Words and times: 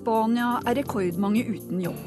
Spania 0.00 0.54
er 0.64 0.78
rekordmange 0.78 1.42
uten 1.44 1.80
jobb. 1.84 1.98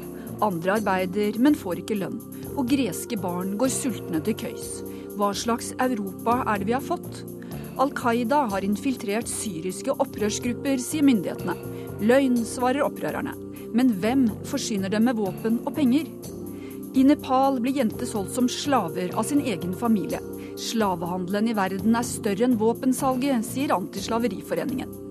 Andre 0.42 0.80
arbeider, 0.80 1.36
men 1.38 1.54
får 1.54 1.84
ikke 1.84 2.00
lønn. 2.00 2.16
Og 2.58 2.66
greske 2.70 3.18
barn 3.20 3.52
går 3.58 3.70
sultne 3.70 4.18
til 4.26 4.34
køys. 4.40 4.80
Hva 5.14 5.30
slags 5.38 5.70
Europa 5.78 6.40
er 6.42 6.58
det 6.58 6.68
vi 6.72 6.74
har 6.74 6.82
fått? 6.82 7.22
Al 7.78 7.92
Qaida 7.94 8.44
har 8.50 8.66
infiltrert 8.66 9.30
syriske 9.30 9.94
opprørsgrupper, 9.94 10.82
sier 10.82 11.06
myndighetene. 11.06 11.54
Løgn, 12.02 12.40
svarer 12.42 12.82
opprørerne. 12.82 13.36
Men 13.74 13.94
hvem 14.02 14.26
forsyner 14.50 14.90
dem 14.90 15.06
med 15.06 15.18
våpen 15.18 15.60
og 15.62 15.76
penger? 15.78 16.10
I 16.98 17.06
Nepal 17.06 17.60
blir 17.62 17.78
jenter 17.78 18.10
solgt 18.10 18.34
som 18.34 18.50
slaver 18.50 19.14
av 19.14 19.30
sin 19.30 19.42
egen 19.42 19.74
familie. 19.78 20.18
Slavehandelen 20.58 21.50
i 21.50 21.56
verden 21.58 21.94
er 21.94 22.06
større 22.06 22.46
enn 22.46 22.58
våpensalget, 22.58 23.46
sier 23.46 23.74
Antislaveriforeningen. 23.78 25.03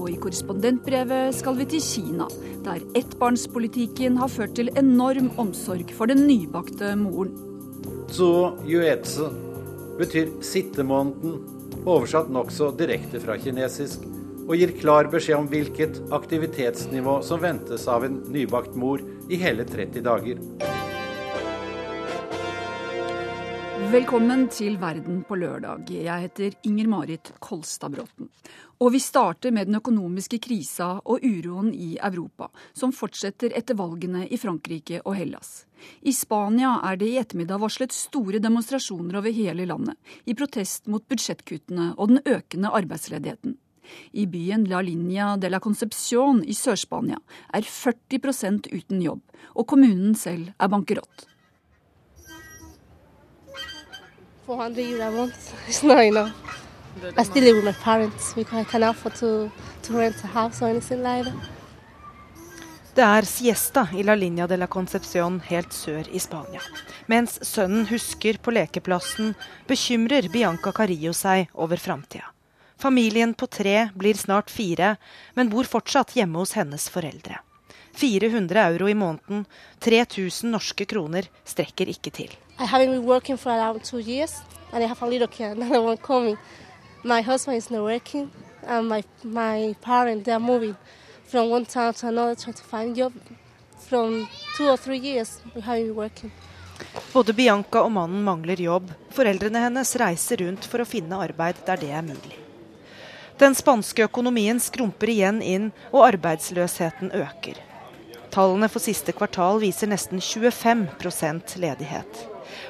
Og 0.00 0.08
i 0.08 0.16
korrespondentbrevet 0.16 1.34
skal 1.36 1.58
vi 1.58 1.66
til 1.68 1.82
Kina, 1.84 2.26
der 2.64 2.80
ettbarnspolitikken 2.96 4.16
har 4.16 4.32
ført 4.32 4.54
til 4.56 4.72
enorm 4.80 5.28
omsorg 5.40 5.92
for 5.96 6.08
den 6.08 6.24
nybakte 6.24 6.94
moren. 6.96 7.34
Zuo 8.10 8.56
yuetsu 8.64 9.28
betyr 10.00 10.32
sittemåneden, 10.40 11.36
oversatt 11.84 12.32
nokså 12.32 12.72
direkte 12.80 13.20
fra 13.20 13.36
kinesisk, 13.40 14.08
og 14.48 14.56
gir 14.56 14.72
klar 14.80 15.12
beskjed 15.12 15.36
om 15.36 15.52
hvilket 15.52 16.00
aktivitetsnivå 16.16 17.20
som 17.22 17.44
ventes 17.44 17.84
av 17.92 18.08
en 18.08 18.22
nybakt 18.32 18.74
mor 18.80 19.04
i 19.28 19.38
hele 19.44 19.68
30 19.68 20.06
dager. 20.08 20.79
Velkommen 23.90 24.44
til 24.54 24.76
Verden 24.78 25.24
på 25.26 25.34
lørdag. 25.34 25.88
Jeg 25.90 26.22
heter 26.22 26.52
Inger 26.68 26.86
Marit 26.92 27.30
Kolstadbråten. 27.42 28.28
Og 28.78 28.92
vi 28.94 29.00
starter 29.02 29.50
med 29.50 29.66
den 29.66 29.80
økonomiske 29.80 30.38
krisa 30.44 30.92
og 31.00 31.24
uroen 31.26 31.72
i 31.74 31.96
Europa, 31.98 32.46
som 32.70 32.92
fortsetter 32.94 33.50
etter 33.58 33.74
valgene 33.80 34.28
i 34.30 34.38
Frankrike 34.38 35.00
og 35.02 35.16
Hellas. 35.18 35.64
I 36.06 36.14
Spania 36.14 36.76
er 36.86 37.00
det 37.00 37.08
i 37.10 37.16
ettermiddag 37.18 37.58
varslet 37.64 37.96
store 37.96 38.38
demonstrasjoner 38.38 39.18
over 39.18 39.34
hele 39.34 39.66
landet, 39.66 39.98
i 40.22 40.36
protest 40.38 40.86
mot 40.86 41.02
budsjettkuttene 41.10 41.96
og 41.96 42.12
den 42.12 42.22
økende 42.30 42.70
arbeidsledigheten. 42.70 43.56
I 44.14 44.28
byen 44.30 44.68
La 44.70 44.84
Linea 44.86 45.32
de 45.36 45.50
la 45.50 45.58
Concepción 45.58 46.44
i 46.46 46.54
Sør-Spania 46.54 47.18
er 47.50 47.66
40% 47.66 48.70
uten 48.70 49.02
jobb, 49.02 49.26
og 49.58 49.66
kommunen 49.66 50.14
selv 50.14 50.52
er 50.60 50.70
bankerott. 50.70 51.26
400 54.50 54.82
euro 54.82 55.02
a 55.02 55.10
month. 55.10 55.54
It's 55.68 55.82
not 55.82 56.02
enough. 56.02 56.32
I 57.16 57.22
still 57.22 57.44
live 57.44 57.56
with 57.56 57.64
my 57.64 57.72
parents 57.72 58.34
because 58.34 58.58
I 58.58 58.64
cannot 58.64 58.96
afford 58.96 59.14
to, 59.16 59.50
to 59.82 59.92
rent 59.92 60.24
a 60.24 60.26
house 60.26 60.60
or 60.60 60.68
anything 60.68 61.02
like 61.02 61.24
that. 61.24 61.34
Det 62.94 63.04
er 63.06 63.22
siesta 63.22 63.86
i 63.94 64.02
La 64.02 64.14
Linja 64.14 64.46
de 64.46 64.56
la 64.56 64.66
Concepción 64.66 65.38
helt 65.46 65.72
sør 65.72 66.08
i 66.10 66.18
Spania. 66.18 66.60
Mens 67.06 67.38
sønnen 67.46 67.86
husker 67.86 68.40
på 68.42 68.50
lekeplassen, 68.50 69.36
bekymrer 69.68 70.26
Bianca 70.32 70.72
Carillo 70.74 71.14
seg 71.14 71.46
over 71.54 71.78
framtida. 71.78 72.26
Familien 72.78 73.34
på 73.34 73.46
tre 73.46 73.88
blir 73.94 74.18
snart 74.18 74.50
fire, 74.50 74.96
men 75.38 75.54
bor 75.54 75.64
fortsatt 75.64 76.16
hjemme 76.18 76.42
hos 76.42 76.56
hennes 76.58 76.88
foreldre. 76.90 77.38
400 77.94 78.60
euro 78.60 78.88
i 78.88 78.94
måneden, 78.94 79.44
3000 79.78 80.50
norske 80.50 80.84
kroner, 80.84 81.28
strekker 81.44 81.88
ikke 81.88 82.10
til. 82.10 82.30
I 82.58 82.66
haven't 82.66 82.90
been 82.90 83.06
working 83.06 83.38
for 83.38 83.50
around 83.52 83.84
two 83.84 84.00
years, 84.00 84.42
and 84.72 84.84
I 84.84 84.86
have 84.86 85.02
a 85.02 85.08
little 85.08 85.28
kid, 85.28 85.52
another 85.56 85.80
one 85.82 85.96
coming. 85.96 86.36
My 87.04 87.22
husband 87.22 87.56
is 87.56 87.70
not 87.70 87.82
working, 87.82 88.30
and 88.66 88.88
my 88.88 89.02
my 89.24 89.74
parents 89.80 90.24
they 90.24 90.34
are 90.34 90.40
moving 90.40 90.76
from 91.24 91.50
one 91.50 91.64
town 91.64 91.94
to 91.94 92.08
another 92.08 92.34
trying 92.34 92.54
to 92.54 92.62
find 92.62 92.96
job. 92.96 93.12
From 93.88 94.28
two 94.56 94.68
or 94.68 94.76
three 94.76 94.98
years, 94.98 95.40
we 95.54 95.60
haven't 95.60 95.86
been 95.86 95.96
working. 95.96 96.30
Både 97.12 97.32
Bianca 97.32 97.82
og 97.82 97.92
mannen 97.92 98.22
mangler 98.24 98.60
jobb. 98.60 98.92
Foreldrene 99.10 99.58
hennes 99.58 99.96
reiser 99.96 100.36
rundt 100.44 100.64
for 100.64 100.80
å 100.80 100.88
finne 100.88 101.18
arbeid 101.20 101.58
der 101.66 101.80
det 101.80 101.90
er 101.90 102.04
mulig. 102.06 102.36
Den 103.40 103.54
spanske 103.56 104.04
økonomien 104.04 104.60
skrumper 104.60 105.08
igjen 105.08 105.40
inn, 105.42 105.70
og 105.92 106.04
arbeidsløsheten 106.10 107.12
øker. 107.16 107.56
Tallene 108.30 108.68
for 108.70 108.82
siste 108.82 109.12
kvartal 109.16 109.58
viser 109.62 109.90
nesten 109.90 110.22
25% 110.22 111.56
ledighet. 111.58 112.22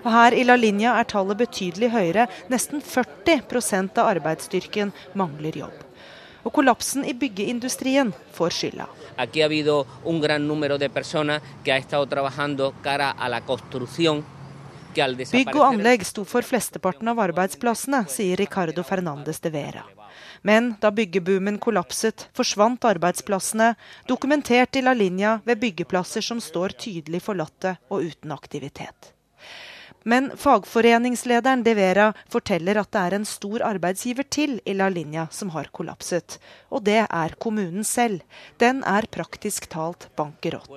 Og 0.04 0.10
her 0.12 0.36
i 0.36 0.44
La 0.46 0.56
Linja 0.56 0.94
er 1.00 1.08
tallet 1.08 1.38
betydelig 1.40 1.90
høyere. 1.92 2.26
Nesten 2.52 2.80
40% 2.84 4.00
av 4.00 4.08
arbeidsstyrken 4.14 4.92
mangler 5.18 5.60
jobb. 5.64 5.86
Og 6.40 6.54
kollapsen 6.56 7.04
i 7.04 7.12
byggeindustrien 7.12 8.14
får 8.32 8.56
skylda. 8.56 8.88
Aquí 9.20 9.42
ha 9.42 9.50
habido 9.50 9.86
un 10.04 10.20
gran 10.20 10.48
número 10.48 10.78
de 10.78 10.88
personas 10.88 11.42
que 11.64 11.72
ha 11.72 11.76
estado 11.76 12.06
trabajando 12.06 12.72
cara 12.82 13.10
a 13.10 13.28
la 13.28 13.42
construcción 13.42 14.24
Bygg 14.90 15.54
og 15.54 15.62
anlegg 15.68 16.02
sto 16.02 16.24
for 16.26 16.42
flesteparten 16.42 17.12
av 17.12 17.20
arbeidsplassene, 17.22 18.02
sier 18.10 18.40
Ricardo 18.40 18.82
Fernandes 18.82 19.38
de 19.38 19.52
Vera. 19.54 19.84
Men 20.42 20.74
da 20.80 20.90
byggeboomen 20.90 21.58
kollapset, 21.58 22.28
forsvant 22.36 22.84
arbeidsplassene, 22.84 23.74
dokumentert 24.08 24.76
i 24.76 24.82
La 24.82 24.94
Linja 24.96 25.38
ved 25.44 25.60
byggeplasser 25.60 26.24
som 26.24 26.40
står 26.40 26.76
tydelig 26.80 27.22
forlatte 27.22 27.76
og 27.90 28.08
uten 28.08 28.32
aktivitet. 28.32 29.12
Men 30.02 30.30
fagforeningslederen 30.36 31.62
De 31.62 31.74
Vera 31.76 32.12
forteller 32.32 32.78
at 32.80 32.88
det 32.92 33.00
er 33.00 33.16
en 33.18 33.26
stor 33.28 33.60
arbeidsgiver 33.66 34.24
til 34.32 34.56
i 34.64 34.72
La 34.72 34.88
Linja 34.88 35.26
som 35.30 35.52
har 35.52 35.68
kollapset. 35.76 36.38
Og 36.70 36.84
det 36.88 37.02
er 37.04 37.36
kommunen 37.38 37.84
selv. 37.84 38.22
Den 38.56 38.80
er 38.84 39.08
praktisk 39.12 39.68
talt 39.68 40.08
bankerott. 40.16 40.70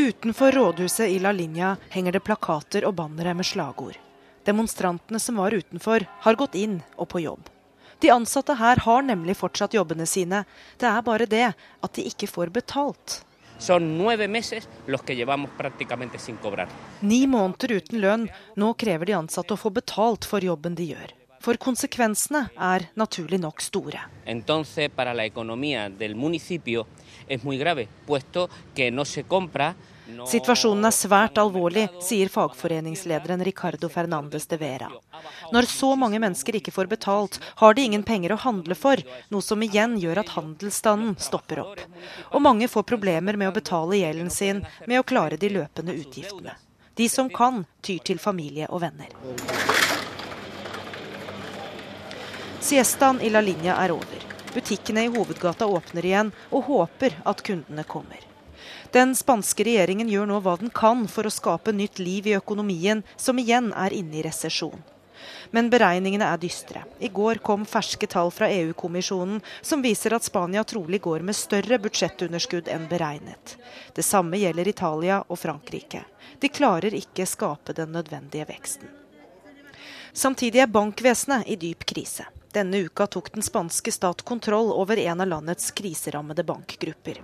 Utenfor 0.00 0.56
rådhuset 0.56 1.10
i 1.10 1.18
La 1.18 1.32
Linja 1.36 1.74
henger 1.90 2.16
det 2.16 2.24
plakater 2.24 2.86
og 2.88 2.96
bannere 2.96 3.34
med 3.36 3.44
slagord. 3.44 3.98
Demonstrantene 4.44 5.20
som 5.20 5.36
var 5.36 5.52
utenfor, 5.52 6.06
har 6.20 6.38
gått 6.40 6.54
inn 6.54 6.80
og 6.96 7.08
på 7.12 7.20
jobb. 7.20 7.48
De 8.00 8.10
ansatte 8.10 8.54
her 8.56 8.80
har 8.80 9.02
nemlig 9.04 9.36
fortsatt 9.36 9.74
jobbene 9.76 10.06
sine. 10.08 10.44
Det 10.80 10.88
er 10.88 11.02
bare 11.04 11.26
det 11.28 11.50
at 11.52 11.92
de 11.96 12.06
ikke 12.08 12.30
får 12.30 12.52
betalt. 12.54 13.20
Ni 17.00 17.26
måneder 17.26 17.74
uten 17.76 18.00
lønn. 18.00 18.28
Nå 18.56 18.72
krever 18.80 19.10
de 19.10 19.18
ansatte 19.18 19.52
å 19.52 19.60
få 19.60 19.72
betalt 19.76 20.24
for 20.24 20.40
jobben 20.40 20.78
de 20.78 20.94
gjør. 20.94 21.12
For 21.40 21.60
konsekvensene 21.60 22.46
er 22.56 22.88
naturlig 23.00 23.40
nok 23.40 23.60
store. 23.64 24.00
Entonces, 24.24 24.90
para 24.94 25.14
la 25.14 25.24
economía 25.24 25.88
del 25.88 26.14
municipio 26.14 26.86
es 27.28 27.44
muy 27.44 27.58
grave, 27.58 27.88
puesto 28.06 28.48
que 28.74 28.90
no 28.90 29.04
se 29.04 29.24
compra 29.24 29.74
Situasjonen 30.30 30.86
er 30.88 30.94
svært 30.94 31.38
alvorlig, 31.40 31.86
sier 32.02 32.30
fagforeningslederen 32.32 33.44
Ricardo 33.44 33.88
Fernandes 33.92 34.46
de 34.50 34.58
Vera. 34.60 34.90
Når 35.52 35.68
så 35.70 35.92
mange 35.98 36.20
mennesker 36.22 36.58
ikke 36.60 36.74
får 36.74 36.90
betalt, 36.90 37.38
har 37.62 37.74
de 37.74 37.84
ingen 37.88 38.04
penger 38.06 38.34
å 38.34 38.40
handle 38.44 38.76
for, 38.78 39.02
noe 39.30 39.44
som 39.44 39.62
igjen 39.62 39.98
gjør 40.00 40.22
at 40.22 40.32
handelsstanden 40.36 41.16
stopper 41.18 41.62
opp. 41.64 41.84
Og 42.30 42.42
mange 42.44 42.68
får 42.70 42.86
problemer 42.90 43.38
med 43.40 43.50
å 43.50 43.56
betale 43.56 44.00
gjelden 44.00 44.30
sin 44.30 44.64
med 44.86 45.00
å 45.00 45.06
klare 45.06 45.40
de 45.40 45.52
løpende 45.56 45.96
utgiftene. 45.96 46.56
De 46.94 47.08
som 47.08 47.30
kan, 47.32 47.64
tyr 47.80 48.02
til 48.04 48.18
familie 48.20 48.66
og 48.68 48.82
venner. 48.84 49.14
Siestaen 52.60 53.22
i 53.24 53.30
La 53.32 53.40
Linja 53.40 53.78
er 53.80 53.94
over. 53.94 54.26
Butikkene 54.54 55.06
i 55.06 55.12
hovedgata 55.12 55.66
åpner 55.66 56.06
igjen, 56.06 56.34
og 56.50 56.66
håper 56.68 57.16
at 57.24 57.40
kundene 57.46 57.86
kommer. 57.88 58.29
Den 58.92 59.12
spanske 59.14 59.64
regjeringen 59.64 60.08
gjør 60.10 60.26
nå 60.26 60.40
hva 60.42 60.56
den 60.58 60.70
kan 60.74 61.04
for 61.08 61.26
å 61.26 61.30
skape 61.30 61.70
nytt 61.70 62.00
liv 62.02 62.26
i 62.26 62.34
økonomien, 62.34 63.04
som 63.16 63.38
igjen 63.38 63.70
er 63.78 63.94
inne 63.94 64.18
i 64.18 64.24
resesjon. 64.26 64.80
Men 65.54 65.68
beregningene 65.70 66.26
er 66.26 66.40
dystre. 66.42 66.82
I 66.98 67.10
går 67.14 67.38
kom 67.46 67.66
ferske 67.68 68.08
tall 68.10 68.32
fra 68.34 68.48
EU-kommisjonen 68.50 69.40
som 69.62 69.82
viser 69.82 70.14
at 70.16 70.26
Spania 70.26 70.64
trolig 70.64 71.00
går 71.06 71.22
med 71.26 71.38
større 71.38 71.78
budsjettunderskudd 71.82 72.70
enn 72.72 72.88
beregnet. 72.90 73.56
Det 73.94 74.02
samme 74.06 74.40
gjelder 74.40 74.68
Italia 74.68 75.22
og 75.28 75.38
Frankrike. 75.38 76.04
De 76.40 76.50
klarer 76.50 76.94
ikke 76.96 77.28
skape 77.28 77.76
den 77.76 77.92
nødvendige 77.94 78.48
veksten. 78.48 78.90
Samtidig 80.12 80.64
er 80.64 80.70
bankvesenet 80.70 81.46
i 81.46 81.58
dyp 81.60 81.86
krise. 81.86 82.26
Denne 82.50 82.82
uka 82.82 83.06
tok 83.06 83.30
den 83.34 83.46
spanske 83.46 83.92
stat 83.94 84.24
kontroll 84.26 84.72
over 84.74 84.98
en 84.98 85.22
av 85.22 85.30
landets 85.30 85.70
kriserammede 85.70 86.42
bankgrupper. 86.42 87.20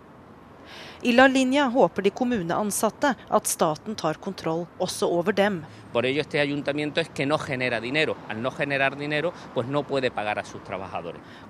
I 1.06 1.12
La 1.12 1.26
Linja 1.26 1.64
håper 1.64 2.03
de 2.03 2.11
kommuneansatte 2.11 3.12
at 3.31 3.47
staten 3.47 3.94
tar 3.94 4.17
kontroll 4.19 4.64
også 4.82 5.06
over 5.06 5.37
dem. 5.38 5.61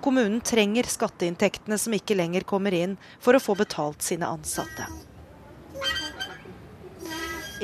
Kommunen 0.05 0.43
trenger 0.50 0.91
skatteinntektene 0.93 1.79
som 1.81 1.97
ikke 1.97 2.19
lenger 2.20 2.44
kommer 2.53 2.76
inn, 2.76 2.99
for 3.17 3.32
å 3.32 3.41
få 3.41 3.56
betalt 3.56 4.05
sine 4.05 4.29
ansatte. 4.29 4.93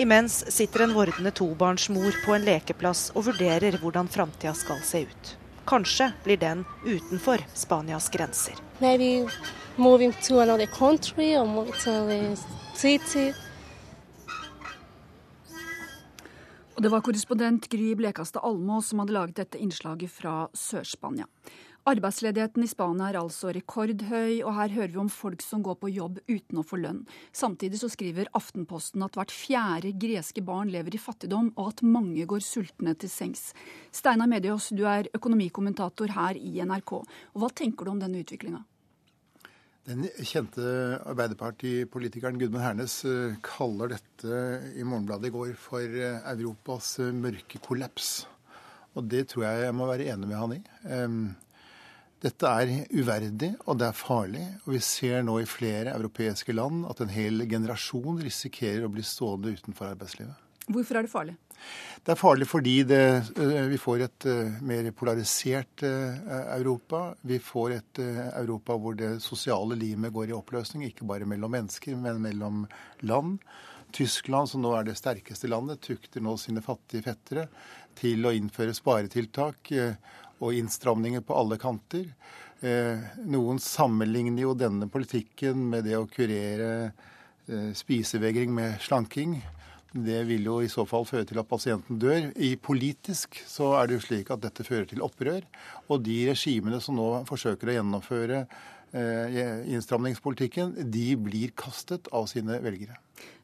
Imens 0.01 0.39
sitter 0.49 0.87
en 0.87 0.97
vordende 0.97 1.37
tobarnsmor 1.37 2.23
på 2.25 2.39
en 2.39 2.49
lekeplass 2.49 3.11
og 3.13 3.29
vurderer 3.29 3.77
hvordan 3.83 4.09
framtida 4.09 4.57
skal 4.57 4.81
se 4.81 5.05
ut. 5.05 5.37
Kanskje 5.69 6.09
blir 6.25 6.41
den 6.41 6.65
utenfor 6.87 7.45
Spanias 7.53 8.09
grenser. 8.09 8.57
Maybe 8.81 9.29
moving 9.77 10.13
to 10.13 10.41
another 10.41 10.67
country 10.67 11.37
or 11.37 11.47
moving 11.47 11.73
to 11.85 11.91
another 11.91 12.37
city. 12.75 13.33
Og 16.75 16.83
det 16.83 16.91
var 16.91 17.03
korrespondent 17.05 17.69
Gry 17.71 17.93
Blekastad 17.95 18.43
Almås 18.43 18.89
som 18.91 19.03
hadde 19.03 19.15
laget 19.15 19.37
dette 19.37 19.61
innslaget 19.61 20.11
fra 20.11 20.49
Sør-Spania. 20.57 21.29
Arbeidsledigheten 21.83 22.63
i 22.63 22.69
Spania 22.71 23.09
er 23.11 23.19
altså 23.19 23.51
rekordhøy, 23.55 24.41
og 24.47 24.55
her 24.55 24.71
hører 24.71 24.93
vi 24.93 25.01
om 25.03 25.09
folk 25.11 25.43
som 25.43 25.65
går 25.67 25.81
på 25.83 25.91
jobb 25.91 26.21
uten 26.31 26.61
å 26.61 26.65
få 26.67 26.79
lønn. 26.79 27.01
Samtidig 27.35 27.81
så 27.81 27.91
skriver 27.91 28.31
Aftenposten 28.39 29.03
at 29.03 29.19
hvert 29.19 29.35
fjerde 29.35 29.91
greske 29.99 30.45
barn 30.47 30.71
lever 30.71 30.95
i 30.95 31.03
fattigdom, 31.03 31.51
og 31.57 31.73
at 31.73 31.83
mange 31.83 32.27
går 32.31 32.43
sultne 32.47 32.95
til 32.95 33.11
sengs. 33.11 33.49
Steinar 33.91 34.31
Medios, 34.31 34.71
du 34.71 34.87
er 34.87 35.11
økonomikommentator 35.11 36.15
her 36.15 36.39
i 36.39 36.63
NRK. 36.63 37.01
Og 37.03 37.43
hva 37.43 37.51
tenker 37.51 37.87
du 37.87 37.97
om 37.97 38.03
denne 38.03 38.23
utviklinga? 38.23 38.63
Den 39.83 40.05
kjente 40.23 40.63
Arbeiderpartipolitikeren 41.11 42.37
Gudmund 42.39 42.63
Hernes 42.63 43.01
eh, 43.09 43.35
kaller 43.43 43.91
dette 43.91 44.43
i 44.79 44.85
Morgenbladet 44.87 45.27
i 45.27 45.33
går 45.35 45.57
for 45.59 45.83
eh, 45.83 46.21
Europas 46.37 46.93
eh, 47.03 47.11
mørke 47.11 47.59
kollaps. 47.65 48.13
Og 48.95 49.09
det 49.11 49.25
tror 49.33 49.49
jeg 49.49 49.65
jeg 49.65 49.75
må 49.75 49.89
være 49.91 50.07
enig 50.13 50.29
med 50.29 50.39
han 50.39 50.55
i. 50.55 50.61
Dette 52.23 52.51
er 52.61 52.71
uverdig, 52.93 53.49
og 53.67 53.81
det 53.81 53.89
er 53.89 53.97
farlig. 53.99 54.45
Og 54.63 54.77
vi 54.77 54.83
ser 54.87 55.25
nå 55.27 55.41
i 55.43 55.49
flere 55.51 55.97
europeiske 55.97 56.55
land 56.55 56.85
at 56.87 57.03
en 57.03 57.11
hel 57.11 57.43
generasjon 57.51 58.21
risikerer 58.23 58.87
å 58.87 58.93
bli 58.93 59.03
stående 59.03 59.51
utenfor 59.57 59.89
arbeidslivet. 59.89 60.37
Hvorfor 60.69 61.01
er 61.01 61.09
det 61.09 61.11
farlig? 61.11 61.35
Det 62.03 62.15
er 62.15 62.19
farlig 62.19 62.49
fordi 62.51 62.77
det, 62.89 63.03
eh, 63.39 63.67
vi 63.71 63.79
får 63.79 64.05
et 64.07 64.27
uh, 64.27 64.63
mer 64.67 64.89
polarisert 64.97 65.85
uh, 65.87 66.17
Europa. 66.57 67.15
Vi 67.23 67.39
får 67.39 67.77
et 67.77 68.01
Europa 68.03 68.75
hvor 68.75 68.97
det 68.99 69.13
sosiale 69.23 69.79
limet 69.79 70.15
går 70.15 70.33
i 70.33 70.37
oppløsning, 70.37 70.89
ikke 70.89 71.07
bare 71.07 71.29
mellom 71.29 71.55
mennesker, 71.55 71.95
men 71.97 72.23
mellom 72.25 72.65
land. 73.07 73.39
Tyskland, 73.93 74.49
som 74.49 74.65
nå 74.65 74.73
er 74.75 74.89
det 74.89 74.97
sterkeste 74.99 75.51
landet, 75.53 75.83
tukter 75.85 76.25
nå 76.25 76.39
sine 76.41 76.63
fattige 76.65 77.05
fettere 77.07 77.47
til 78.01 78.25
å 78.25 78.33
innføre 78.33 78.73
sparetiltak 78.73 79.69
og 80.43 80.57
innstramninger 80.57 81.21
på 81.29 81.37
alle 81.37 81.59
kanter. 81.61 82.09
Eh, 82.63 82.99
noen 83.27 83.59
sammenligner 83.59 84.45
jo 84.45 84.53
denne 84.55 84.87
politikken 84.91 85.65
med 85.73 85.83
det 85.89 85.97
å 85.99 86.07
kurere 86.07 86.93
eh, 87.51 87.73
spisevegring 87.75 88.53
med 88.55 88.77
slanking. 88.85 89.41
Det 89.93 90.23
vil 90.25 90.47
jo 90.49 90.59
i 90.65 90.71
så 90.73 90.87
fall 90.89 91.05
føre 91.05 91.27
til 91.29 91.41
at 91.43 91.49
pasienten 91.49 91.99
dør. 92.01 92.31
I 92.41 92.55
politisk 92.57 93.43
så 93.49 93.75
er 93.77 93.89
det 93.89 93.99
jo 93.99 94.05
slik 94.07 94.33
at 94.33 94.41
dette 94.41 94.65
fører 94.65 94.87
til 94.89 95.05
opprør. 95.05 95.45
Og 95.93 96.01
de 96.07 96.19
regimene 96.31 96.81
som 96.81 96.97
nå 96.97 97.09
forsøker 97.29 97.69
å 97.69 97.77
gjennomføre 97.77 98.43
eh, 98.97 99.69
innstramningspolitikken, 99.75 100.79
de 100.89 101.11
blir 101.21 101.53
kastet 101.57 102.09
av 102.13 102.25
sine 102.33 102.57
velgere. 102.65 102.97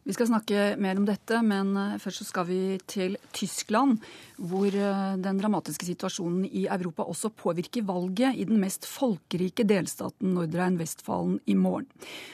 Vi 0.07 0.15
skal 0.17 0.29
snakke 0.31 0.77
mer 0.81 0.97
om 0.97 1.05
dette, 1.09 1.41
men 1.45 1.75
eh, 1.77 1.97
først 2.01 2.23
så 2.23 2.27
skal 2.31 2.47
vi 2.49 2.61
til 2.89 3.17
Tyskland, 3.37 3.99
hvor 4.41 4.69
eh, 4.73 5.17
den 5.21 5.41
dramatiske 5.41 5.85
situasjonen 5.85 6.47
i 6.47 6.65
Europa 6.65 7.05
også 7.05 7.29
påvirker 7.37 7.85
valget 7.89 8.39
i 8.39 8.47
den 8.49 8.61
mest 8.63 8.87
folkerike 8.89 9.67
delstaten 9.69 10.33
Nordrhein-Westfalen 10.37 11.41
i 11.47 11.57
morgen. 11.59 11.91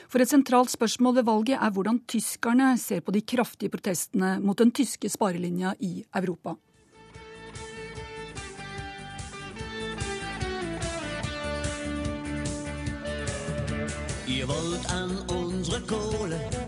For 0.07 0.23
et 0.23 0.31
sentralt 0.31 0.71
spørsmål 0.71 1.19
ved 1.19 1.27
valget 1.31 1.59
er 1.59 1.75
hvordan 1.75 2.05
tyskerne 2.07 2.75
ser 2.79 3.03
på 3.03 3.15
de 3.17 3.25
kraftige 3.27 3.73
protestene 3.75 4.37
mot 4.45 4.59
den 4.61 4.71
tyske 4.71 5.11
sparelinja 5.11 5.75
i 5.81 5.97
Europa. 6.15 6.55
Ihr 14.27 14.47
wollt 14.49 14.87
an 14.93 15.11
unsere 15.29 15.81
Kohle 15.87 16.64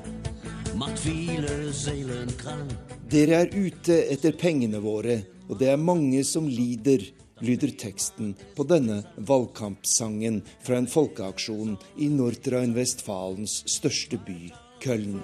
dere 3.11 3.38
er 3.40 3.52
ute 3.55 3.96
etter 4.12 4.34
pengene 4.37 4.81
våre, 4.84 5.20
og 5.49 5.56
det 5.61 5.70
er 5.73 5.81
mange 5.81 6.20
som 6.26 6.49
lider, 6.50 7.00
lyder 7.40 7.73
teksten 7.81 8.34
på 8.56 8.67
denne 8.69 8.99
valgkampsangen 9.17 10.43
fra 10.67 10.81
en 10.81 10.88
folkeaksjon 10.90 11.76
i 12.02 12.11
Nordrhein-Westfalens 12.12 13.62
største 13.73 14.20
by, 14.26 14.50
Köln. 14.84 15.17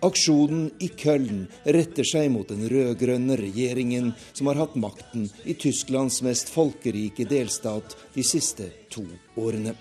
Aksjonen 0.00 0.70
i 0.80 0.88
Köln 0.96 1.44
retter 1.64 2.08
seg 2.08 2.28
mot 2.32 2.48
den 2.52 2.66
rød-grønne 2.72 3.36
regjeringen 3.40 4.12
som 4.32 4.50
har 4.52 4.60
hatt 4.60 4.76
makten 4.80 5.30
i 5.44 5.56
Tysklands 5.56 6.20
mest 6.24 6.52
folkerike 6.52 7.28
delstat 7.28 7.96
de 8.16 8.24
siste 8.24 8.68
to 8.92 9.06
årene. 9.40 9.76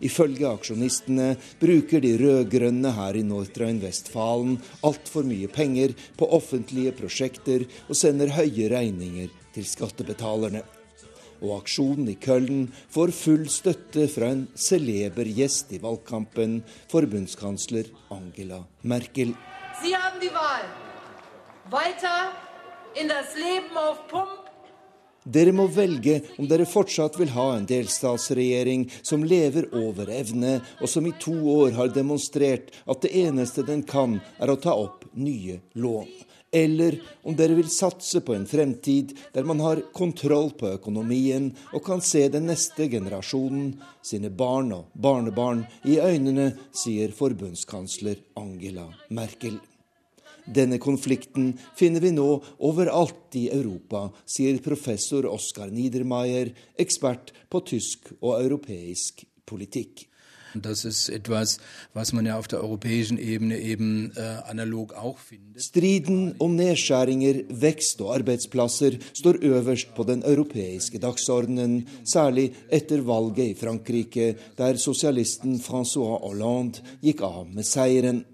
Ifølge 0.00 0.48
aksjonistene 0.48 1.34
bruker 1.60 2.00
de 2.00 2.14
rød-grønne 2.20 2.92
her 2.96 3.18
i 3.20 3.24
Nordrhein-Westfalen 3.26 4.56
altfor 4.86 5.26
mye 5.28 5.48
penger 5.52 5.92
på 6.16 6.28
offentlige 6.36 6.94
prosjekter 6.96 7.66
og 7.86 7.98
sender 8.00 8.32
høye 8.32 8.70
regninger 8.72 9.28
til 9.54 9.66
skattebetalerne. 9.68 10.64
Og 11.40 11.54
aksjonen 11.62 12.08
i 12.12 12.16
Köln 12.20 12.66
får 12.92 13.12
full 13.16 13.46
støtte 13.52 14.06
fra 14.12 14.32
en 14.34 14.44
celeber 14.56 15.28
gjest 15.28 15.72
i 15.76 15.80
valgkampen, 15.80 16.60
forbundskansler 16.92 17.88
Angela 18.12 18.64
Merkel. 18.82 19.32
Sie 19.82 19.96
haben 19.96 20.20
die 20.20 20.32
Wahl. 20.32 20.68
Weiter 21.70 22.32
in 22.96 23.08
das 23.08 23.36
Leben 23.36 23.76
auf 23.76 24.08
Pump 24.08 24.39
dere 25.32 25.52
må 25.56 25.66
velge 25.70 26.20
om 26.38 26.48
dere 26.50 26.68
fortsatt 26.68 27.18
vil 27.20 27.32
ha 27.34 27.46
en 27.56 27.68
delstatsregjering 27.68 28.88
som 29.02 29.24
lever 29.24 29.70
over 29.76 30.10
evne, 30.14 30.58
og 30.80 30.90
som 30.90 31.06
i 31.06 31.14
to 31.22 31.36
år 31.54 31.76
har 31.78 31.94
demonstrert 31.94 32.74
at 32.86 33.04
det 33.04 33.14
eneste 33.22 33.64
den 33.66 33.84
kan, 33.86 34.18
er 34.38 34.50
å 34.50 34.58
ta 34.60 34.74
opp 34.74 35.06
nye 35.14 35.60
lån. 35.78 36.10
Eller 36.52 36.96
om 37.22 37.36
dere 37.38 37.54
vil 37.54 37.70
satse 37.70 38.20
på 38.26 38.34
en 38.34 38.46
fremtid 38.50 39.14
der 39.34 39.46
man 39.46 39.60
har 39.62 39.84
kontroll 39.94 40.50
på 40.58 40.72
økonomien 40.74 41.52
og 41.70 41.84
kan 41.86 42.02
se 42.02 42.24
den 42.32 42.48
neste 42.50 42.88
generasjonen, 42.90 43.76
sine 44.02 44.32
barn 44.34 44.74
og 44.74 44.90
barnebarn, 44.98 45.62
i 45.86 46.00
øynene, 46.02 46.50
sier 46.74 47.14
forbundskansler 47.14 48.18
Angela 48.40 48.88
Merkel. 49.14 49.60
Denne 50.50 50.80
konflikten 50.82 51.52
finner 51.78 52.02
vi 52.02 52.12
nå 52.16 52.28
overalt 52.66 53.38
i 53.38 53.46
Europa, 53.54 54.08
sier 54.26 54.58
professor 54.64 55.28
Oskar 55.30 55.70
Niedermayer, 55.70 56.52
ekspert 56.78 57.34
på 57.50 57.62
tysk 57.72 58.12
og 58.20 58.40
europeisk 58.40 59.24
politikk. 59.46 60.10
Das 60.54 60.84
ist 60.84 61.08
etwas, 61.08 61.58
was 61.94 62.12
man 62.12 62.26
ja 62.26 62.36
auf 62.36 62.48
der 62.48 62.60
europäischen 62.60 63.18
Ebene 63.18 63.58
eben 63.58 64.12
äh, 64.16 64.42
analog 64.48 64.94
auch 64.94 65.18
findet. 65.18 65.62
Striden 65.62 66.34
om 66.38 66.56
nedskjæringer, 66.56 67.44
vekst 67.48 68.00
og 68.00 68.14
arbeidsplasser 68.16 68.98
står 69.12 69.38
øverst 69.42 69.94
på 69.94 70.02
den 70.02 70.24
europeiske 70.26 70.98
dagsordenen, 70.98 71.86
særlig 72.04 72.50
etter 72.68 73.04
valget 73.06 73.52
i 73.52 73.54
Frankrike, 73.54 74.34
der 74.58 74.76
sosialisten 74.76 75.60
Francois 75.60 76.18
Hollande 76.24 76.82
gikk 77.02 77.22
av 77.22 77.46
med 77.46 77.66
seieren 77.66 78.24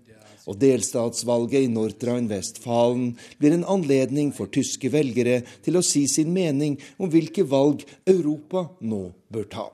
og 0.46 0.58
delstatsvalget 0.62 1.66
i 1.66 1.72
Nordrhein-Westfalen 1.72 3.10
blir 3.40 3.56
en 3.56 3.66
anledning 3.76 4.32
for 4.34 4.50
tyske 4.52 4.90
velgere 4.94 5.40
til 5.66 5.78
å 5.78 5.84
si 5.84 6.06
sin 6.10 6.32
mening 6.34 6.78
om 6.98 7.10
hvilke 7.10 7.46
valg 7.50 7.84
Europa 8.06 8.68
nå 8.80 9.02
bør 9.32 9.50
ta. 9.50 9.66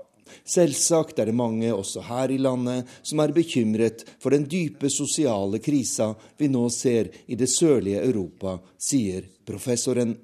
Selvsagt 0.48 1.20
er 1.20 1.28
det 1.28 1.36
mange 1.36 1.68
også 1.74 2.06
her 2.08 2.32
i 2.32 2.40
landet 2.40 2.88
som 3.04 3.20
er 3.20 3.34
bekymret 3.36 4.06
for 4.16 4.32
den 4.32 4.48
dype 4.48 4.88
sosiale 4.90 5.60
krisa 5.60 6.14
vi 6.40 6.48
nå 6.48 6.64
ser 6.72 7.12
i 7.28 7.36
det 7.36 7.50
sørlige 7.52 8.00
Europa, 8.00 8.58
sier 8.80 9.28
professoren. 9.44 10.16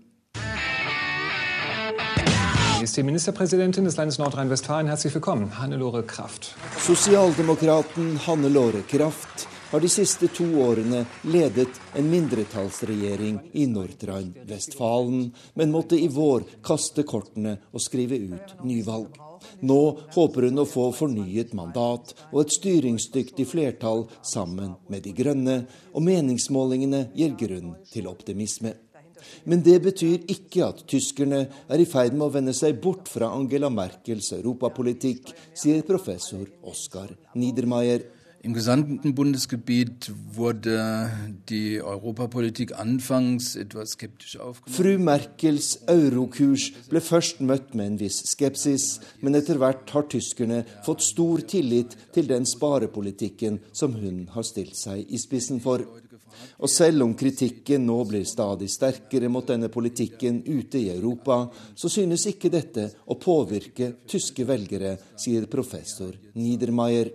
ist 2.89 2.97
die 2.97 3.03
Ministerpräsidentin 3.03 3.85
des 3.85 3.97
Landes 3.97 4.19
Nordrhein-Westfalen. 4.19 4.87
Herzlich 4.87 5.13
willkommen, 5.13 5.59
Hannelore 5.59 6.03
Kraft. 6.05 6.55
Sosialdemokraten 6.79 8.27
Hannelore 8.27 8.83
Kraft 8.89 9.49
har 9.71 9.81
de 9.81 9.89
siste 9.93 10.29
to 10.33 10.47
årene 10.65 11.05
ledet 11.29 11.81
en 11.99 12.11
mindretallsregjering 12.11 13.39
i 13.53 13.67
Nordrhein-Vestfalen, 13.69 15.31
men 15.55 15.73
måtte 15.75 15.99
i 16.01 16.09
vår 16.09 16.47
kaste 16.65 17.05
kortene 17.09 17.59
og 17.73 17.85
skrive 17.85 18.17
ut 18.17 18.57
nyvalg. 18.65 19.19
Nå 19.61 19.79
håper 20.15 20.49
hun 20.49 20.65
å 20.65 20.67
få 20.67 20.89
fornyet 20.97 21.55
mandat 21.55 22.15
og 22.33 22.41
et 22.43 22.57
styringsdyktig 22.57 23.47
flertall 23.47 24.07
sammen 24.27 24.75
med 24.91 25.05
De 25.07 25.15
grønne, 25.15 25.61
og 25.95 26.05
meningsmålingene 26.05 27.09
gir 27.15 27.37
grunn 27.39 27.77
til 27.93 28.09
optimisme. 28.11 28.75
Men 29.45 29.63
det 29.67 29.81
betyr 29.83 30.27
ikke 30.31 30.67
at 30.67 30.85
tyskerne 30.89 31.41
er 31.69 31.81
i 31.83 31.87
ferd 31.89 32.15
med 32.15 32.29
å 32.29 32.35
vende 32.35 32.55
seg 32.57 32.79
bort 32.83 33.11
fra 33.11 33.33
Angela 33.35 33.71
Merkels 33.73 34.31
europapolitikk, 34.37 35.33
sier 35.55 35.83
professor 35.87 36.47
Oskar 36.71 37.13
Niedermayer. 37.35 38.07
Im 38.41 38.55
gesamten 38.55 39.17
Bundesgebiet 39.17 40.13
wurde 40.33 41.11
die 41.49 41.83
Europapolitik 41.83 42.79
anfangs 42.79 43.57
etwas 43.57 43.91
skeptisch 43.91 44.37
aufgenommen. 44.39 44.77
Fru 44.77 45.03
Merkels 45.03 45.81
eurokurs 45.91 46.69
ble 46.87 47.03
først 47.03 47.43
møtt 47.43 47.75
med 47.75 47.93
en 47.93 47.99
viss 47.99 48.21
skepsis, 48.31 49.01
men 49.27 49.35
etter 49.35 49.59
hvert 49.59 49.91
har 49.91 50.07
tyskerne 50.07 50.61
fått 50.87 51.03
stor 51.03 51.43
tillit 51.51 51.97
til 52.15 52.31
den 52.31 52.47
sparepolitikken 52.47 53.59
som 53.73 53.99
hun 53.99 54.29
har 54.37 54.47
stilt 54.47 54.79
seg 54.79 55.03
i 55.03 55.19
spissen 55.19 55.59
for. 55.65 55.83
Og 56.63 56.71
selv 56.71 57.03
om 57.03 57.17
kritikken 57.19 57.85
nå 57.87 57.99
blir 58.07 58.27
stadig 58.29 58.69
sterkere 58.71 59.31
mot 59.33 59.47
denne 59.51 59.71
politikken 59.73 60.45
ute 60.47 60.79
i 60.79 60.93
Europa, 60.95 61.41
så 61.75 61.91
synes 61.91 62.29
ikke 62.31 62.53
dette 62.55 62.87
å 63.11 63.19
påvirke 63.19 63.97
tyske 64.07 64.47
velgere, 64.47 64.95
sier 65.19 65.51
professor 65.51 66.15
Niedermayer. 66.39 67.11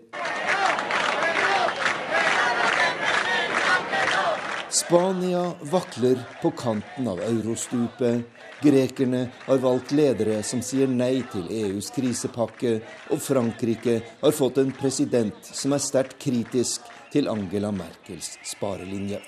Spania 4.74 5.54
vakler 5.62 6.24
på 6.42 6.52
kanten 6.52 7.08
av 7.08 7.20
eurostupet. 7.22 8.24
Grekerne 8.62 9.28
har 9.46 9.58
valgt 9.58 9.92
ledere 9.92 10.40
som 10.44 10.64
sier 10.66 10.88
nei 10.90 11.20
til 11.30 11.46
EUs 11.54 11.92
krisepakke, 11.94 12.80
og 13.14 13.20
Frankrike 13.22 14.00
har 14.22 14.34
fått 14.34 14.58
en 14.58 14.72
president 14.74 15.46
som 15.46 15.76
er 15.78 15.84
sterkt 15.84 16.18
kritisk 16.24 16.88
til 17.14 17.30
Angela 17.30 17.70
Merkels 17.70 18.32
sparelinje. 18.50 19.20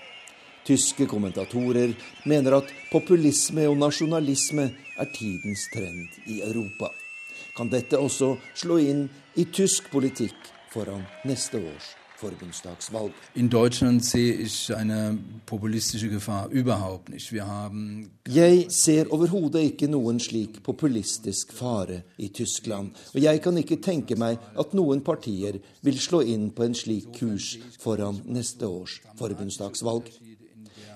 Tyske 0.66 1.06
kommentatorer 1.12 1.94
mener 2.26 2.58
at 2.58 2.72
populisme 2.90 3.68
og 3.70 3.78
nasjonalisme 3.84 4.66
er 4.98 5.12
tidens 5.14 5.68
trend 5.76 6.18
i 6.26 6.40
Europa. 6.48 6.90
Kan 7.54 7.70
dette 7.70 8.02
også 8.02 8.32
slå 8.58 8.80
inn 8.82 9.06
i 9.38 9.46
tysk 9.46 9.94
politikk 9.94 10.50
foran 10.74 11.06
neste 11.30 11.62
års 11.62 11.92
Forbundsdagsvalg. 12.18 13.12
In 13.36 13.50
Deutschland 13.50 14.04
sehe 14.06 14.34
ich 14.34 14.74
eine 14.76 15.18
populistische 15.46 16.10
Gefahr 16.10 16.50
überhaupt 16.50 17.10
nicht. 17.10 17.32
Wir 17.32 17.46
haben 17.48 18.12
Jeg 18.28 18.72
ser 18.72 19.12
overhodet 19.14 19.62
ikke 19.64 19.88
noen 19.88 20.20
slik 20.20 20.64
populistisk 20.64 21.54
fare 21.54 22.04
i 22.18 22.30
Tyskland. 22.30 22.96
Og 23.14 23.22
jeg 23.22 23.42
kan 23.42 23.58
ikke 23.58 23.78
tenke 23.78 24.16
meg 24.18 24.40
at 24.58 24.74
noen 24.74 25.04
partier 25.06 25.60
vil 25.82 26.00
slå 26.00 26.24
inn 26.26 26.50
på 26.56 26.64
en 26.66 26.74
slik 26.74 27.12
kurs 27.20 27.58
foran 27.80 28.24
neste 28.26 28.66
års 28.66 29.02
forbundsdagsvalg. 29.20 30.10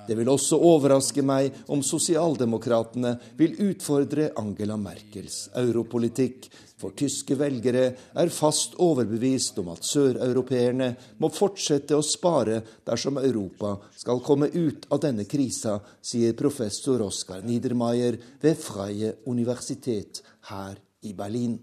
Det 0.10 0.18
vil 0.18 0.30
også 0.32 0.58
overraske 0.58 1.22
meg 1.22 1.54
om 1.70 1.84
sosialdemokratene 1.86 3.12
vil 3.38 3.54
utfordre 3.68 4.32
Angela 4.42 4.74
Merkels 4.74 5.44
europolitikk, 5.54 6.48
for 6.80 6.96
tyske 6.98 7.36
velgere 7.40 7.86
er 8.16 8.32
fast 8.34 8.78
overbevist 8.80 9.60
om 9.62 9.74
at 9.74 9.86
søreuropeerne 9.88 10.90
må 11.20 11.30
fortsette 11.34 11.98
å 11.98 12.06
spare 12.06 12.62
dersom 12.88 13.20
Europa 13.22 13.76
skal 14.00 14.24
komme 14.24 14.48
ut 14.54 14.88
av 14.94 15.04
denne 15.04 15.28
krisa, 15.30 15.80
sier 16.02 16.38
professor 16.40 17.04
Oskar 17.06 17.44
Niedermayer 17.44 18.20
ved 18.42 18.60
Freie 18.60 19.16
Universitet 19.28 20.24
her 20.52 20.80
i 21.04 21.16
Berlin. 21.16 21.60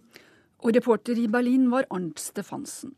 Og 0.64 0.72
reporter 0.74 1.18
i 1.20 1.28
Berlin 1.30 1.68
var 1.72 1.88
Arnt 1.94 2.20
Stefansen. 2.20 2.94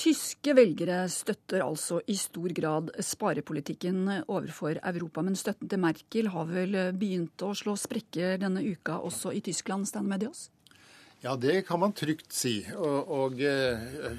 Tyske 0.00 0.54
velgere 0.56 1.02
støtter 1.12 1.60
altså 1.64 1.98
i 2.08 2.14
stor 2.16 2.54
grad 2.56 2.92
sparepolitikken 3.04 4.06
overfor 4.22 4.78
Europa, 4.78 5.20
men 5.26 5.36
støtten 5.36 5.68
til 5.68 5.82
Merkel 5.82 6.30
har 6.32 6.46
vel 6.48 6.78
begynt 6.96 7.42
å 7.44 7.50
slå 7.58 7.74
sprekker 7.76 8.38
denne 8.40 8.62
uka 8.64 8.96
også 9.04 9.34
i 9.36 9.42
Tyskland, 9.44 9.90
Stan 9.90 10.08
Medios? 10.08 10.48
Ja, 11.20 11.34
det 11.36 11.66
kan 11.68 11.82
man 11.82 11.92
trygt 11.92 12.32
si. 12.32 12.62
Og, 12.72 13.10
og 13.12 13.42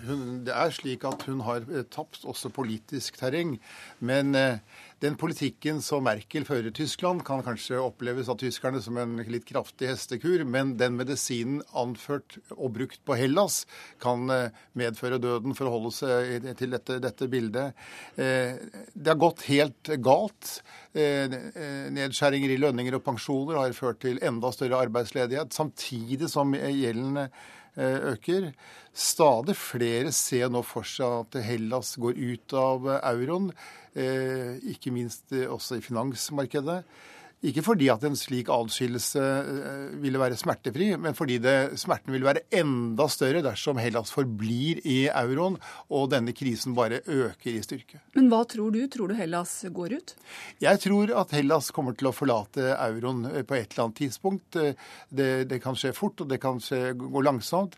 hun, 0.05 0.43
det 0.45 0.53
er 0.53 0.73
slik 0.75 1.05
at 1.07 1.23
hun 1.25 1.41
har 1.47 1.65
tapt 1.89 2.27
også 2.29 2.51
politisk 2.53 3.17
terreng. 3.17 3.55
Men 3.99 4.35
den 5.01 5.15
politikken 5.17 5.79
som 5.81 6.03
Merkel 6.05 6.45
fører 6.45 6.73
Tyskland, 6.75 7.23
kan 7.25 7.41
kanskje 7.45 7.79
oppleves 7.81 8.29
av 8.29 8.37
tyskerne 8.41 8.81
som 8.83 8.99
en 9.01 9.15
litt 9.33 9.47
kraftig 9.49 9.89
hestekur, 9.89 10.43
men 10.45 10.75
den 10.77 10.97
medisinen 10.99 11.63
anført 11.77 12.37
og 12.53 12.75
brukt 12.75 13.01
på 13.07 13.17
Hellas 13.17 13.63
kan 14.01 14.29
medføre 14.77 15.17
døden, 15.21 15.55
for 15.57 15.67
å 15.67 15.73
holde 15.73 15.93
seg 15.95 16.45
til 16.59 16.75
dette, 16.75 16.99
dette 17.01 17.29
bildet. 17.31 17.73
Det 18.15 19.09
har 19.09 19.19
gått 19.21 19.47
helt 19.49 19.93
galt. 20.05 20.59
Nedskjæringer 20.93 22.53
i 22.53 22.59
lønninger 22.61 22.99
og 22.99 23.05
pensjoner 23.07 23.57
har 23.63 23.73
ført 23.77 24.03
til 24.05 24.21
enda 24.21 24.53
større 24.53 24.83
arbeidsledighet, 24.85 25.55
samtidig 25.55 26.29
som 26.29 26.53
gjelden 26.53 27.25
øker. 27.77 28.51
Stadig 28.93 29.55
flere 29.55 30.11
ser 30.11 30.49
nå 30.51 30.63
for 30.67 30.87
seg 30.87 31.21
at 31.21 31.39
Hellas 31.45 31.95
går 32.01 32.17
ut 32.19 32.55
av 32.59 32.89
euroen, 32.99 33.51
ikke 33.93 34.91
minst 34.95 35.31
også 35.31 35.79
i 35.79 35.83
finansmarkedet. 35.85 36.81
Ikke 37.41 37.63
fordi 37.65 37.87
at 37.89 38.03
en 38.05 38.13
slik 38.17 38.51
adskillelse 38.53 39.21
ville 40.01 40.19
være 40.21 40.37
smertefri, 40.37 40.91
men 41.01 41.15
fordi 41.17 41.39
det, 41.41 41.55
smerten 41.81 42.13
vil 42.13 42.25
være 42.27 42.43
enda 42.53 43.07
større 43.09 43.41
dersom 43.41 43.79
Hellas 43.81 44.11
forblir 44.13 44.77
i 44.85 45.07
euroen 45.09 45.55
og 45.89 46.11
denne 46.11 46.35
krisen 46.37 46.75
bare 46.77 46.99
øker 47.01 47.49
i 47.49 47.63
styrke. 47.65 47.97
Men 48.13 48.29
hva 48.29 48.43
tror 48.45 48.69
du? 48.75 48.83
Tror 48.93 49.09
du 49.09 49.15
Hellas 49.17 49.55
går 49.73 49.95
ut? 49.97 50.13
Jeg 50.61 50.81
tror 50.83 51.15
at 51.23 51.33
Hellas 51.33 51.71
kommer 51.73 51.97
til 51.97 52.11
å 52.11 52.13
forlate 52.13 52.75
euroen 52.75 53.25
på 53.25 53.57
et 53.57 53.73
eller 53.73 53.87
annet 53.87 53.97
tidspunkt. 54.03 54.59
Det, 55.09 55.29
det 55.49 55.61
kan 55.63 55.77
skje 55.79 55.95
fort, 55.97 56.21
og 56.21 56.29
det 56.29 56.37
kan 56.43 56.61
skje, 56.61 56.93
gå 56.93 57.25
langsomt. 57.25 57.73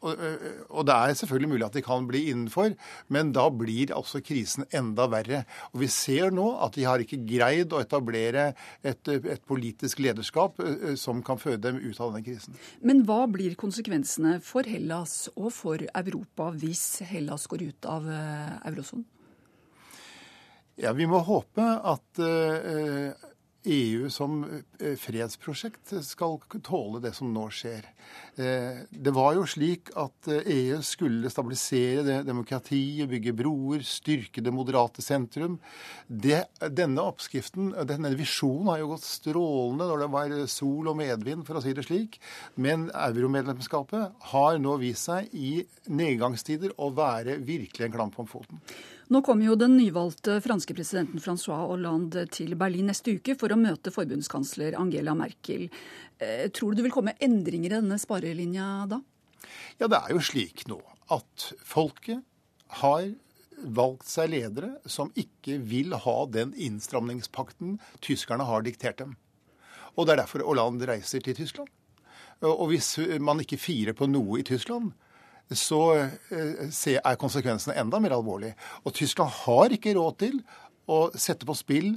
Og, 0.00 0.24
og 0.72 0.88
det 0.88 0.96
er 0.96 1.20
selvfølgelig 1.20 1.52
mulig 1.52 1.68
at 1.68 1.76
de 1.76 1.84
kan 1.84 2.08
bli 2.08 2.24
innenfor, 2.32 2.72
men 3.12 3.34
da 3.36 3.50
blir 3.52 3.92
altså 3.96 4.24
krisen 4.24 4.64
enda 4.72 5.10
verre. 5.12 5.44
Og 5.74 5.84
vi 5.84 5.92
ser 5.92 6.32
nå 6.32 6.48
at 6.64 6.80
de 6.80 6.88
har 6.88 7.04
ikke 7.04 7.20
greid 7.28 7.76
å 7.76 7.84
etablere 7.84 8.54
et, 8.86 9.08
et, 9.08 9.42
politisk 9.48 9.98
lederskap 10.04 10.60
som 11.00 11.22
kan 11.26 11.40
føre 11.40 11.58
dem 11.62 11.80
ut 11.82 11.98
av 11.98 12.12
denne 12.12 12.24
krisen. 12.26 12.58
Men 12.80 13.02
hva 13.08 13.24
blir 13.30 13.56
konsekvensene 13.58 14.38
for 14.44 14.68
Hellas 14.68 15.28
og 15.34 15.50
for 15.56 15.82
Europa 15.82 16.50
hvis 16.54 17.00
Hellas 17.08 17.48
går 17.50 17.66
ut 17.70 17.88
av 17.90 18.06
eurosonen? 18.08 19.06
Ja, 20.78 20.92
Vi 20.94 21.08
må 21.10 21.18
håpe 21.26 21.64
at 21.90 22.22
EU 23.68 24.08
som 24.12 24.40
fredsprosjekt 25.00 25.92
skal 26.06 26.38
tåle 26.64 27.00
det 27.04 27.12
som 27.16 27.30
nå 27.32 27.46
skjer. 27.52 27.86
Det 28.38 29.12
var 29.14 29.34
jo 29.36 29.44
slik 29.50 29.90
at 29.98 30.30
EU 30.38 30.78
skulle 30.86 31.30
stabilisere 31.32 32.20
demokratiet, 32.26 33.08
bygge 33.10 33.34
broer, 33.36 33.84
styrke 33.86 34.42
det 34.44 34.54
moderate 34.54 35.04
sentrum. 35.04 35.58
Det, 36.06 36.44
denne 36.72 37.04
oppskriften, 37.04 37.72
denne 37.88 38.14
visjonen, 38.18 38.70
har 38.72 38.82
jo 38.82 38.92
gått 38.94 39.06
strålende 39.06 39.88
når 39.90 40.04
det 40.04 40.10
var 40.14 40.36
sol 40.50 40.92
og 40.92 41.00
medvind, 41.00 41.44
for 41.46 41.58
å 41.58 41.64
si 41.64 41.74
det 41.76 41.86
slik. 41.88 42.20
Men 42.56 42.88
euromedlemskapet 42.94 44.30
har 44.32 44.62
nå 44.62 44.78
vist 44.82 45.10
seg 45.10 45.34
i 45.34 45.58
nedgangstider 45.90 46.76
å 46.78 46.92
være 46.94 47.40
virkelig 47.42 47.88
en 47.88 47.98
klamp 47.98 48.22
om 48.22 48.30
foten. 48.30 48.62
Nå 49.08 49.22
kommer 49.24 49.46
jo 49.46 49.54
den 49.56 49.78
nyvalgte 49.78 50.34
franske 50.44 50.74
presidenten 50.76 51.22
Francois 51.24 51.62
Hollande 51.70 52.26
til 52.28 52.52
Berlin 52.60 52.90
neste 52.90 53.14
uke 53.16 53.32
for 53.40 53.48
å 53.48 53.56
møte 53.56 53.92
forbundskansler 53.94 54.76
Angela 54.76 55.14
Merkel. 55.16 55.70
Tror 56.52 56.74
du 56.74 56.80
det 56.80 56.84
vil 56.84 56.92
komme 56.92 57.14
endringer 57.24 57.70
i 57.70 57.78
denne 57.78 57.96
sparelinja 58.00 58.66
da? 58.90 59.00
Ja, 59.80 59.88
det 59.88 59.96
er 59.96 60.12
jo 60.12 60.20
slik 60.28 60.66
nå 60.68 60.76
at 61.14 61.46
folket 61.64 62.20
har 62.82 63.08
valgt 63.64 64.12
seg 64.12 64.34
ledere 64.34 64.74
som 64.84 65.08
ikke 65.16 65.56
vil 65.64 65.96
ha 65.96 66.18
den 66.28 66.52
innstramningspakten 66.52 67.78
tyskerne 68.04 68.44
har 68.44 68.66
diktert 68.66 69.00
dem. 69.00 69.16
Og 69.96 70.04
det 70.04 70.18
er 70.18 70.26
derfor 70.26 70.44
Hollande 70.44 70.86
reiser 70.90 71.24
til 71.24 71.38
Tyskland. 71.38 71.72
Og 72.44 72.68
hvis 72.70 72.92
man 73.24 73.40
ikke 73.42 73.58
firer 73.58 73.96
på 73.96 74.06
noe 74.06 74.42
i 74.42 74.46
Tyskland, 74.46 74.92
så 75.56 75.82
er 75.96 77.20
konsekvensene 77.20 77.76
enda 77.80 78.00
mer 78.02 78.16
alvorlige. 78.18 78.56
Og 78.84 78.94
Tyskland 78.96 79.30
har 79.44 79.74
ikke 79.74 79.96
råd 79.96 80.18
til 80.20 80.40
å 80.88 81.08
sette 81.16 81.48
på 81.48 81.56
spill 81.56 81.94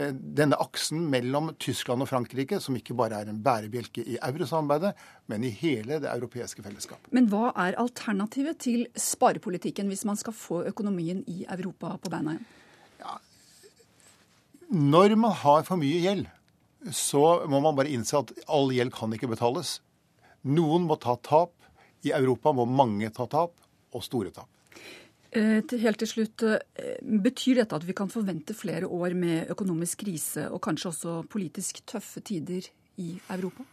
denne 0.00 0.54
aksen 0.62 1.02
mellom 1.10 1.50
Tyskland 1.60 2.04
og 2.04 2.08
Frankrike, 2.08 2.60
som 2.62 2.76
ikke 2.78 2.94
bare 2.96 3.18
er 3.20 3.30
en 3.32 3.40
bærebjelke 3.42 4.04
i 4.06 4.18
eurosamarbeidet, 4.22 4.92
men 5.28 5.44
i 5.44 5.50
hele 5.50 5.98
det 6.00 6.08
europeiske 6.12 6.62
fellesskapet. 6.62 7.10
Men 7.16 7.26
hva 7.32 7.50
er 7.58 7.78
alternativet 7.80 8.60
til 8.62 8.84
sparepolitikken 8.94 9.90
hvis 9.90 10.06
man 10.08 10.20
skal 10.20 10.36
få 10.36 10.62
økonomien 10.70 11.24
i 11.26 11.42
Europa 11.50 11.96
på 12.00 12.12
beina 12.12 12.36
igjen? 12.36 12.46
Ja, 13.02 13.16
når 14.70 15.16
man 15.18 15.34
har 15.42 15.64
for 15.66 15.80
mye 15.80 15.98
gjeld, 16.04 16.28
så 16.94 17.42
må 17.50 17.58
man 17.60 17.74
bare 17.76 17.90
innse 17.90 18.20
at 18.22 18.30
all 18.46 18.70
gjeld 18.72 18.94
kan 18.94 19.10
ikke 19.12 19.32
betales. 19.32 19.80
Noen 20.46 20.86
må 20.86 20.96
ta 21.02 21.18
tap. 21.18 21.50
I 22.06 22.14
Europa 22.16 22.52
må 22.56 22.64
mange 22.68 23.10
ta 23.14 23.26
tap, 23.30 23.52
og 23.90 24.04
store 24.06 24.32
tap. 24.34 24.48
Helt 25.30 26.00
til 26.02 26.08
slutt, 26.10 26.42
Betyr 27.00 27.60
dette 27.60 27.76
at 27.76 27.84
vi 27.86 27.94
kan 27.94 28.10
forvente 28.10 28.54
flere 28.56 28.88
år 28.90 29.14
med 29.14 29.52
økonomisk 29.54 30.02
krise 30.02 30.48
og 30.50 30.62
kanskje 30.64 30.90
også 30.90 31.20
politisk 31.30 31.84
tøffe 31.86 32.22
tider 32.26 32.66
i 32.98 33.12
Europa? 33.30 33.66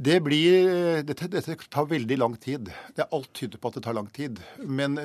Det 0.00 0.16
blir, 0.24 1.02
dette, 1.04 1.26
dette, 1.28 1.56
tar 1.68 1.88
veldig 1.88 2.16
lang 2.16 2.36
tid. 2.40 2.70
Det 2.96 3.04
er 3.04 3.10
Alt 3.12 3.34
tyder 3.36 3.60
på 3.60 3.68
at 3.68 3.76
det 3.76 3.82
tar 3.84 3.96
lang 3.96 4.08
tid. 4.16 4.40
Men 4.64 4.96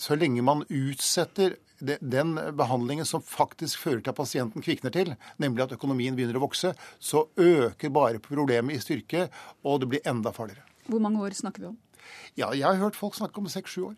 så 0.00 0.16
lenge 0.16 0.44
man 0.44 0.64
utsetter 0.68 1.58
den 1.80 2.32
behandlingen 2.56 3.08
som 3.08 3.24
faktisk 3.24 3.82
fører 3.84 4.00
til 4.00 4.12
at 4.12 4.16
pasienten 4.16 4.64
kvikner 4.64 4.92
til, 4.94 5.12
nemlig 5.40 5.66
at 5.66 5.76
økonomien 5.76 6.16
begynner 6.16 6.40
å 6.40 6.46
vokse, 6.46 6.72
så 6.96 7.26
øker 7.36 7.92
bare 7.92 8.24
problemet 8.24 8.76
i 8.78 8.84
styrke, 8.84 9.28
og 9.64 9.82
det 9.82 9.92
blir 9.92 10.08
enda 10.08 10.32
farligere. 10.32 10.69
Hvor 10.90 11.02
mange 11.02 11.22
år 11.22 11.36
snakker 11.38 11.62
vi 11.62 11.70
om? 11.70 11.78
Ja, 12.36 12.50
Jeg 12.52 12.66
har 12.66 12.80
hørt 12.80 12.96
folk 12.98 13.14
snakke 13.14 13.38
om 13.38 13.46
seks-sju 13.46 13.92
år. 13.92 13.96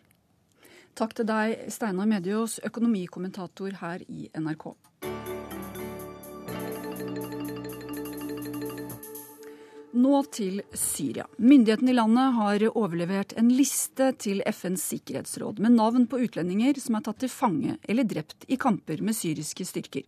Takk 0.93 1.15
til 1.17 1.25
deg, 1.25 1.65
Steinar 1.73 2.05
Medios, 2.05 2.59
økonomikommentator 2.61 3.79
her 3.79 4.03
i 4.05 4.27
NRK. 4.37 4.75
Nå 9.93 10.19
til 10.33 10.61
Syria. 10.73 11.25
Myndighetene 11.37 11.93
i 11.93 11.97
landet 11.97 12.37
har 12.37 12.63
overlevert 12.73 13.33
en 13.37 13.49
liste 13.53 14.11
til 14.21 14.41
FNs 14.49 14.85
sikkerhetsråd 14.89 15.61
med 15.61 15.77
navn 15.77 16.07
på 16.09 16.21
utlendinger 16.25 16.77
som 16.81 16.97
er 16.97 17.05
tatt 17.05 17.21
til 17.21 17.33
fange 17.33 17.77
eller 17.89 18.05
drept 18.09 18.45
i 18.49 18.57
kamper 18.57 19.01
med 19.05 19.17
syriske 19.17 19.65
styrker. 19.69 20.05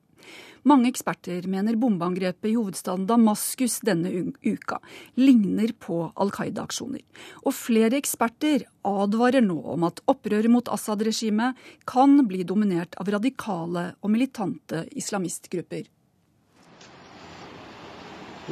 Mange 0.66 0.90
eksperter 0.90 1.46
mener 1.46 1.78
bombeangrepet 1.78 2.48
i 2.50 2.56
hovedstaden 2.56 3.06
Damaskus 3.06 3.78
denne 3.86 4.10
uka 4.42 4.80
ligner 5.20 5.76
på 5.78 6.00
Al 6.18 6.32
Qaida-aksjoner. 6.34 7.04
Og 7.46 7.54
flere 7.54 8.00
eksperter 8.00 8.66
advarer 8.86 9.46
nå 9.46 9.60
om 9.76 9.86
at 9.86 10.02
opprøret 10.10 10.50
mot 10.50 10.72
Assad-regimet 10.74 11.60
kan 11.86 12.18
bli 12.26 12.42
dominert 12.50 12.98
av 12.98 13.14
radikale 13.14 13.92
og 14.02 14.14
militante 14.16 14.88
islamistgrupper. 14.98 15.86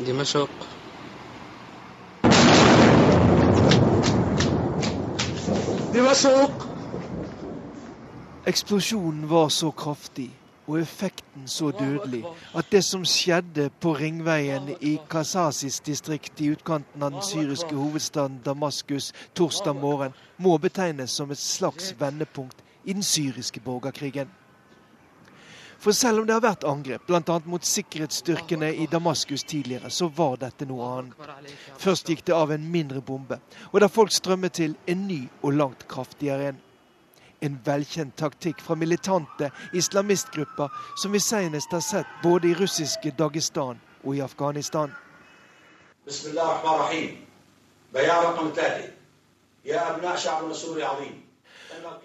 Dimashok. 0.06 0.70
Dimashok. 5.98 6.70
Eksplosjonen 8.46 9.26
var 9.30 9.50
så 9.50 9.72
kraftig 9.72 10.30
og 10.68 10.80
effekten 10.80 11.48
så 11.48 11.72
dødelig 11.72 12.24
at 12.56 12.70
det 12.72 12.84
som 12.84 13.06
skjedde 13.06 13.70
på 13.84 13.94
ringveien 14.00 14.70
i 14.80 14.98
Kasasis 15.10 15.80
distrikt 15.84 16.42
i 16.42 16.52
utkanten 16.54 17.04
av 17.04 17.12
den 17.12 17.26
syriske 17.26 17.76
hovedstaden 17.76 18.40
Damaskus 18.46 19.12
torsdag 19.36 19.76
morgen, 19.76 20.14
må 20.38 20.58
betegnes 20.58 21.12
som 21.12 21.32
et 21.32 21.42
slags 21.42 21.94
vendepunkt 22.00 22.64
i 22.84 22.94
den 22.94 23.04
syriske 23.04 23.60
borgerkrigen. 23.60 24.32
For 25.84 25.92
selv 25.92 26.22
om 26.22 26.28
det 26.28 26.32
har 26.32 26.44
vært 26.44 26.64
angrep, 26.64 27.04
bl.a. 27.10 27.40
mot 27.44 27.66
sikkerhetsstyrkene 27.68 28.70
i 28.80 28.86
Damaskus 28.88 29.44
tidligere, 29.44 29.90
så 29.92 30.08
var 30.08 30.38
dette 30.40 30.64
noe 30.70 30.86
annet. 30.88 31.50
Først 31.78 32.08
gikk 32.08 32.24
det 32.30 32.36
av 32.38 32.54
en 32.56 32.70
mindre 32.72 33.02
bombe, 33.04 33.42
og 33.74 33.84
da 33.84 33.90
folk 33.92 34.16
strømmet 34.16 34.56
til 34.62 34.78
en 34.88 35.02
ny 35.10 35.26
og 35.42 35.58
langt 35.60 35.84
kraftigere 35.92 36.54
en. 36.54 36.62
En 37.44 37.60
velkjent 37.66 38.16
taktikk 38.18 38.62
fra 38.64 38.76
militante 38.80 39.50
islamistgrupper 39.76 40.72
som 41.02 41.12
vi 41.12 41.20
senest 41.20 41.72
har 41.72 41.84
sett 41.84 42.20
både 42.24 42.52
i 42.52 42.56
russiske 42.56 43.12
Dagestan 43.20 43.82
og 44.04 44.16
i 44.16 44.22
Afghanistan. 44.24 44.92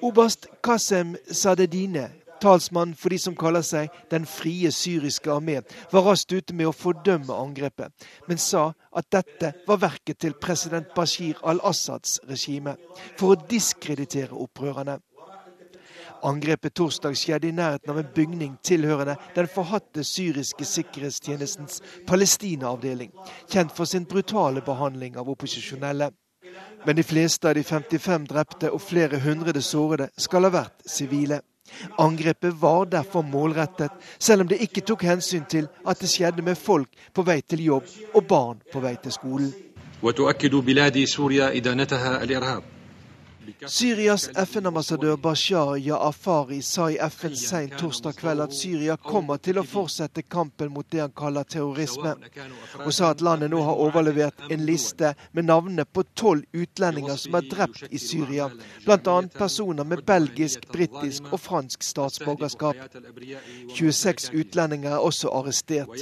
Oberst 0.03 0.47
Qasem 0.63 1.17
Sadedine 1.31 2.11
talsmann 2.41 2.95
for 2.95 3.13
de 3.13 3.19
som 3.19 3.37
kaller 3.39 3.65
seg 3.67 3.93
Den 4.11 4.27
frie 4.27 4.71
syriske 4.75 5.31
armé, 5.33 5.61
var 5.93 6.07
raskt 6.07 6.33
ute 6.33 6.55
med 6.55 6.71
å 6.71 6.77
fordømme 6.77 7.35
angrepet, 7.35 7.93
men 8.29 8.39
sa 8.39 8.73
at 8.97 9.11
dette 9.13 9.53
var 9.67 9.83
verket 9.83 10.21
til 10.23 10.37
president 10.41 10.95
Bashir 10.97 11.41
al-Assads 11.43 12.21
regime, 12.29 12.77
for 13.19 13.35
å 13.35 13.41
diskreditere 13.51 14.35
opprørerne. 14.35 14.99
Angrepet 16.23 16.75
torsdag 16.75 17.17
skjedde 17.17 17.49
i 17.49 17.55
nærheten 17.55 17.91
av 17.91 17.99
en 17.99 18.13
bygning 18.15 18.57
tilhørende 18.63 19.17
den 19.37 19.49
forhatte 19.55 20.05
syriske 20.05 20.65
sikkerhetstjenestens 20.67 21.83
Palestina-avdeling, 22.07 23.13
kjent 23.51 23.75
for 23.77 23.87
sin 23.87 24.07
brutale 24.09 24.63
behandling 24.67 25.17
av 25.17 25.31
opposisjonelle. 25.31 26.11
Men 26.87 26.97
de 26.97 27.03
fleste 27.03 27.49
av 27.49 27.55
de 27.55 27.63
55 27.63 28.27
drepte 28.31 28.71
og 28.73 28.83
flere 28.83 29.21
hundrede 29.23 29.63
sårede 29.63 30.09
skal 30.17 30.49
ha 30.49 30.55
vært 30.55 30.87
sivile. 30.87 31.41
Angrepet 31.99 32.55
var 32.63 32.85
derfor 32.85 33.23
målrettet, 33.23 33.91
selv 34.19 34.43
om 34.43 34.49
det 34.49 34.63
ikke 34.65 34.81
tok 34.81 35.03
hensyn 35.05 35.45
til 35.45 35.69
at 35.87 36.01
det 36.01 36.09
skjedde 36.09 36.43
med 36.43 36.57
folk 36.57 36.89
på 37.15 37.23
vei 37.23 37.41
til 37.45 37.65
jobb 37.65 37.85
og 38.15 38.25
barn 38.27 38.63
på 38.73 38.81
vei 38.81 38.97
til 39.03 39.13
skolen. 39.13 39.53
Syrias 43.67 44.29
FN-ambassadør 44.35 45.17
Bashar 45.17 45.77
Jaafari 45.77 46.61
sa 46.63 46.89
i 46.91 46.99
FN 47.11 47.37
seint 47.37 47.77
torsdag 47.81 48.17
kveld 48.19 48.43
at 48.45 48.55
Syria 48.55 48.97
kommer 48.97 49.39
til 49.43 49.61
å 49.61 49.65
fortsette 49.67 50.25
kampen 50.29 50.73
mot 50.75 50.87
det 50.91 51.01
han 51.01 51.15
kaller 51.17 51.47
terrorisme, 51.49 52.15
og 52.85 52.91
sa 52.95 53.13
at 53.13 53.23
landet 53.25 53.53
nå 53.53 53.61
har 53.65 53.81
overlevert 53.85 54.49
en 54.51 54.65
liste 54.67 55.15
med 55.33 55.49
navnene 55.49 55.85
på 55.85 56.05
tolv 56.19 56.45
utlendinger 56.53 57.17
som 57.21 57.39
er 57.39 57.49
drept 57.51 57.87
i 57.91 58.01
Syria, 58.03 58.49
bl.a. 58.85 59.17
personer 59.39 59.85
med 59.85 60.05
belgisk, 60.09 60.67
britisk 60.73 61.31
og 61.33 61.41
fransk 61.41 61.87
statsborgerskap. 61.87 62.77
26 63.77 64.33
utlendinger 64.35 64.97
er 64.97 65.05
også 65.05 65.33
arrestert. 65.33 65.95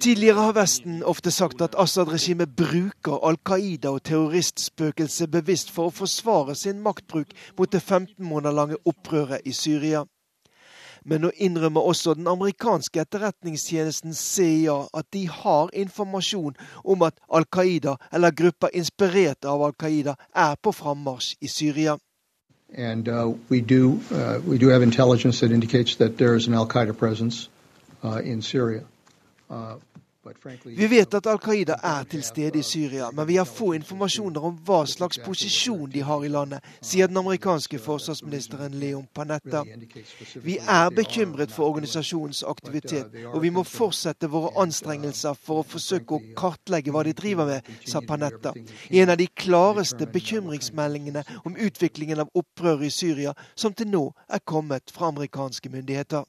Tidligere 0.00 0.48
har 0.48 0.56
Vesten 0.56 1.02
ofte 1.04 1.30
sagt 1.34 1.60
at 1.64 1.76
Assad-regimet 1.78 2.54
bruker 2.56 3.20
Al 3.26 3.38
Qaida 3.46 3.92
og 3.92 4.04
terroristspøkelset 4.06 5.30
bevisst 5.32 5.72
for 5.74 5.90
å 5.90 5.94
forsvare 5.94 6.45
forsvare 6.46 6.54
sin 6.54 6.82
maktbruk 6.82 7.26
mot 7.58 7.72
det 7.72 7.80
15 7.80 8.24
måneder 8.24 8.54
lange 8.54 8.76
opprøret 8.84 9.40
i 9.44 9.52
Syria. 9.52 10.04
Men 11.04 11.20
nå 11.20 11.30
innrømmer 11.36 11.80
også 11.80 12.14
den 12.14 12.26
amerikanske 12.26 13.00
etterretningstjenesten 13.00 14.14
CIA 14.14 14.88
at 14.94 15.04
de 15.12 15.28
har 15.28 15.70
informasjon 15.72 16.56
om 16.84 17.02
at 17.02 17.14
Al 17.32 17.44
Qaida, 17.44 17.96
eller 18.12 18.30
grupper 18.30 18.68
inspirert 18.74 19.44
av 19.44 19.62
Al 19.62 19.72
Qaida, 19.72 20.14
er 20.34 20.54
på 20.62 20.72
frammarsj 20.72 21.36
i 21.40 21.46
Syria. 21.48 21.96
And 22.74 23.08
uh, 23.08 23.34
we 23.48 23.60
do 23.60 24.00
uh, 24.10 24.40
we 24.48 24.58
do 24.58 24.68
have 24.68 24.82
intelligence 24.82 25.40
that 25.40 25.54
indicates 25.54 25.96
that 25.96 26.18
there 26.18 26.36
is 26.36 26.48
an 26.48 26.54
Al 26.54 26.66
Qaeda 26.66 26.92
presence 26.92 27.48
uh, 28.02 28.20
in 28.24 28.42
Syria. 28.42 28.82
Uh, 29.50 29.76
vi 30.64 30.86
vet 30.86 31.14
at 31.14 31.26
Al 31.26 31.38
Qaida 31.42 31.76
er 31.82 32.04
til 32.10 32.22
stede 32.24 32.58
i 32.58 32.62
Syria, 32.62 33.10
men 33.14 33.28
vi 33.28 33.36
har 33.36 33.46
få 33.48 33.72
informasjoner 33.76 34.44
om 34.48 34.56
hva 34.66 34.82
slags 34.88 35.18
posisjon 35.24 35.90
de 35.92 36.02
har 36.04 36.24
i 36.24 36.30
landet, 36.32 36.64
sier 36.80 37.10
den 37.10 37.20
amerikanske 37.20 37.78
forsvarsministeren 37.82 38.74
Leon 38.80 39.06
Panetta. 39.14 39.62
Vi 40.42 40.58
er 40.58 40.90
bekymret 40.96 41.52
for 41.54 41.70
organisasjonens 41.70 42.42
aktivitet, 42.48 43.14
og 43.32 43.40
vi 43.42 43.50
må 43.50 43.64
fortsette 43.66 44.30
våre 44.32 44.52
anstrengelser 44.62 45.38
for 45.38 45.62
å 45.62 45.66
forsøke 45.66 46.18
å 46.18 46.22
kartlegge 46.38 46.94
hva 46.94 47.04
de 47.06 47.14
driver 47.16 47.50
med, 47.50 47.72
sa 47.86 48.02
Panetta. 48.04 48.54
I 48.90 49.02
en 49.04 49.14
av 49.14 49.20
de 49.20 49.28
klareste 49.34 50.06
bekymringsmeldingene 50.12 51.24
om 51.44 51.56
utviklingen 51.56 52.24
av 52.24 52.32
opprøret 52.34 52.88
i 52.90 52.94
Syria 52.94 53.34
som 53.54 53.74
til 53.74 53.90
nå 53.92 54.06
er 54.28 54.42
kommet 54.44 54.92
fra 54.94 55.12
amerikanske 55.12 55.70
myndigheter. 55.72 56.24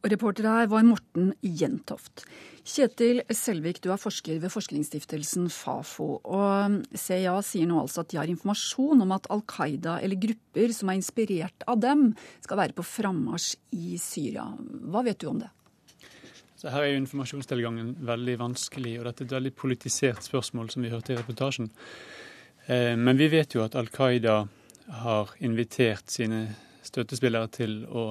Reporter 0.00 0.46
her 0.48 0.68
var 0.72 0.84
Morten 0.86 1.34
Jentoft. 1.44 2.22
Kjetil 2.64 3.20
Selvik, 3.36 3.82
du 3.84 3.90
er 3.92 4.00
forsker 4.00 4.38
ved 4.40 4.52
forskningsstiftelsen 4.52 5.50
Fafo. 5.52 6.22
Og 6.24 6.78
CIA 6.96 7.34
sier 7.44 7.68
nå 7.68 7.82
altså 7.82 8.00
at 8.00 8.12
de 8.12 8.20
har 8.20 8.30
informasjon 8.32 9.04
om 9.04 9.12
at 9.12 9.28
Al 9.34 9.42
Qaida 9.50 9.98
eller 10.00 10.20
grupper 10.20 10.72
som 10.76 10.88
er 10.88 11.00
inspirert 11.00 11.66
av 11.68 11.82
dem, 11.84 12.10
skal 12.40 12.62
være 12.62 12.76
på 12.78 12.86
frammarsj 12.86 13.58
i 13.76 13.98
Syria. 14.00 14.46
Hva 14.88 15.04
vet 15.04 15.20
du 15.20 15.28
om 15.34 15.42
det? 15.42 15.50
Så 16.56 16.72
her 16.72 16.86
er 16.86 16.94
jo 16.94 17.02
informasjonstilgangen 17.02 17.92
veldig 18.04 18.38
vanskelig, 18.40 18.98
og 19.00 19.06
dette 19.08 19.24
er 19.24 19.28
et 19.28 19.36
veldig 19.36 19.54
politisert 19.56 20.24
spørsmål, 20.24 20.72
som 20.72 20.84
vi 20.84 20.92
hørte 20.92 21.14
i 21.14 21.20
reportasjen. 21.20 21.70
Eh, 22.66 22.96
men 23.00 23.20
vi 23.20 23.30
vet 23.32 23.56
jo 23.56 23.64
at 23.64 23.76
Al 23.80 23.88
Qaida 23.92 24.42
har 25.04 25.36
invitert 25.44 26.08
sine 26.12 26.42
støttespillere 26.84 27.48
til 27.52 27.82
å 27.84 28.10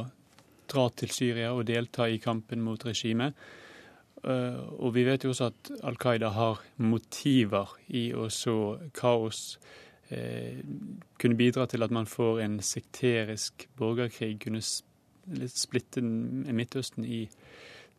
dra 0.70 0.90
til 0.96 1.12
Syria 1.14 1.52
og 1.54 1.68
delta 1.70 2.08
i 2.10 2.22
kampen 2.22 2.62
mot 2.66 2.86
regimet. 2.86 3.38
Eh, 4.24 4.60
og 4.80 4.94
vi 4.96 5.06
vet 5.08 5.24
jo 5.24 5.34
også 5.34 5.50
at 5.52 5.72
Al 5.88 5.98
Qaida 6.00 6.32
har 6.36 6.64
motiver 6.78 7.76
i 7.96 8.10
å 8.14 8.28
så 8.34 8.78
kaos. 8.96 9.58
Eh, 10.10 10.60
kunne 11.22 11.40
bidra 11.40 11.68
til 11.70 11.86
at 11.86 11.94
man 11.94 12.10
får 12.10 12.42
en 12.44 12.60
sekterisk 12.66 13.68
borgerkrig, 13.80 14.40
kunne 14.44 14.64
splitte 14.64 16.02
Midtøsten 16.02 17.06
i 17.06 17.28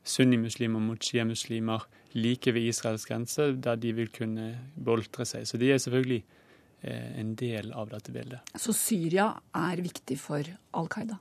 sunnimuslimer 0.05 0.81
mot 0.83 1.05
sjiamuslimer 1.05 1.87
like 2.17 2.53
ved 2.53 2.67
Israels 2.73 3.07
grense, 3.07 3.53
der 3.63 3.77
de 3.77 3.93
vil 3.95 4.11
kunne 4.13 4.53
boltre 4.75 5.27
seg. 5.29 5.47
Så 5.47 5.61
de 5.61 5.71
er 5.71 5.79
selvfølgelig 5.79 6.25
eh, 6.83 7.21
en 7.21 7.35
del 7.39 7.73
av 7.73 7.93
dette 7.93 8.13
bildet. 8.13 8.57
Så 8.59 8.75
Syria 8.77 9.31
er 9.55 9.83
viktig 9.85 10.19
for 10.19 10.45
Al 10.75 10.91
Qaida? 10.91 11.21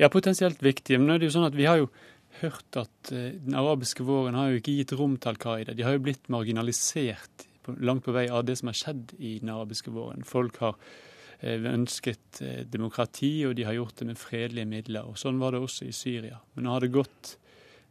Ja, 0.00 0.08
potensielt 0.08 0.62
viktig. 0.64 0.96
Men 0.96 1.10
nå 1.10 1.14
er 1.18 1.20
det 1.20 1.28
jo 1.28 1.34
sånn 1.34 1.50
at 1.50 1.56
vi 1.58 1.66
har 1.68 1.76
jo 1.76 1.90
hørt 2.40 2.76
at 2.80 3.10
eh, 3.12 3.34
den 3.36 3.56
arabiske 3.58 4.04
våren 4.08 4.38
har 4.38 4.48
jo 4.48 4.60
ikke 4.62 4.78
gitt 4.78 4.94
rom 4.96 5.18
til 5.20 5.34
Al 5.34 5.40
Qaida. 5.42 5.74
De 5.76 5.84
har 5.84 5.92
jo 5.92 6.04
blitt 6.06 6.30
marginalisert 6.32 7.44
langt 7.84 8.06
på 8.06 8.14
vei 8.16 8.24
av 8.32 8.46
det 8.48 8.56
som 8.56 8.70
har 8.70 8.78
skjedd 8.78 9.12
i 9.18 9.34
den 9.42 9.52
arabiske 9.52 9.92
våren. 9.92 10.24
Folk 10.24 10.56
har 10.64 10.78
eh, 11.42 11.60
ønsket 11.74 12.40
eh, 12.46 12.62
demokrati, 12.64 13.34
og 13.44 13.58
de 13.60 13.68
har 13.68 13.76
gjort 13.76 14.00
det 14.00 14.08
med 14.08 14.22
fredelige 14.22 14.70
midler. 14.72 15.12
og 15.12 15.20
Sånn 15.20 15.42
var 15.42 15.52
det 15.52 15.60
også 15.66 15.90
i 15.90 15.92
Syria. 15.92 16.40
Men 16.54 16.64
nå 16.64 16.74
har 16.78 16.86
det 16.86 16.94
gått 16.96 17.36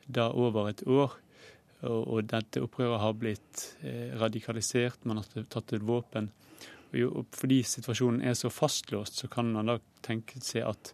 da 0.09 0.31
over 0.33 0.73
et 0.73 0.81
år, 0.89 1.13
og, 1.85 2.17
dette 2.27 2.59
opprøret 2.59 2.99
har 2.99 3.13
blitt 3.15 3.61
radikalisert. 4.19 5.05
Man 5.07 5.21
har 5.21 5.45
tatt 5.47 5.69
til 5.69 5.85
våpen. 5.87 6.25
Og 6.97 7.29
fordi 7.31 7.61
situasjonen 7.63 8.25
er 8.27 8.33
så 8.35 8.49
fastlåst, 8.51 9.21
så 9.21 9.29
kan 9.31 9.53
man 9.53 9.69
da 9.69 9.77
tenke 10.03 10.41
seg 10.43 10.65
at 10.67 10.91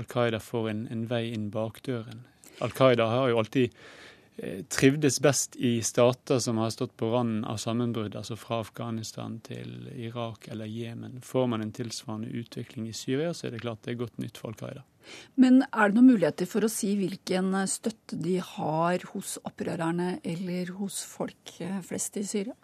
Al 0.00 0.06
Qaida 0.08 0.40
får 0.40 0.70
en, 0.70 0.84
en 0.88 1.02
vei 1.10 1.26
inn 1.34 1.50
bakdøren. 1.52 2.22
Al 2.64 2.72
Qaida 2.72 3.04
har 3.10 3.28
jo 3.28 3.40
alltid 3.42 3.74
eh, 4.40 4.62
trivdes 4.72 5.18
best 5.20 5.58
i 5.60 5.74
stater 5.84 6.40
som 6.40 6.56
har 6.62 6.72
stått 6.72 6.94
på 6.96 7.10
randen 7.12 7.44
av 7.44 7.58
sammenbrudd, 7.60 8.16
altså 8.16 8.38
fra 8.40 8.62
Afghanistan 8.64 9.36
til 9.44 9.90
Irak 9.92 10.48
eller 10.48 10.70
Jemen. 10.72 11.20
Får 11.20 11.50
man 11.52 11.66
en 11.66 11.74
tilsvarende 11.76 12.32
utvikling 12.32 12.88
i 12.88 12.96
Syria, 12.96 13.34
så 13.36 13.48
er 13.48 13.58
det 13.58 13.60
klart 13.66 13.84
det 13.84 13.92
er 13.92 14.00
godt 14.06 14.16
nytt 14.24 14.40
for 14.40 14.54
Al 14.54 14.58
Qaida. 14.62 14.86
Men 15.40 15.62
er 15.68 15.90
det 15.90 15.98
noen 15.98 16.12
muligheter 16.14 16.48
for 16.48 16.64
å 16.64 16.72
si 16.72 16.94
hvilken 16.96 17.52
støtte 17.68 18.16
de 18.24 18.38
har 18.40 19.04
hos 19.12 19.36
opprørerne 19.44 20.14
eller 20.24 20.72
hos 20.80 21.04
folk 21.12 21.58
eh, 21.60 21.80
flest 21.84 22.16
i 22.16 22.24
Syria? 22.24 22.56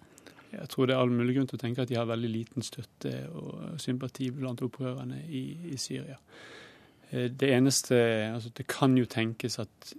Jeg 0.57 0.73
tror 0.73 0.89
det 0.89 0.97
er 0.97 1.05
all 1.05 1.13
mulig 1.13 1.37
grunn 1.37 1.49
til 1.51 1.59
å 1.59 1.61
tenke 1.61 1.85
at 1.85 1.91
de 1.91 1.99
har 2.01 2.09
veldig 2.09 2.29
liten 2.33 2.65
støtte 2.65 3.19
og 3.37 3.81
sympati 3.83 4.31
blant 4.33 4.63
opprørerne 4.65 5.21
i, 5.29 5.51
i 5.75 5.77
Syria. 5.81 6.17
Eh, 7.11 7.31
det 7.31 7.53
eneste 7.55 7.95
altså 8.35 8.51
Det 8.57 8.67
kan 8.67 8.97
jo 8.99 9.05
tenkes 9.05 9.59
at 9.59 9.95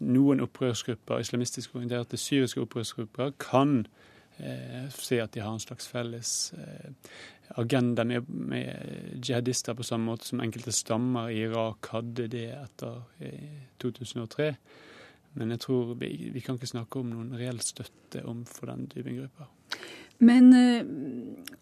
noen 0.00 0.40
opprørsgrupper, 0.40 1.18
islamistisk 1.22 1.74
orienterte 1.74 2.16
syriske 2.16 2.60
opprørsgrupper, 2.60 3.30
kan 3.38 3.86
eh, 4.38 4.90
se 4.90 5.20
at 5.22 5.34
de 5.34 5.40
har 5.40 5.52
en 5.52 5.62
slags 5.62 5.88
felles 5.88 6.54
eh, 6.58 6.90
agenda 7.56 8.04
med, 8.04 8.28
med, 8.28 9.20
jihadister, 9.22 9.74
på 9.74 9.86
samme 9.86 10.10
måte 10.10 10.26
som 10.26 10.42
enkelte 10.42 10.72
stammer 10.74 11.30
i 11.30 11.44
Irak 11.46 11.90
hadde 11.94 12.28
det 12.32 12.48
etter 12.56 13.02
eh, 13.20 13.70
2003. 13.82 14.50
Men 15.36 15.52
jeg 15.52 15.60
tror 15.66 15.94
vi, 16.00 16.10
vi, 16.32 16.40
kan 16.40 16.56
ikke 16.56 16.72
snakke 16.72 17.00
om 17.00 17.12
noen 17.12 17.36
reell 17.36 17.60
støtte 17.60 18.22
for 18.48 18.70
den 18.70 18.86
typen 18.88 19.18
grupper. 19.20 19.50
Men 20.24 20.52
eh, 20.56 20.86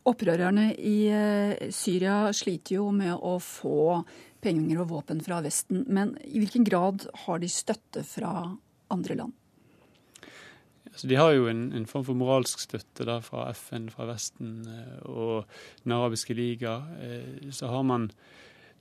opprørerne 0.07 0.69
i 0.79 0.99
eh, 1.11 1.71
Syria 1.75 2.29
sliter 2.33 2.79
jo 2.79 2.91
med 2.95 3.17
å 3.19 3.39
få 3.43 4.05
penger 4.45 4.83
og 4.85 4.91
våpen 4.93 5.23
fra 5.25 5.41
Vesten. 5.45 5.87
Men 5.89 6.15
i 6.25 6.43
hvilken 6.43 6.67
grad 6.69 7.09
har 7.25 7.41
de 7.43 7.51
støtte 7.51 8.05
fra 8.07 8.35
andre 8.93 9.19
land? 9.23 9.35
Altså, 10.95 11.09
de 11.11 11.19
har 11.19 11.33
jo 11.35 11.49
en, 11.51 11.67
en, 11.75 11.89
form 11.91 12.05
for 12.07 12.19
moralsk 12.19 12.61
støtte 12.63 13.07
da, 13.09 13.19
fra 13.25 13.49
FN, 13.57 13.89
fra 13.91 14.07
Vesten 14.13 14.61
eh, 14.71 15.01
og 15.11 15.49
Den 15.83 15.97
arabiske 15.97 16.37
liga. 16.39 16.77
Eh, 17.03 17.51
så 17.51 17.73
har 17.73 17.83
man 17.83 18.11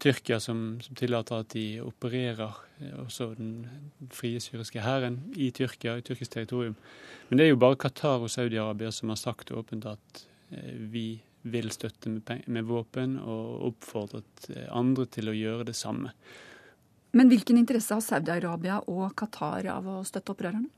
Tyrkia 0.03 0.39
som, 0.43 0.81
som 0.83 0.97
tillater 0.99 1.41
at 1.41 1.55
de 1.55 1.81
opererer, 1.81 2.59
eh, 2.83 2.93
også 3.01 3.31
den 3.39 3.65
frie 4.13 4.41
syriske 4.43 4.83
hæren, 4.85 5.23
i 5.33 5.49
Tyrkia, 5.55 5.97
i 5.97 6.05
tyrkisk 6.05 6.35
territorium. 6.35 6.77
Men 7.29 7.39
det 7.39 7.47
er 7.47 7.53
jo 7.55 7.61
bare 7.63 7.79
Qatar 7.81 8.21
og 8.21 8.29
Saudi-Arabia 8.29 8.91
som 8.93 9.09
har 9.09 9.17
sagt 9.17 9.51
åpent 9.51 9.89
at 9.89 10.25
vi 10.93 11.23
vil 11.43 11.71
støtte 11.71 12.09
med, 12.09 12.45
med 12.47 12.67
våpen, 12.67 13.17
og 13.19 13.67
oppfordret 13.69 14.47
eh, 14.53 14.69
andre 14.71 15.07
til 15.11 15.29
å 15.29 15.35
gjøre 15.35 15.67
det 15.69 15.75
samme. 15.77 16.13
Men 17.13 17.29
hvilken 17.29 17.59
interesse 17.59 17.93
har 17.93 18.01
Saudi-Arabia 18.01 18.79
og 18.89 19.11
Qatar 19.19 19.67
av 19.75 19.89
å 19.89 19.99
støtte 20.07 20.33
opprørerne? 20.33 20.71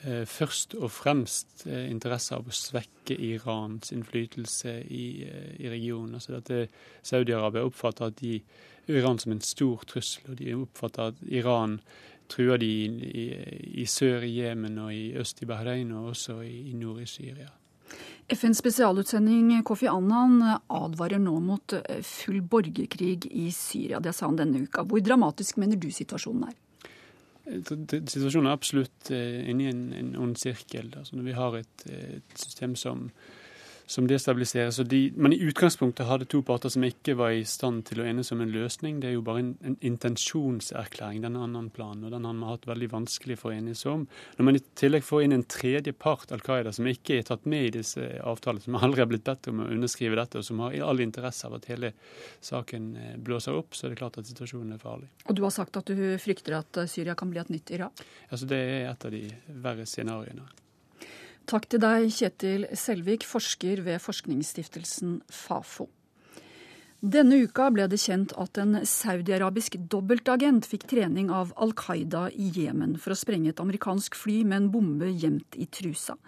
Eh, 0.00 0.24
først 0.24 0.74
og 0.80 0.88
fremst 0.94 1.66
eh, 1.68 1.86
interesse 1.90 2.34
av 2.34 2.48
å 2.48 2.56
svekke 2.56 3.14
Irans 3.14 3.92
innflytelse 3.92 4.78
i, 4.88 5.04
i 5.60 5.70
regionen. 5.70 6.16
Altså 6.16 6.40
Saudi-Arabia 7.04 7.66
oppfatter 7.68 8.08
at 8.08 8.18
de, 8.22 8.38
Iran 8.90 9.20
som 9.20 9.36
en 9.36 9.44
stor 9.44 9.84
trussel, 9.86 10.32
og 10.32 10.40
de 10.40 10.56
oppfatter 10.56 11.12
at 11.12 11.22
Iran 11.28 11.78
truer 12.30 12.58
de 12.62 12.66
i, 12.66 13.06
i, 13.06 13.24
i 13.82 13.86
sør 13.90 14.24
i 14.24 14.32
Jemen 14.38 14.78
og 14.80 14.94
i 14.94 15.10
øst 15.20 15.42
i 15.42 15.48
Bahrain 15.50 15.92
og 15.92 16.14
også 16.14 16.40
i, 16.46 16.70
i 16.70 16.76
nord 16.78 17.02
i 17.04 17.08
Syria. 17.10 17.50
FNs 18.30 18.60
spesialutsending 18.62 19.62
Kofi 19.66 19.88
Annan 19.90 20.38
advarer 20.70 21.18
nå 21.18 21.34
mot 21.42 21.74
eh, 21.76 22.00
full 22.06 22.40
borgerkrig 22.42 23.26
i 23.26 23.48
Syria. 23.54 24.00
Det 24.00 24.14
sa 24.14 24.28
han 24.28 24.38
denne 24.38 24.64
uka. 24.66 24.84
Hvor 24.86 25.02
dramatisk 25.02 25.58
mener 25.62 25.80
du 25.80 25.88
situasjonen 25.94 26.46
er? 26.50 26.56
Eh, 27.50 27.60
situasjonen 27.64 28.50
er 28.50 28.54
absolutt 28.54 29.10
inni 29.10 29.66
inne 29.66 29.66
i 29.66 29.72
en, 29.74 29.84
en 29.98 30.16
ond 30.28 30.38
sirkel. 30.38 30.92
Altså 30.96 31.18
når 31.18 31.28
vi 31.28 31.36
har 31.38 31.58
et, 31.58 31.86
et 31.90 32.38
system 32.38 32.78
som 32.78 33.08
som 33.90 34.06
destabiliseres. 34.06 34.76
De, 34.86 35.00
men 35.16 35.32
i 35.34 35.40
utgangspunktet 35.42 36.06
hadde 36.06 36.28
to 36.30 36.40
parter 36.46 36.70
som 36.70 36.84
ikke 36.86 37.16
var 37.18 37.34
i 37.34 37.42
stand 37.48 37.82
til 37.88 38.02
å 38.02 38.06
enes 38.06 38.30
om 38.30 38.42
en 38.44 38.52
løsning. 38.54 39.00
Det 39.02 39.08
er 39.10 39.16
jo 39.16 39.24
bare 39.26 39.42
en, 39.42 39.48
en 39.66 39.74
intensjonserklæring, 39.88 41.24
den 41.24 41.38
annen 41.40 41.66
planen, 41.74 42.04
og 42.06 42.14
den 42.14 42.28
har 42.28 42.36
man 42.38 42.52
hatt 42.52 42.68
veldig 42.70 42.90
vanskelig 42.92 43.40
for 43.40 43.50
å 43.50 43.56
enes 43.58 43.82
om. 43.90 44.04
Når 44.38 44.46
man 44.46 44.60
i 44.60 44.62
tillegg 44.78 45.06
får 45.06 45.24
inn 45.26 45.34
en 45.34 45.46
tredje 45.50 45.94
part, 46.06 46.30
Al 46.30 46.44
Qaida, 46.46 46.74
som 46.76 46.86
ikke 46.86 47.18
er 47.18 47.26
tatt 47.32 47.50
med 47.50 47.66
i 47.66 47.74
disse 47.80 48.06
avtalene, 48.22 48.62
som 48.68 48.78
aldri 48.78 49.02
har 49.02 49.10
blitt 49.10 49.26
bedt 49.26 49.50
om 49.50 49.64
å 49.64 49.68
underskrive 49.74 50.20
dette, 50.20 50.38
og 50.38 50.46
som 50.46 50.62
har 50.62 50.78
all 50.86 51.02
interesse 51.02 51.50
av 51.50 51.58
at 51.58 51.66
hele 51.72 51.92
saken 52.46 52.88
eh, 52.94 53.12
blåser 53.18 53.58
opp, 53.58 53.74
så 53.74 53.88
er 53.88 53.96
det 53.96 54.02
klart 54.04 54.22
at 54.22 54.30
situasjonen 54.30 54.78
er 54.78 54.82
farlig. 54.86 55.10
Og 55.26 55.34
du 55.34 55.42
har 55.48 55.56
sagt 55.56 55.82
at 55.82 55.90
du 55.90 56.14
frykter 56.22 56.60
at 56.62 56.84
Syria 56.94 57.18
kan 57.18 57.34
bli 57.34 57.42
et 57.42 57.50
nytt 57.50 57.74
Irak? 57.74 58.06
Altså, 58.30 58.46
det 58.46 58.62
er 58.70 58.90
et 58.94 59.10
av 59.10 59.18
de 59.18 59.26
verre 59.66 59.90
scenarioene. 59.90 60.46
Takk 61.48 61.70
til 61.70 61.80
deg, 61.82 62.10
Kjetil 62.14 62.66
Selvik, 62.78 63.24
forsker 63.26 63.80
ved 63.86 64.02
forskningsstiftelsen 64.02 65.20
Fafo. 65.32 65.88
Denne 67.00 67.38
uka 67.46 67.70
ble 67.72 67.86
det 67.88 67.96
kjent 68.02 68.34
at 68.36 68.58
en 68.60 68.82
saudiarabisk 68.84 69.78
dobbeltagent 69.88 70.66
fikk 70.68 70.84
trening 70.90 71.30
av 71.32 71.54
Al 71.56 71.72
Qaida 71.72 72.26
i 72.28 72.50
Jemen 72.52 72.98
for 73.00 73.14
å 73.14 73.16
sprenge 73.16 73.54
et 73.54 73.62
amerikansk 73.62 74.18
fly 74.20 74.42
med 74.44 74.58
en 74.58 74.68
bombe 74.74 75.08
gjemt 75.08 75.56
i 75.56 75.64
trusa. 75.72 76.18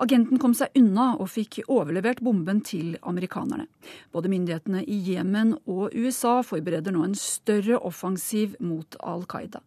Agenten 0.00 0.40
kom 0.40 0.54
seg 0.56 0.72
unna 0.78 1.12
og 1.20 1.28
fikk 1.32 1.60
overlevert 1.66 2.22
bomben 2.24 2.62
til 2.64 2.96
amerikanerne. 3.02 3.66
Både 4.12 4.30
myndighetene 4.32 4.84
i 4.88 4.98
Jemen 5.12 5.54
og 5.66 5.92
USA 5.92 6.38
forbereder 6.46 6.94
nå 6.94 7.04
en 7.06 7.16
større 7.18 7.80
offensiv 7.84 8.56
mot 8.60 8.96
Al 9.04 9.26
Qaida. 9.28 9.60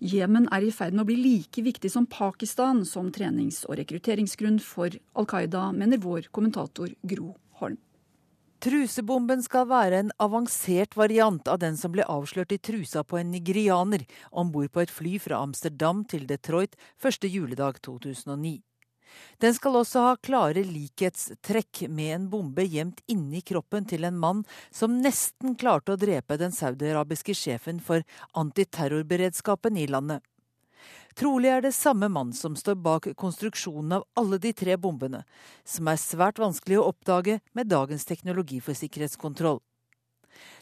Jemen 0.00 0.48
er 0.52 0.64
i 0.64 0.72
ferd 0.74 0.96
med 0.96 1.04
å 1.04 1.08
bli 1.08 1.18
like 1.20 1.64
viktig 1.64 1.90
som 1.92 2.08
Pakistan 2.08 2.84
som 2.88 3.10
trenings- 3.12 3.64
og 3.68 3.76
rekrutteringsgrunn 3.80 4.60
for 4.64 4.96
Al 5.16 5.28
Qaida, 5.28 5.70
mener 5.72 6.00
vår 6.00 6.30
kommentator 6.32 6.92
Gro 7.02 7.34
Holm. 7.60 7.80
Trusebomben 8.64 9.42
skal 9.44 9.66
være 9.68 9.98
en 10.00 10.12
avansert 10.22 10.96
variant 10.96 11.44
av 11.52 11.60
den 11.60 11.76
som 11.76 11.92
ble 11.92 12.06
avslørt 12.08 12.54
i 12.56 12.58
trusa 12.58 13.02
på 13.04 13.18
en 13.20 13.28
nigerianer 13.34 14.06
om 14.32 14.48
bord 14.54 14.72
på 14.72 14.80
et 14.80 14.92
fly 14.92 15.18
fra 15.20 15.42
Amsterdam 15.44 16.06
til 16.08 16.24
Detroit 16.26 16.78
første 16.96 17.28
juledag 17.28 17.82
2009. 17.84 18.56
Den 19.42 19.54
skal 19.56 19.76
også 19.80 20.04
ha 20.04 20.14
klare 20.16 20.64
likhetstrekk 20.66 21.86
med 21.88 22.14
en 22.14 22.28
bombe 22.32 22.64
gjemt 22.66 23.02
inni 23.12 23.42
kroppen 23.46 23.86
til 23.88 24.06
en 24.08 24.18
mann 24.20 24.44
som 24.70 24.98
nesten 25.02 25.56
klarte 25.58 25.94
å 25.94 26.00
drepe 26.00 26.38
den 26.40 26.54
saudiarabiske 26.54 27.36
sjefen 27.36 27.82
for 27.84 28.06
antiterrorberedskapen 28.34 29.76
i 29.76 29.86
landet. 29.90 30.24
Trolig 31.16 31.48
er 31.48 31.62
det 31.64 31.72
samme 31.72 32.10
mann 32.12 32.34
som 32.36 32.56
står 32.56 32.76
bak 32.84 33.06
konstruksjonen 33.16 33.94
av 33.96 34.04
alle 34.20 34.36
de 34.38 34.52
tre 34.52 34.76
bombene, 34.76 35.22
som 35.64 35.88
er 35.88 36.00
svært 36.00 36.40
vanskelig 36.42 36.76
å 36.76 36.90
oppdage 36.90 37.38
med 37.56 37.70
dagens 37.72 38.04
teknologi 38.04 38.60
for 38.60 38.76
sikkerhetskontroll. 38.76 39.62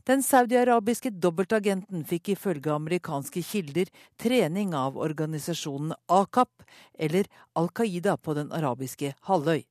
Den 0.09 0.23
saudiarabiske 0.23 1.11
dobbeltagenten 1.11 2.05
fikk 2.09 2.35
ifølge 2.35 2.73
amerikanske 2.75 3.43
kilder 3.45 3.93
trening 4.21 4.75
av 4.75 4.99
organisasjonen 5.01 5.95
AKAP, 6.09 6.67
eller 6.99 7.31
Al 7.55 7.71
Qaida 7.73 8.17
på 8.17 8.35
den 8.37 8.53
arabiske 8.53 9.15
halvøy. 9.29 9.65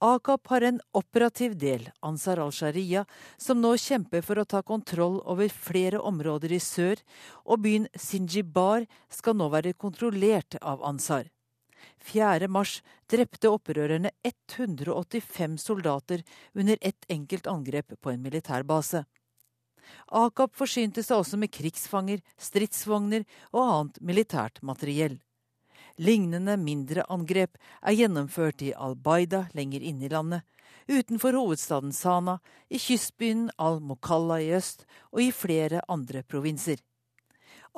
AKAP 0.00 0.46
har 0.46 0.62
en 0.62 0.80
operativ 0.94 1.56
del, 1.58 1.88
Ansar 2.06 2.38
al-Sharia, 2.38 3.02
som 3.36 3.58
nå 3.58 3.72
kjemper 3.82 4.22
for 4.22 4.38
å 4.38 4.46
ta 4.46 4.60
kontroll 4.62 5.18
over 5.26 5.50
flere 5.50 5.98
områder 5.98 6.54
i 6.54 6.60
sør, 6.62 7.02
og 7.42 7.64
byen 7.64 7.88
Sinjibar 7.98 8.86
skal 9.10 9.34
nå 9.34 9.50
være 9.50 9.74
kontrollert 9.74 10.54
av 10.62 10.84
Ansar. 10.86 11.26
4. 12.04 12.48
mars 12.48 12.80
drepte 13.10 13.50
opprørerne 13.50 14.10
185 14.24 15.58
soldater 15.62 16.24
under 16.54 16.78
ett 16.80 17.04
enkelt 17.08 17.46
angrep 17.46 17.94
på 18.00 18.10
en 18.10 18.22
militærbase. 18.22 19.04
Akap 20.12 20.54
forsynte 20.56 21.02
seg 21.04 21.22
også 21.22 21.38
med 21.40 21.52
krigsfanger, 21.52 22.20
stridsvogner 22.36 23.24
og 23.52 23.62
annet 23.64 24.02
militært 24.04 24.60
materiell. 24.62 25.18
Lignende 25.98 26.54
mindre 26.60 27.02
angrep 27.10 27.56
er 27.82 27.96
gjennomført 27.98 28.62
i 28.62 28.74
Al-Baida 28.76 29.48
lenger 29.58 29.82
inne 29.82 30.06
i 30.06 30.12
landet, 30.12 30.44
utenfor 30.88 31.34
hovedstaden 31.34 31.92
Sana, 31.92 32.38
i 32.70 32.78
kystbyen 32.78 33.48
Al-Mokalla 33.58 34.38
i 34.44 34.52
øst 34.54 34.86
og 35.10 35.24
i 35.24 35.32
flere 35.34 35.82
andre 35.88 36.22
provinser. 36.22 36.78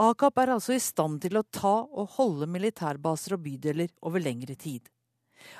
AKAP 0.00 0.38
er 0.40 0.54
altså 0.54 0.72
i 0.72 0.80
stand 0.80 1.18
til 1.20 1.36
å 1.36 1.44
ta 1.52 1.74
og 1.84 2.14
holde 2.16 2.48
militærbaser 2.48 3.34
og 3.36 3.42
bydeler 3.44 3.90
over 4.00 4.22
lengre 4.24 4.56
tid. 4.56 4.88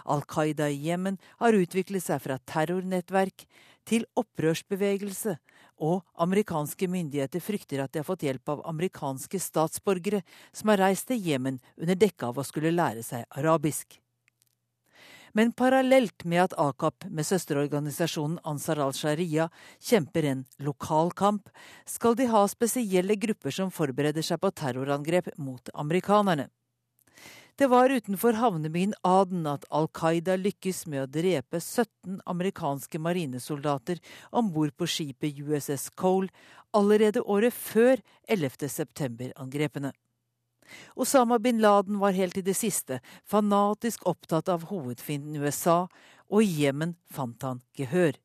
Al 0.09 0.25
Qaida 0.29 0.69
i 0.73 0.79
Jemen 0.87 1.19
har 1.41 1.57
utviklet 1.57 2.05
seg 2.05 2.23
fra 2.25 2.39
terrornettverk 2.49 3.45
til 3.89 4.07
opprørsbevegelse, 4.21 5.37
og 5.81 6.05
amerikanske 6.21 6.89
myndigheter 6.93 7.41
frykter 7.41 7.85
at 7.85 7.93
de 7.93 8.01
har 8.01 8.09
fått 8.09 8.25
hjelp 8.25 8.53
av 8.53 8.65
amerikanske 8.69 9.41
statsborgere 9.41 10.23
som 10.53 10.73
har 10.73 10.85
reist 10.87 11.09
til 11.09 11.21
Jemen 11.21 11.61
under 11.77 11.97
dekke 12.01 12.33
av 12.33 12.41
å 12.41 12.45
skulle 12.45 12.73
lære 12.73 13.05
seg 13.05 13.25
arabisk. 13.41 13.97
Men 15.33 15.53
parallelt 15.53 16.25
med 16.25 16.43
at 16.49 16.55
AKAP 16.59 17.07
med 17.11 17.27
søsterorganisasjonen 17.27 18.41
Ansar 18.45 18.81
al-Sharia 18.83 19.49
kjemper 19.79 20.27
en 20.27 20.45
lokal 20.59 21.13
kamp, 21.15 21.51
skal 21.87 22.17
de 22.19 22.27
ha 22.33 22.47
spesielle 22.51 23.15
grupper 23.21 23.55
som 23.55 23.71
forbereder 23.71 24.27
seg 24.27 24.41
på 24.43 24.51
terrorangrep 24.51 25.31
mot 25.39 25.71
amerikanerne. 25.75 26.49
Det 27.61 27.69
var 27.69 27.93
utenfor 27.93 28.39
havnebyen 28.41 28.95
Aden 29.05 29.45
at 29.47 29.67
Al 29.69 29.85
Qaida 29.93 30.39
lykkes 30.41 30.87
med 30.89 31.03
å 31.03 31.11
drepe 31.13 31.61
17 31.61 32.23
amerikanske 32.25 32.99
marinesoldater 32.99 34.01
om 34.33 34.49
bord 34.55 34.73
på 34.81 34.89
skipet 34.89 35.37
USS 35.45 35.91
Cole 35.93 36.33
allerede 36.73 37.21
året 37.21 37.53
før 37.53 38.01
11. 38.33 38.57
Osama 40.95 41.39
bin 41.39 41.61
Laden 41.61 41.99
var 41.99 42.17
helt 42.17 42.39
i 42.39 42.45
det 42.47 42.55
siste 42.59 43.01
fanatisk 43.29 44.07
opptatt 44.07 44.49
av 44.49 44.69
hovedfienden 44.71 45.43
USA, 45.43 45.87
og 46.31 46.43
i 46.43 46.65
Jemen 46.65 46.97
fant 47.11 47.43
han 47.43 47.63
gehør. 47.77 48.19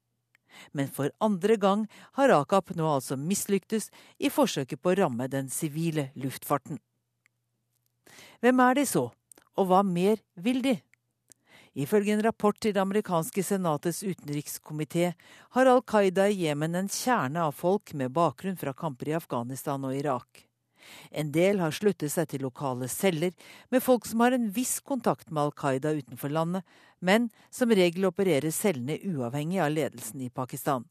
Men 0.71 0.87
for 0.87 1.11
andre 1.19 1.57
gang 1.59 1.85
har 2.15 2.31
Akap 2.31 2.71
nå 2.75 2.87
altså 2.87 3.17
mislyktes 3.19 3.89
i 4.17 4.31
forsøket 4.31 4.81
på 4.81 4.93
å 4.93 4.97
ramme 5.01 5.27
den 5.31 5.49
sivile 5.51 6.09
luftfarten. 6.15 6.79
Hvem 8.39 8.61
er 8.63 8.77
de 8.77 8.85
så, 8.87 9.09
og 9.55 9.69
hva 9.69 9.81
mer 9.83 10.21
vil 10.35 10.61
de? 10.63 10.77
Ifølge 11.75 12.13
en 12.15 12.23
rapport 12.23 12.55
til 12.61 12.71
det 12.71 12.79
amerikanske 12.79 13.43
senatets 13.43 13.99
utenrikskomité 14.03 15.09
har 15.57 15.67
Al 15.67 15.81
Qaida 15.83 16.29
i 16.31 16.45
Jemen 16.45 16.77
en 16.79 16.87
kjerne 16.87 17.49
av 17.49 17.57
folk 17.57 17.91
med 17.99 18.13
bakgrunn 18.15 18.55
fra 18.55 18.71
kamper 18.73 19.11
i 19.11 19.17
Afghanistan 19.17 19.83
og 19.83 19.95
Irak. 19.97 20.45
En 21.11 21.31
del 21.35 21.61
har 21.63 21.75
sluttet 21.75 22.13
seg 22.13 22.29
til 22.31 22.45
lokale 22.45 22.89
celler 22.91 23.31
med 23.73 23.83
folk 23.83 24.05
som 24.09 24.23
har 24.25 24.35
en 24.35 24.49
viss 24.55 24.79
kontakt 24.79 25.31
med 25.31 25.43
Al 25.43 25.55
Qaida 25.55 25.93
utenfor 25.95 26.33
landet, 26.33 26.65
men 26.99 27.29
som 27.51 27.71
regel 27.71 28.09
opererer 28.09 28.51
cellene 28.51 28.99
uavhengig 29.03 29.61
av 29.63 29.73
ledelsen 29.75 30.21
i 30.25 30.29
Pakistan. 30.29 30.85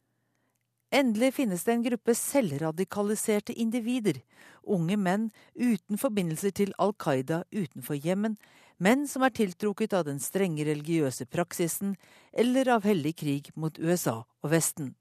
Endelig 0.94 1.32
finnes 1.34 1.64
det 1.66 1.72
en 1.72 1.82
gruppe 1.82 2.14
selvradikaliserte 2.14 3.54
individer, 3.58 4.20
unge 4.62 4.96
menn 4.96 5.30
uten 5.54 5.98
forbindelser 5.98 6.54
til 6.54 6.74
Al 6.78 6.94
Qaida 6.94 7.42
utenfor 7.50 7.98
Jemen, 7.98 8.36
men 8.78 9.08
som 9.10 9.24
er 9.26 9.34
tiltrukket 9.34 9.94
av 9.94 10.04
den 10.06 10.20
strenge 10.22 10.66
religiøse 10.66 11.26
praksisen 11.30 11.96
eller 12.32 12.70
av 12.76 12.86
hellig 12.86 13.16
krig 13.22 13.50
mot 13.54 13.78
USA 13.78 14.20
og 14.22 14.52
Vesten. 14.54 14.94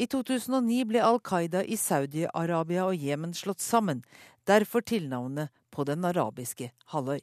I 0.00 0.06
2009 0.08 0.86
ble 0.88 1.00
Al 1.04 1.18
Qaida 1.20 1.60
i 1.60 1.76
Saudi-Arabia 1.76 2.86
og 2.88 2.96
Jemen 2.96 3.34
slått 3.36 3.60
sammen, 3.60 4.00
derfor 4.48 4.80
tilnavnet 4.80 5.52
på 5.68 5.84
den 5.84 6.06
arabiske 6.08 6.70
halvøy. 6.94 7.20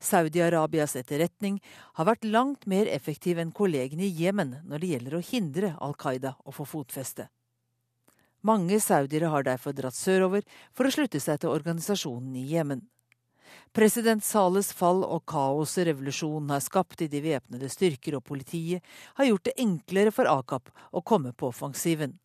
Saudi-Arabias 0.00 0.96
etterretning 0.96 1.58
har 1.98 2.08
vært 2.08 2.24
langt 2.24 2.64
mer 2.70 2.88
effektiv 2.88 3.42
enn 3.42 3.52
kollegene 3.52 4.06
i 4.06 4.14
Jemen 4.22 4.54
når 4.64 4.80
det 4.80 4.92
gjelder 4.94 5.18
å 5.18 5.24
hindre 5.28 5.74
Al 5.84 5.92
Qaida 6.00 6.32
å 6.48 6.54
få 6.56 6.64
fotfeste. 6.64 7.28
Mange 8.46 8.78
saudiere 8.80 9.28
har 9.28 9.44
derfor 9.44 9.76
dratt 9.76 9.98
sørover 9.98 10.46
for 10.72 10.88
å 10.88 10.94
slutte 10.94 11.20
seg 11.20 11.42
til 11.42 11.52
organisasjonen 11.52 12.38
i 12.40 12.46
Jemen. 12.54 12.86
President 13.76 14.24
Sales 14.24 14.72
fall 14.72 15.02
og 15.04 15.24
kaoset 15.28 15.88
revolusjonen 15.90 16.52
har 16.54 16.62
skapt 16.64 17.02
i 17.04 17.10
de 17.12 17.22
væpnede 17.24 17.70
styrker 17.72 18.18
og 18.18 18.24
politiet, 18.28 18.84
har 19.18 19.28
gjort 19.30 19.48
det 19.48 19.58
enklere 19.62 20.14
for 20.14 20.30
Akap 20.30 20.70
å 20.92 21.02
komme 21.04 21.32
på 21.32 21.50
offensiven. 21.52 22.16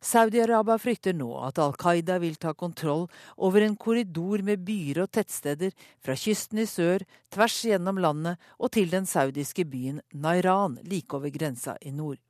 Saudi-Arabia 0.00 0.76
frykter 0.78 1.14
nå 1.16 1.30
at 1.46 1.58
Al 1.62 1.72
Qaida 1.80 2.18
vil 2.22 2.36
ta 2.40 2.52
kontroll 2.54 3.06
over 3.36 3.64
en 3.64 3.76
korridor 3.80 4.44
med 4.44 4.64
byer 4.66 5.02
og 5.06 5.10
tettsteder 5.16 5.72
fra 6.04 6.16
kysten 6.20 6.60
i 6.62 6.68
sør, 6.68 7.04
tvers 7.32 7.56
gjennom 7.64 7.98
landet 8.02 8.36
og 8.58 8.74
til 8.76 8.92
den 8.92 9.08
saudiske 9.08 9.64
byen 9.64 10.02
Nairan 10.12 10.78
like 10.84 11.16
over 11.16 11.32
grensa 11.32 11.76
i 11.80 11.94
nord. 11.94 12.20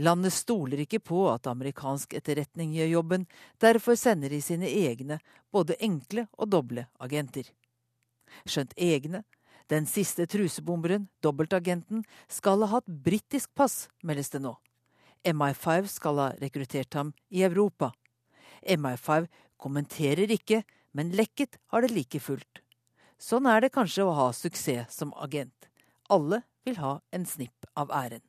Landet 0.00 0.32
stoler 0.32 0.80
ikke 0.86 1.02
på 1.04 1.26
at 1.28 1.48
amerikansk 1.50 2.14
etterretning 2.16 2.72
gjør 2.72 2.94
jobben, 2.96 3.28
derfor 3.60 3.98
sender 4.00 4.32
de 4.32 4.40
sine 4.40 4.70
egne, 4.70 5.20
både 5.52 5.76
enkle 5.84 6.28
og 6.38 6.48
doble 6.54 6.86
agenter 7.02 7.50
skjønt 8.46 8.74
egne. 8.76 9.24
Den 9.70 9.86
siste 9.86 10.26
trusebomberen, 10.26 11.06
dobbeltagenten, 11.22 12.02
skal 12.28 12.64
ha 12.64 12.72
hatt 12.76 12.88
britisk 13.04 13.52
pass, 13.54 13.86
meldes 14.02 14.32
det 14.34 14.42
nå. 14.42 14.56
MI5 15.26 15.86
skal 15.92 16.18
ha 16.18 16.28
rekruttert 16.40 16.96
ham 16.96 17.12
i 17.30 17.44
Europa. 17.46 17.92
MI5 18.66 19.28
kommenterer 19.60 20.32
ikke, 20.32 20.64
men 20.96 21.12
lekket 21.14 21.60
har 21.70 21.84
det 21.84 21.94
like 21.94 22.22
fullt. 22.22 22.64
Sånn 23.20 23.46
er 23.46 23.62
det 23.62 23.74
kanskje 23.74 24.08
å 24.08 24.16
ha 24.16 24.30
suksess 24.34 24.96
som 24.96 25.14
agent. 25.22 25.68
Alle 26.10 26.42
vil 26.66 26.80
ha 26.80 26.98
en 27.14 27.28
snipp 27.28 27.68
av 27.78 27.92
æren. 27.94 28.24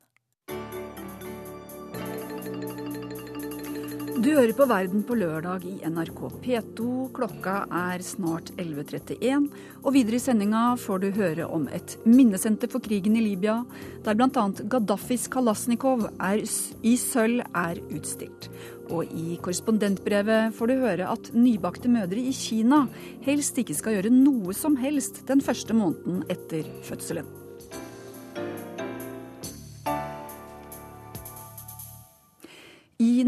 Du 4.21 4.27
hører 4.35 4.51
på 4.53 4.67
Verden 4.69 5.01
på 5.01 5.15
lørdag 5.17 5.63
i 5.65 5.79
NRK 5.89 6.19
P2. 6.43 6.83
Klokka 7.15 7.63
er 7.73 8.03
snart 8.05 8.51
11.31. 8.61 9.47
Og 9.81 9.95
videre 9.95 10.19
i 10.19 10.21
sendinga 10.21 10.75
får 10.77 11.01
du 11.01 11.07
høre 11.15 11.47
om 11.49 11.65
et 11.73 11.95
minnesenter 12.05 12.69
for 12.69 12.85
krigen 12.85 13.17
i 13.17 13.25
Libya, 13.25 13.63
der 14.05 14.19
bl.a. 14.19 14.45
Gaddafis 14.69 15.25
Kalasjnikov 15.33 16.05
i 16.21 16.95
sølv 17.01 17.41
er 17.49 17.81
utstilt. 17.89 18.51
Og 18.93 19.09
i 19.09 19.39
korrespondentbrevet 19.41 20.53
får 20.53 20.69
du 20.69 20.77
høre 20.85 21.09
at 21.17 21.33
nybakte 21.33 21.89
mødre 21.89 22.21
i 22.21 22.37
Kina 22.37 22.83
helst 23.25 23.57
ikke 23.57 23.79
skal 23.79 23.97
gjøre 23.97 24.13
noe 24.13 24.53
som 24.53 24.77
helst 24.77 25.23
den 25.33 25.41
første 25.41 25.73
måneden 25.73 26.27
etter 26.29 26.69
fødselen. 26.85 27.40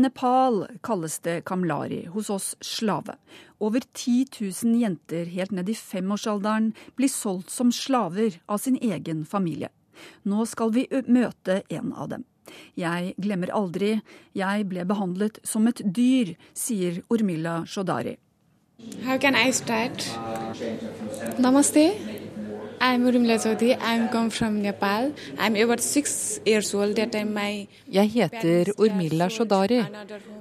Nepal 0.03 0.65
kalles 0.83 1.19
det 1.23 1.43
kamlari, 1.47 2.05
hos 2.11 2.29
oss 2.29 2.55
slave. 2.61 3.15
Over 3.59 3.81
10 3.93 4.25
000 4.63 4.81
jenter 4.81 5.25
helt 5.25 5.51
ned 5.55 5.69
i 5.69 5.75
femårsalderen 5.75 6.73
blir 6.95 7.11
solgt 7.11 7.49
som 7.49 7.71
slaver 7.71 8.41
av 8.45 8.57
sin 8.57 8.77
egen 8.81 9.23
familie. 9.25 9.71
Nå 10.27 10.45
skal 10.49 10.73
vi 10.75 10.87
møte 11.07 11.61
en 11.69 11.93
av 11.93 12.09
dem. 12.11 12.25
Jeg 12.75 13.13
glemmer 13.23 13.53
aldri, 13.55 13.93
jeg 14.35 14.67
ble 14.67 14.83
behandlet 14.89 15.39
som 15.47 15.67
et 15.71 15.79
dyr, 15.85 16.35
sier 16.53 16.99
Urmila 17.13 17.61
Shodari. 17.65 18.17
How 19.05 19.17
can 19.17 19.35
I 19.35 19.51
start? 19.51 20.03
Namaste. 21.39 22.12
Jeg 27.87 28.09
heter 28.11 28.71
Urmila 28.75 29.29
Shodari. 29.31 29.77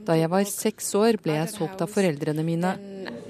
Da 0.02 0.16
jeg 0.18 0.30
var 0.32 0.48
seks 0.50 0.88
år, 0.98 1.20
ble 1.22 1.36
jeg 1.36 1.52
solgt 1.52 1.84
av 1.86 1.92
foreldrene 1.92 2.42
mine. 2.42 2.72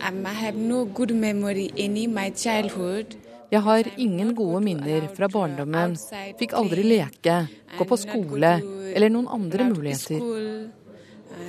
Um, 0.00 0.24
I 0.24 0.32
have 0.32 0.56
no 0.56 0.86
good 0.86 1.12
memory 1.12 1.68
any 1.76 2.06
my 2.08 2.30
childhood. 2.30 3.18
Jeg 3.52 3.60
har 3.60 3.84
ingen 4.00 4.32
gode 4.34 4.64
minner 4.64 5.04
fra 5.12 5.28
barndommen. 5.28 5.98
Fikk 6.40 6.56
aldri 6.56 6.86
leke, 6.94 7.36
gå 7.76 7.84
på 7.84 8.00
skole 8.00 8.54
eller 8.94 9.12
noen 9.12 9.28
andre 9.28 9.68
muligheter. 9.74 10.24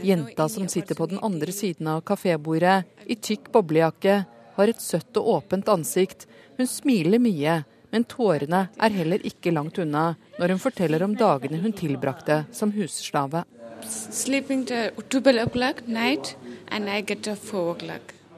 Jenta 0.03 0.51
som 0.51 0.67
sitter 0.67 0.99
på 0.99 1.07
den 1.07 1.23
andre 1.23 1.55
siden 1.55 1.87
av 1.95 2.03
kafébordet, 2.03 2.83
i 3.07 3.15
tykk 3.15 3.53
boblejakke, 3.55 4.25
har 4.57 4.69
et 4.69 4.83
søtt 4.83 5.15
og 5.21 5.37
åpent 5.37 5.71
ansikt 5.71 6.27
hun 6.57 6.69
smiler 6.69 7.21
mye, 7.21 7.61
men 7.93 8.05
tårene 8.09 8.67
er 8.81 8.95
heller 8.97 9.21
ikke 9.27 9.53
langt 9.53 9.77
unna 9.81 10.13
når 10.39 10.55
hun 10.55 10.61
forteller 10.61 11.05
om 11.05 11.15
dagene 11.17 11.61
hun 11.61 11.75
tilbrakte 11.77 12.43
som 12.51 12.73
husslave. 12.73 13.43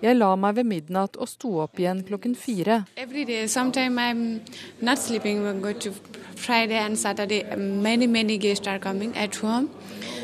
Jeg 0.06 0.16
la 0.20 0.30
meg 0.36 0.56
ved 0.58 0.68
midnatt 0.68 1.16
og 1.16 1.30
sto 1.32 1.52
opp 1.64 1.80
igjen 1.80 2.04
klokken 2.08 2.36
fire. 2.36 2.84
Friday 6.36 6.76
and 6.78 6.98
Saturday, 7.00 7.56
many 7.56 8.06
many 8.08 8.38
guests 8.38 8.68
are 8.68 8.78
coming 8.78 9.16
at 9.16 9.36
home. 9.38 9.70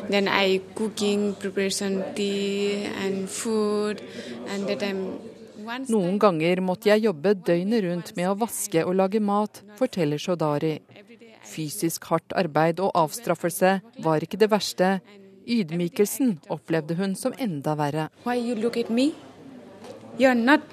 Then 0.09 0.27
I 0.27 0.59
cooking, 0.75 1.35
preparation 1.35 2.03
tea 2.15 2.85
and 3.01 3.29
food, 3.29 4.01
and 4.49 4.67
that 4.67 4.83
I'm 4.83 5.30
noen 5.89 6.19
ganger 6.21 6.61
måtte 6.63 6.89
jeg 6.91 7.05
jobbe 7.05 7.33
døgnet 7.47 7.83
rundt 7.85 8.11
med 8.17 8.29
å 8.29 8.37
vaske 8.39 8.83
og 8.85 8.95
lage 8.99 9.21
mat, 9.23 9.61
forteller 9.79 10.21
Shodari. 10.21 10.79
Fysisk 11.51 12.05
hardt 12.11 12.35
arbeid 12.37 12.79
og 12.79 12.93
avstraffelse 12.95 13.79
var 14.05 14.23
ikke 14.23 14.39
det 14.41 14.51
verste. 14.51 14.99
Ydmykelsen 15.47 16.37
opplevde 16.53 16.95
hun 16.99 17.15
som 17.17 17.33
enda 17.39 17.75
verre. 17.75 18.09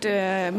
uh? 0.07 0.53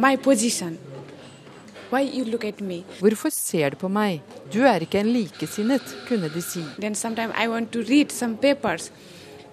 Hvorfor 2.99 3.29
ser 3.29 3.69
du 3.69 3.77
på 3.81 3.89
meg? 3.89 4.21
Du 4.53 4.61
er 4.65 4.83
ikke 4.85 4.99
en 4.99 5.13
likesinnet, 5.13 5.81
kunne 6.07 6.29
de 6.29 6.41
si. 6.41 6.63
Then 6.79 6.95
sometimes 6.95 7.33
I 7.37 7.47
want 7.47 7.71
to 7.71 7.81
read 7.81 8.11
some 8.11 8.37
papers. 8.37 8.91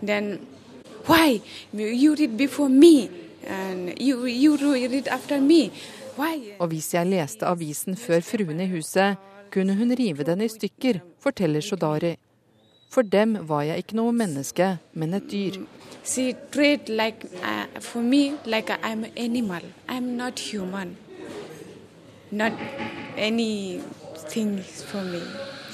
Then 0.03 0.39
why 1.07 1.41
you 1.73 2.15
read 2.15 2.37
before 2.37 2.69
me 2.69 3.26
you 3.99 4.27
you? 6.37 6.57
Og 6.59 6.69
hvis 6.69 6.95
jeg 6.95 7.07
leste 7.07 7.47
avisen 7.47 7.97
før 7.97 8.21
fruene 8.21 8.65
i 8.65 8.71
huset, 8.71 9.17
kunne 9.53 9.77
hun 9.77 9.93
rive 9.99 10.25
den 10.25 10.41
i 10.41 10.49
stykker, 10.49 11.01
forteller 11.21 11.61
Shodari. 11.61 12.17
For 12.91 13.03
dem 13.03 13.37
var 13.49 13.63
jeg 13.67 13.83
ikke 13.83 13.97
noe 13.99 14.13
menneske, 14.13 14.79
men 14.95 15.15
et 15.15 15.31
dyr. 15.31 15.59
Like 16.89 17.27
uh, 17.43 18.03
me 18.03 18.33
like 18.47 18.71
I'm. 18.83 19.05
I'm 19.89 20.17
not. 20.17 20.41
Not 22.31 22.53
anything 23.17 24.63
for 24.63 25.03
me. 25.03 25.21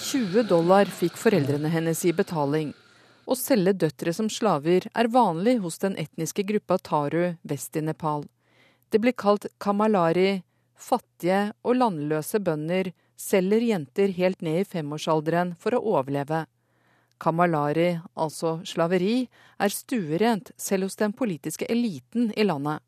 20 0.03 0.43
dollar 0.43 0.85
fikk 0.85 1.17
foreldrene 1.17 1.69
hennes 1.69 2.05
i 2.05 2.13
betaling. 2.13 2.75
Å 3.23 3.37
selge 3.39 3.73
døtre 3.85 4.13
som 4.17 4.29
slaver 4.31 4.89
er 4.99 5.11
vanlig 5.15 5.61
hos 5.63 5.79
den 5.83 5.95
etniske 6.01 6.43
gruppa 6.49 6.79
taru 6.79 7.37
vest 7.47 7.77
i 7.79 7.83
Nepal. 7.85 8.27
Det 8.91 8.99
blir 8.99 9.15
kalt 9.17 9.47
kamalari. 9.63 10.43
Fattige 10.83 11.53
og 11.63 11.77
landløse 11.79 12.41
bønder 12.43 12.91
selger 13.15 13.63
jenter 13.63 14.11
helt 14.17 14.41
ned 14.43 14.65
i 14.65 14.67
femårsalderen 14.67 15.55
for 15.63 15.77
å 15.77 15.83
overleve. 15.95 16.41
Kamalari, 17.23 18.01
altså 18.19 18.57
slaveri, 18.67 19.29
er 19.63 19.71
stuerent 19.71 20.51
selv 20.59 20.89
hos 20.89 20.99
den 20.99 21.15
politiske 21.15 21.69
eliten 21.71 22.33
i 22.35 22.43
landet. 22.43 22.83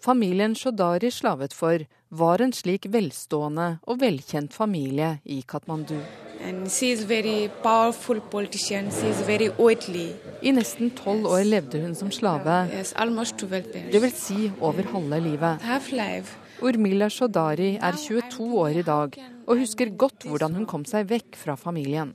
Familien 0.00 0.54
Shodari 0.56 1.10
slavet 1.12 1.52
for, 1.52 1.82
var 2.08 2.40
en 2.40 2.54
slik 2.56 2.86
velstående 2.88 3.66
og 3.84 3.98
velkjent 4.00 4.54
familie 4.56 5.18
i 5.28 5.42
Katmandu. 5.44 5.98
I 10.40 10.54
nesten 10.56 10.94
tolv 10.96 11.28
år 11.28 11.44
levde 11.44 11.82
hun 11.82 11.92
som 11.94 12.08
slave, 12.10 12.56
vil 14.00 14.16
si 14.16 14.48
over 14.60 14.88
halve 14.94 15.20
livet. 15.20 15.68
Urmila 16.62 17.10
Shodari 17.12 17.74
er 17.76 18.00
22 18.00 18.48
år 18.56 18.80
i 18.80 18.86
dag 18.88 19.20
og 19.46 19.60
husker 19.60 19.92
godt 20.00 20.24
hvordan 20.24 20.56
hun 20.56 20.66
kom 20.68 20.84
seg 20.88 21.08
vekk 21.12 21.36
fra 21.36 21.60
familien. 21.60 22.14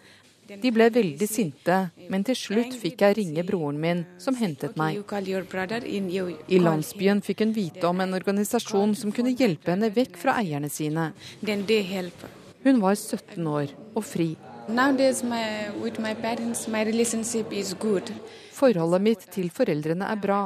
De 0.59 0.71
ble 0.73 0.87
veldig 0.91 1.27
sinte, 1.29 1.77
men 2.11 2.25
til 2.27 2.35
slutt 2.35 2.73
fikk 2.81 3.03
jeg 3.05 3.15
ringe 3.21 3.43
broren 3.47 3.77
min, 3.79 4.03
som 4.19 4.35
hentet 4.35 4.75
meg. 4.79 4.99
I 4.99 6.59
landsbyen 6.59 7.21
fikk 7.23 7.45
hun 7.45 7.53
vite 7.55 7.87
om 7.87 8.03
en 8.03 8.17
organisasjon 8.17 8.95
som 8.99 9.13
kunne 9.15 9.31
hjelpe 9.37 9.71
henne 9.71 9.91
vekk 9.95 10.19
fra 10.19 10.35
eierne 10.41 10.71
sine. 10.71 11.11
Hun 12.65 12.81
var 12.83 12.97
17 12.97 13.47
år 13.47 13.71
og 13.95 14.03
fri. 14.05 14.33
Forholdet 18.61 19.05
mitt 19.07 19.23
til 19.33 19.47
foreldrene 19.55 20.09
er 20.11 20.19
bra. 20.21 20.41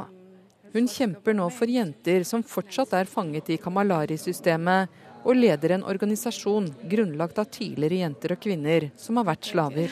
Hun 0.76 0.88
kjemper 0.92 1.32
nå 1.36 1.48
for 1.56 1.70
jenter 1.72 2.24
som 2.28 2.42
fortsatt 2.44 2.94
er 2.98 3.08
fanget 3.08 3.48
i 3.54 3.58
Kamalari-systemet, 3.60 4.90
og 5.26 5.34
leder 5.34 5.74
en 5.74 5.84
organisasjon 5.90 6.68
grunnlagt 6.86 7.40
av 7.42 7.50
tidligere 7.50 8.04
jenter 8.04 8.36
og 8.36 8.42
kvinner 8.42 8.90
som 9.00 9.18
har 9.18 9.26
vært 9.26 9.50
slaver. 9.50 9.90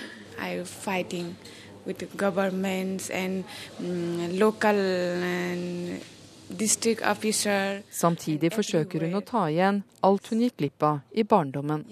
Samtidig 7.90 8.50
forsøker 8.54 9.06
hun 9.06 9.18
å 9.18 9.24
ta 9.26 9.44
igjen 9.50 9.82
alt 10.06 10.30
hun 10.30 10.44
gikk 10.44 10.56
glipp 10.62 10.86
av 10.86 11.00
i 11.10 11.24
barndommen. 11.26 11.84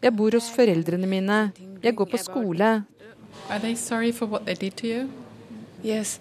Jeg 0.00 0.12
bor 0.20 0.38
hos 0.38 0.50
foreldrene 0.56 1.10
mine. 1.16 1.40
Jeg 1.80 1.96
går 1.96 2.10
på 2.14 2.20
skole. 2.20 2.70
Are 3.48 3.58
they 3.58 3.74
sorry 3.74 4.12
for 4.12 4.26
what 4.26 4.44
they 4.44 4.54
did 4.54 4.76
to 4.76 4.86
you? 4.86 5.08
Yes, 5.82 6.20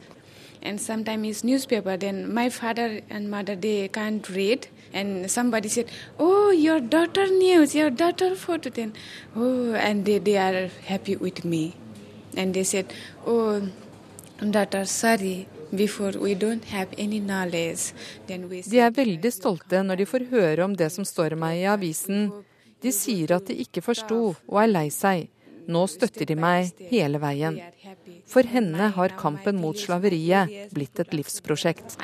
and 0.61 0.79
sometimes 0.79 1.27
it's 1.27 1.43
newspaper. 1.43 1.97
Then 1.97 2.33
my 2.33 2.49
father 2.49 3.01
and 3.09 3.29
mother 3.29 3.55
they 3.55 3.87
can't 3.87 4.27
read, 4.29 4.67
and 4.93 5.29
somebody 5.31 5.69
said, 5.69 5.87
"Oh, 6.17 6.51
your 6.51 6.79
daughter 6.79 7.27
news, 7.27 7.75
your 7.75 7.89
daughter 7.89 8.35
photo." 8.35 8.69
Then, 8.69 8.93
oh, 9.35 9.73
and 9.73 10.05
they, 10.05 10.19
they 10.19 10.37
are 10.37 10.69
happy 10.85 11.15
with 11.15 11.45
me, 11.45 11.75
and 12.35 12.53
they 12.53 12.63
said, 12.63 12.93
"Oh, 13.25 13.61
daughter, 14.51 14.85
sorry." 14.85 15.47
De 15.71 15.85
er 18.81 18.89
veldig 18.95 19.31
stolte 19.33 19.83
når 19.85 19.95
de 20.01 20.05
får 20.09 20.23
høre 20.31 20.63
om 20.65 20.73
det 20.73 20.87
som 20.89 21.05
står 21.05 21.35
meg 21.37 21.59
i 21.59 21.67
avisen. 21.69 22.31
De 22.81 22.91
sier 22.95 23.35
at 23.35 23.45
de 23.45 23.53
ikke 23.61 23.83
forsto 23.85 24.33
og 24.47 24.57
er 24.63 24.71
lei 24.71 24.89
seg. 24.89 25.27
Nå 25.69 25.85
støtter 25.85 26.25
de 26.25 26.35
meg 26.39 26.73
hele 26.89 27.21
veien. 27.21 27.59
For 28.29 28.45
henne 28.45 28.91
har 28.95 29.09
kampen 29.19 29.61
mot 29.61 29.77
slaveriet 29.77 30.73
blitt 30.75 30.99
et 31.01 31.13
livsprosjekt. 31.15 31.97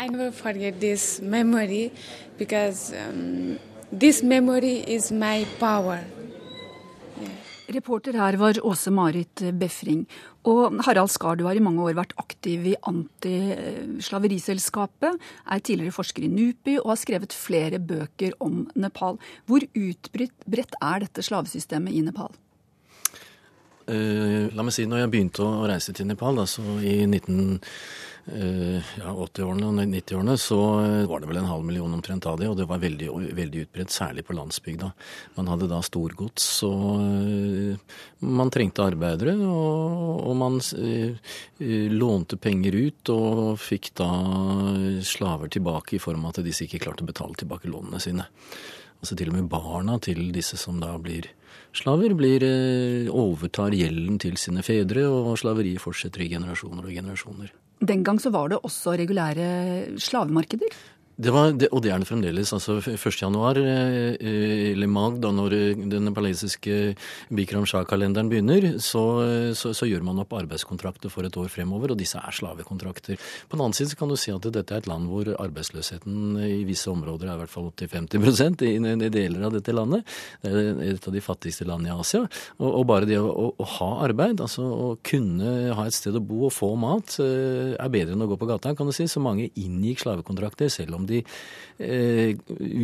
Reporter 7.75 8.13
her 8.13 8.37
var 8.37 8.53
Åse 8.61 8.91
Marit 8.93 9.41
Befring. 9.57 10.05
Og 10.45 10.77
Harald 10.85 11.09
Skar, 11.09 11.33
du 11.35 11.45
har 11.47 11.55
i 11.57 11.63
mange 11.63 11.81
år 11.81 11.95
vært 11.97 12.13
aktiv 12.21 12.65
i 12.69 12.75
Antislaveriselskapet, 12.85 15.17
er 15.17 15.59
tidligere 15.65 15.91
forsker 15.95 16.23
i 16.27 16.29
NUPI 16.29 16.77
og 16.83 16.89
har 16.93 16.99
skrevet 17.01 17.33
flere 17.33 17.79
bøker 17.81 18.37
om 18.43 18.69
Nepal. 18.77 19.17
Hvor 19.49 19.65
utbredt 19.65 20.77
er 20.77 20.99
dette 21.07 21.25
slavesystemet 21.25 21.97
i 21.97 22.05
Nepal? 22.05 22.29
Uh, 23.85 24.49
la 24.57 24.63
meg 24.65 24.73
si, 24.73 24.87
når 24.89 25.03
jeg 25.03 25.11
begynte 25.13 25.43
å 25.45 25.67
reise 25.69 25.93
til 25.93 26.07
Nepal, 26.09 26.33
da, 26.39 26.45
så 26.49 26.63
i 26.81 27.05
1980-årene 27.05 29.67
uh, 29.67 29.69
og 29.69 29.75
90-årene, 29.91 30.33
så 30.41 30.57
var 31.05 31.21
det 31.21 31.29
vel 31.29 31.37
en 31.43 31.51
halv 31.51 31.61
million 31.67 31.93
omtrent 31.93 32.25
av 32.25 32.39
det, 32.41 32.47
og 32.49 32.57
det 32.57 32.65
var 32.71 32.81
veldig, 32.81 33.09
veldig 33.37 33.61
utbredt, 33.67 33.93
særlig 33.93 34.23
på 34.25 34.33
landsbygda. 34.39 34.89
Man 35.37 35.51
hadde 35.53 35.69
da 35.69 35.79
storgods, 35.85 36.45
og 36.65 36.97
uh, 36.97 37.77
man 38.25 38.49
trengte 38.53 38.89
arbeidere, 38.89 39.33
og, 39.45 40.25
og 40.31 40.35
man 40.41 40.57
lånte 41.93 42.41
penger 42.41 42.73
ut 42.73 43.05
og 43.13 43.61
fikk 43.61 43.93
da 44.01 44.09
slaver 45.05 45.45
tilbake 45.53 45.93
i 45.99 46.01
form 46.01 46.25
av 46.25 46.33
at 46.33 46.41
disse 46.47 46.65
ikke 46.65 46.81
klarte 46.87 47.05
å 47.05 47.11
betale 47.13 47.37
tilbake 47.37 47.69
lånene 47.69 48.01
sine. 48.01 48.25
Altså 48.97 49.13
til 49.13 49.29
og 49.29 49.37
med 49.37 49.45
barna 49.51 49.99
til 50.01 50.33
disse 50.33 50.57
som 50.57 50.81
da 50.81 50.97
blir 50.97 51.29
slaver 51.75 52.15
blir, 52.15 52.43
eh, 52.43 53.11
overtar 53.11 53.75
gjelden 53.75 54.19
til 54.19 54.37
sine 54.39 54.63
fedre, 54.63 55.05
og 55.09 55.37
slaveriet 55.37 55.83
fortsetter 55.83 56.23
i 56.23 56.29
generasjoner 56.31 56.87
og 56.87 56.95
generasjoner. 56.95 57.51
Den 57.85 58.03
gang 58.03 58.19
så 58.21 58.31
var 58.31 58.49
det 58.49 58.61
også 58.63 58.95
regulære 58.97 59.99
slavemarkeder? 59.99 60.71
Det 61.15 61.31
var, 61.31 61.53
det, 61.55 61.69
og 61.71 61.79
det 61.79 61.93
er 61.93 62.01
det 62.01 62.09
fremdeles. 62.09 62.51
altså 62.51 62.81
1.1., 62.81 63.59
eh, 63.63 64.71
eller 64.73 64.89
mag, 64.91 65.15
da 65.23 65.29
når 65.31 65.53
eh, 65.55 65.83
den 65.87 66.09
nepalesiske 66.09 66.95
Bikram 67.31 67.63
Shah-kalenderen 67.63 68.27
begynner, 68.27 68.73
så, 68.83 69.03
så, 69.55 69.71
så, 69.71 69.87
gjør 69.87 70.03
man 70.03 70.19
opp 70.19 70.33
arbeidskontrakter 70.35 71.13
for 71.13 71.23
et 71.23 71.37
år 71.39 71.47
fremover, 71.53 71.93
og 71.93 71.99
disse 72.01 72.19
er 72.19 72.35
slavekontrakter. 72.35 73.15
På 73.47 73.55
den 73.55 73.63
annen 73.63 73.77
side 73.77 73.95
kan 73.95 74.11
du 74.11 74.17
si 74.19 74.33
at 74.35 74.43
dette 74.43 74.75
er 74.75 74.83
et 74.83 74.89
land 74.91 75.07
hvor 75.07 75.29
arbeidsløsheten 75.39 76.35
i 76.43 76.65
visse 76.67 76.91
områder 76.91 77.31
er 77.31 77.39
i 77.39 77.43
hvert 77.45 77.53
fall 77.53 77.69
opptil 77.69 77.93
50% 77.93 78.65
i, 78.67 78.73
i 78.75 79.13
deler 79.13 79.47
av 79.47 79.55
dette 79.55 79.75
landet. 79.75 80.03
Det 80.43 80.51
er 80.51 80.83
et 80.89 81.07
av 81.07 81.15
de 81.15 81.23
fattigste 81.23 81.69
landene 81.69 81.93
i 81.93 81.95
Asia. 81.95 82.25
Og, 82.59 82.67
og 82.67 82.83
bare 82.91 83.07
det 83.07 83.21
å, 83.21 83.31
å, 83.31 83.47
å, 83.55 83.69
ha 83.77 83.89
arbeid, 84.09 84.43
altså 84.43 84.67
å 84.67 84.91
kunne 85.05 85.71
ha 85.79 85.87
et 85.87 85.95
sted 85.95 86.19
å 86.19 86.23
bo 86.23 86.49
og 86.49 86.53
få 86.57 86.73
mat, 86.79 87.15
eh, 87.23 87.71
er 87.79 87.95
bedre 87.95 88.19
enn 88.19 88.27
å 88.27 88.29
gå 88.33 88.39
på 88.41 88.51
gata, 88.51 88.75
kan 88.75 88.91
du 88.91 88.95
si. 88.95 89.07
Så 89.07 89.23
mange 89.23 89.47
inngikk 89.55 90.03
slavekontrakter, 90.03 90.67
selv 90.73 90.99
om 90.99 91.04
de 91.09 91.21
eh, 91.21 92.35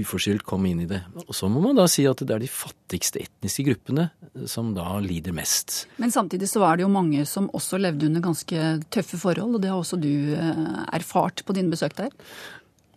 uforskyldt 0.01 0.45
kom 0.47 0.65
inn 0.69 0.83
i 0.83 0.89
det. 0.89 1.01
Og 1.27 1.33
så 1.35 1.49
må 1.51 1.63
man 1.63 1.77
da 1.77 1.87
si 1.91 2.05
at 2.09 2.23
det 2.23 2.35
er 2.35 2.43
de 2.43 2.51
fattigste 2.51 3.23
etniske 3.23 3.65
gruppene 3.67 4.09
som 4.49 4.71
da 4.75 4.95
lider 5.03 5.35
mest. 5.35 5.85
Men 6.01 6.13
samtidig 6.13 6.49
så 6.51 6.63
var 6.63 6.77
det 6.77 6.85
jo 6.85 6.93
mange 6.93 7.25
som 7.29 7.49
også 7.55 7.81
levde 7.81 8.07
under 8.07 8.23
ganske 8.23 8.71
tøffe 8.93 9.19
forhold, 9.21 9.57
og 9.57 9.63
det 9.63 9.71
har 9.71 9.81
også 9.81 9.99
du 10.01 10.11
eh, 10.37 10.65
erfart 10.95 11.45
på 11.45 11.57
dine 11.57 11.73
besøk 11.73 11.97
der? 11.99 12.11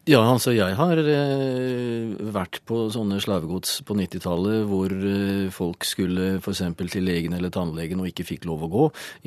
Ja, 0.05 0.19
altså 0.21 0.53
jeg 0.53 0.77
har 0.77 0.99
eh, 1.01 2.11
vært 2.37 2.59
på 2.69 2.77
sånne 2.93 3.17
slavegods 3.25 3.79
på 3.89 3.95
90-tallet 3.97 4.67
hvor 4.69 4.93
eh, 4.93 5.47
folk 5.49 5.87
skulle 5.89 6.27
f.eks. 6.43 6.61
til 6.93 7.07
legen 7.09 7.33
eller 7.33 7.49
tannlegen 7.49 8.03
og 8.03 8.11
ikke 8.11 8.27
fikk 8.29 8.45
lov 8.45 8.67
å 8.67 8.69
gå. 8.69 8.83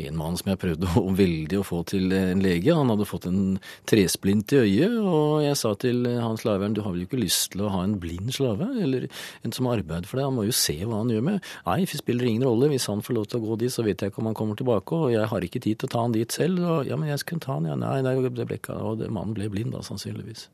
En 0.06 0.20
mann 0.20 0.38
som 0.38 0.52
jeg 0.52 0.60
prøvde 0.62 0.92
å, 1.02 1.02
veldig 1.18 1.58
å 1.58 1.66
få 1.66 1.80
til 1.90 2.14
en 2.14 2.44
lege, 2.46 2.76
han 2.78 2.94
hadde 2.94 3.08
fått 3.10 3.26
en 3.26 3.58
tresplint 3.90 4.54
i 4.54 4.60
øyet, 4.68 5.00
og 5.02 5.48
jeg 5.48 5.58
sa 5.58 5.72
til 5.82 6.06
han 6.22 6.38
slaveren 6.38 6.78
du 6.78 6.84
har 6.86 6.94
vel 6.94 7.08
ikke 7.08 7.24
lyst 7.24 7.56
til 7.56 7.66
å 7.66 7.74
ha 7.74 7.82
en 7.82 7.98
blind 8.04 8.30
slave, 8.38 8.70
eller 8.78 9.08
en 9.42 9.58
som 9.58 9.72
arbeider 9.74 10.06
for 10.06 10.22
deg, 10.22 10.30
han 10.30 10.38
må 10.38 10.46
jo 10.46 10.54
se 10.54 10.78
hva 10.84 11.00
han 11.02 11.10
gjør 11.10 11.26
med. 11.32 11.50
Nei, 11.66 11.80
det 11.90 12.04
spiller 12.04 12.30
ingen 12.30 12.46
rolle, 12.46 12.70
hvis 12.70 12.86
han 12.94 13.02
får 13.02 13.18
lov 13.18 13.26
til 13.32 13.42
å 13.42 13.48
gå 13.48 13.58
dit, 13.64 13.74
så 13.74 13.88
vet 13.88 14.06
jeg 14.06 14.14
ikke 14.14 14.22
om 14.22 14.30
han 14.30 14.38
kommer 14.38 14.62
tilbake, 14.62 14.94
og 14.94 15.10
jeg 15.16 15.26
har 15.34 15.50
ikke 15.50 15.64
tid 15.66 15.82
til 15.82 15.90
å 15.90 15.96
ta 15.96 16.06
han 16.06 16.14
dit 16.14 16.38
selv. 16.38 16.62
Og, 16.62 16.86
ja, 16.86 17.02
men 17.02 17.10
jeg 17.10 17.26
skulle 17.26 17.42
ta 17.50 17.58
han, 17.58 17.66
ja, 17.66 17.82
nei, 17.82 17.98
det 18.06 18.46
ble 18.46 18.62
ikke, 18.62 18.78
og 18.78 19.02
mannen 19.10 19.34
ble 19.34 19.50
blind 19.58 19.74
da, 19.74 19.82
sannsynligvis. 19.90 20.52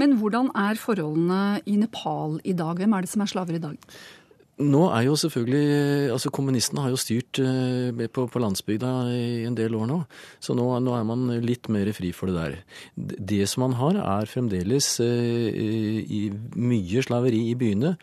Men 0.00 0.18
hvordan 0.20 0.50
er 0.58 0.80
forholdene 0.80 1.62
i 1.66 1.76
Nepal 1.80 2.40
i 2.44 2.54
dag? 2.56 2.80
Hvem 2.80 2.94
er 2.96 3.04
det 3.04 3.12
som 3.12 3.24
er 3.24 3.32
slaver 3.32 3.58
i 3.58 3.62
dag? 3.62 3.78
Nå 4.62 4.84
er 4.94 5.08
jo 5.08 5.16
selvfølgelig 5.18 6.12
altså 6.14 6.30
Kommunistene 6.30 6.84
har 6.84 6.92
jo 6.92 6.98
styrt 7.00 7.40
eh, 7.42 8.06
på, 8.06 8.26
på, 8.30 8.38
landsbygda 8.38 8.90
i 9.10 9.46
en 9.48 9.56
del 9.58 9.74
år 9.74 9.88
nå. 9.90 9.96
Så 10.38 10.54
nå, 10.54 10.68
nå, 10.78 10.92
er 10.94 11.06
man 11.08 11.26
litt 11.42 11.66
mer 11.74 11.90
fri 11.96 12.12
for 12.14 12.30
det 12.30 12.36
der. 12.38 12.54
Det 12.94 13.40
som 13.50 13.64
man 13.64 13.74
har, 13.80 13.98
er 13.98 14.30
fremdeles 14.30 14.92
eh, 15.02 16.30
mye 16.54 17.02
slaveri 17.02 17.48
i 17.50 17.56
byene. 17.58 17.96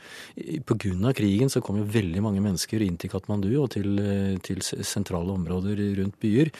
Pga. 0.67 1.13
krigen 1.15 1.51
så 1.51 1.63
kom 1.63 1.79
jo 1.79 1.87
veldig 1.87 2.25
mange 2.25 2.43
mennesker 2.43 2.83
inn 2.83 2.99
til 2.99 3.13
Katmandu 3.13 3.53
og 3.61 3.71
til, 3.77 3.95
eh, 4.03 4.35
til 4.43 4.59
sentrale 4.61 5.31
områder 5.31 5.79
rundt 6.01 6.19
byer. 6.19 6.51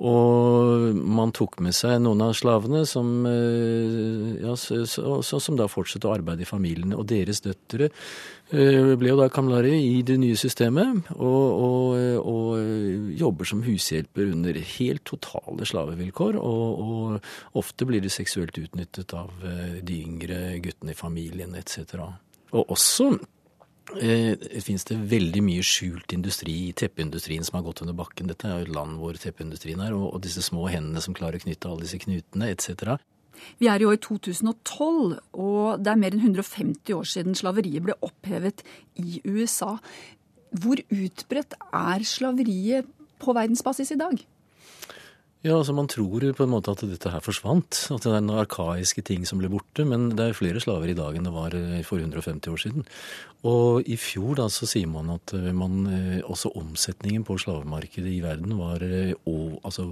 Og 0.00 0.96
man 0.96 1.32
tok 1.36 1.58
med 1.60 1.76
seg 1.76 1.98
noen 2.00 2.22
av 2.24 2.32
slavene 2.36 2.86
som, 2.88 3.08
eh, 3.28 4.40
ja, 4.44 4.54
så, 4.56 4.84
så, 4.88 5.40
som 5.40 5.56
da 5.56 5.68
fortsatte 5.68 6.08
å 6.08 6.14
arbeide 6.16 6.44
i 6.44 6.48
familiene. 6.48 6.96
Og 6.96 7.08
deres 7.08 7.42
døtre 7.44 7.90
ble 8.50 9.12
jo 9.12 9.18
da 9.18 9.28
kamlari 9.32 9.72
i 9.78 10.00
det 10.06 10.16
nye 10.20 10.36
systemet, 10.38 11.10
og, 11.16 11.62
og, 11.64 11.98
og 12.26 13.14
jobber 13.20 13.48
som 13.48 13.62
hushjelper 13.64 14.32
under 14.34 14.58
helt 14.76 15.04
totale 15.08 15.66
slavevilkår. 15.68 16.38
Og, 16.40 16.80
og 16.80 17.60
ofte 17.60 17.86
blir 17.88 18.02
de 18.04 18.12
seksuelt 18.12 18.58
utnyttet 18.60 19.14
av 19.16 19.30
eh, 19.46 19.78
de 19.86 20.00
yngre 20.04 20.40
guttene 20.64 20.94
i 20.94 20.98
familien 20.98 21.54
etc. 21.58 22.00
Og 22.50 22.74
også 22.74 23.12
eh, 24.02 24.34
finnes 24.64 24.86
det 24.88 24.98
veldig 25.12 25.44
mye 25.46 25.66
skjult 25.66 26.14
industri 26.16 26.56
i 26.68 26.74
teppeindustrien 26.76 27.46
som 27.46 27.60
har 27.60 27.66
gått 27.68 27.84
under 27.84 27.96
bakken. 27.98 28.30
Dette 28.30 28.48
er 28.48 28.60
jo 28.60 28.68
et 28.68 28.74
land 28.74 28.98
hvor 29.00 29.18
teppeindustrien 29.20 29.82
er, 29.84 29.96
og 29.96 30.20
disse 30.24 30.44
små 30.46 30.66
hendene 30.72 31.02
som 31.04 31.16
klarer 31.16 31.40
å 31.40 31.46
knytte 31.46 31.70
alle 31.70 31.86
disse 31.86 32.02
knutene 32.02 32.50
etc. 32.54 32.98
Vi 33.60 33.68
er 33.70 33.82
i 33.82 33.88
år 33.88 34.00
2012, 34.02 35.18
og 35.32 35.82
det 35.82 35.92
er 35.92 36.00
mer 36.00 36.16
enn 36.16 36.24
150 36.24 36.94
år 36.96 37.08
siden 37.08 37.38
slaveriet 37.38 37.84
ble 37.86 37.96
opphevet 38.06 38.64
i 39.00 39.20
USA. 39.28 39.76
Hvor 40.50 40.82
utbredt 40.90 41.56
er 41.70 42.06
slaveriet 42.06 42.88
på 43.20 43.34
verdensbasis 43.36 43.94
i 43.94 44.00
dag? 44.00 44.20
Ja, 45.40 45.54
altså 45.56 45.72
Man 45.72 45.88
tror 45.88 46.20
på 46.36 46.44
en 46.44 46.52
måte 46.52 46.74
at 46.74 46.82
dette 46.84 47.08
her 47.08 47.22
forsvant, 47.24 47.86
at 47.94 48.04
det 48.04 48.12
er 48.12 48.20
noen 48.20 48.42
arkaiske 48.42 49.00
ting 49.08 49.22
som 49.24 49.40
ble 49.40 49.48
borte. 49.48 49.86
Men 49.88 50.10
det 50.12 50.26
er 50.26 50.36
flere 50.36 50.60
slaver 50.60 50.92
i 50.92 50.96
dag 50.98 51.16
enn 51.16 51.24
det 51.24 51.32
var 51.32 51.56
eh, 51.56 51.80
for 51.86 51.96
150 51.96 52.52
år 52.52 52.60
siden. 52.60 52.84
Og 53.48 53.88
i 53.88 53.96
fjor 53.96 54.36
da 54.36 54.50
så 54.52 54.68
sier 54.68 54.90
man 54.92 55.08
at 55.14 55.32
eh, 55.32 55.46
man, 55.56 55.78
eh, 55.88 56.18
også 56.20 56.52
omsetningen 56.60 57.24
på 57.24 57.38
slavemarkedet 57.40 58.12
i 58.12 58.20
verden 58.20 58.52
var 58.58 58.84
og, 58.84 59.56
altså, 59.64 59.86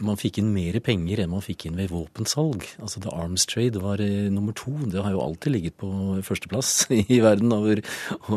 Man 0.00 0.16
fikk 0.16 0.38
inn 0.40 0.54
mer 0.54 0.78
penger 0.80 1.20
enn 1.20 1.34
man 1.34 1.44
fikk 1.44 1.66
inn 1.68 1.76
ved 1.76 1.92
våpensalg. 1.92 2.64
Altså 2.80 3.04
The 3.04 3.12
Arms 3.12 3.44
Trade 3.44 3.84
var 3.84 4.00
nummer 4.32 4.56
to. 4.56 4.72
Det 4.88 5.04
har 5.04 5.12
jo 5.12 5.20
alltid 5.20 5.52
ligget 5.52 5.76
på 5.84 5.90
førsteplass 6.24 6.86
i 7.02 7.20
verden 7.20 7.52
over, 7.52 7.84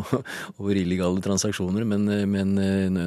over 0.59 0.75
illegale 0.75 1.23
transaksjoner, 1.23 1.87
men, 1.87 2.11
men 2.27 2.57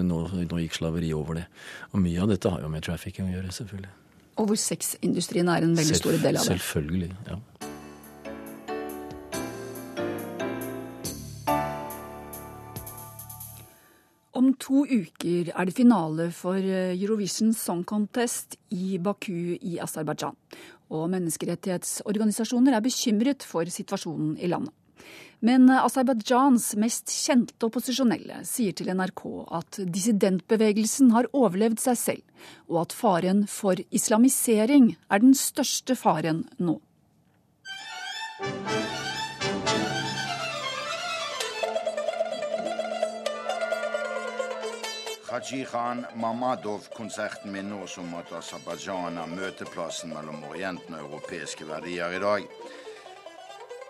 nå, 0.08 0.24
nå 0.48 0.64
gikk 0.64 0.80
slaveri 0.80 1.12
over 1.12 1.42
det. 1.42 1.46
Og 1.92 2.00
mye 2.00 2.24
av 2.24 2.32
dette 2.32 2.56
har 2.56 2.64
jo 2.64 2.72
med 2.72 2.85
trafficking 2.86 3.30
å 3.30 3.36
gjøre, 3.36 3.52
selvfølgelig. 3.60 3.94
Og 4.36 4.50
hvor 4.50 4.58
sexindustrien 4.60 5.48
er 5.48 5.64
en 5.64 5.76
veldig 5.76 5.96
stor 5.96 6.18
del 6.20 6.36
av 6.36 6.44
det. 6.44 6.58
Selvfølgelig, 6.60 7.12
ja. 7.28 7.40
Om 14.36 14.50
to 14.60 14.82
uker 14.84 15.48
er 15.48 15.64
det 15.64 15.74
finale 15.78 16.28
for 16.36 16.60
eh, 16.60 16.92
Eurovision 16.92 17.54
Song 17.56 17.86
Contest 17.88 18.58
i 18.76 18.98
Baku 19.00 19.56
i 19.56 19.78
Aserbajdsjan. 19.80 20.36
Og 20.92 21.06
menneskerettighetsorganisasjoner 21.14 22.76
er 22.76 22.84
bekymret 22.84 23.46
for 23.48 23.64
situasjonen 23.72 24.36
i 24.36 24.50
landet. 24.52 24.74
Men 25.44 25.68
Aserbajdsjans 25.70 26.70
mest 26.80 27.12
kjente 27.12 27.68
opposisjonelle 27.68 28.40
sier 28.48 28.72
til 28.76 28.88
NRK 28.96 29.22
at 29.58 29.80
dissidentbevegelsen 29.84 31.12
har 31.12 31.28
overlevd 31.36 31.82
seg 31.82 32.00
selv, 32.00 32.24
og 32.72 32.86
at 32.86 32.96
faren 32.96 33.44
for 33.50 33.78
islamisering 33.94 34.94
er 35.12 35.22
den 35.22 35.36
største 35.36 35.98
faren 35.98 36.46
nå. 36.56 36.80
Haji 45.26 45.64
Khan 45.68 46.06
Mamadov-konserten 46.16 47.52
minner 47.52 47.82
oss 47.84 47.98
om 48.00 48.14
at 48.16 48.30
Aserbajdsjan 48.38 49.18
er 49.20 49.32
møteplassen 49.36 50.14
mellom 50.16 50.46
Orienten 50.48 50.96
og 50.96 51.10
europeiske 51.10 51.66
verdier 51.68 52.14
i 52.16 52.22
dag. 52.22 52.46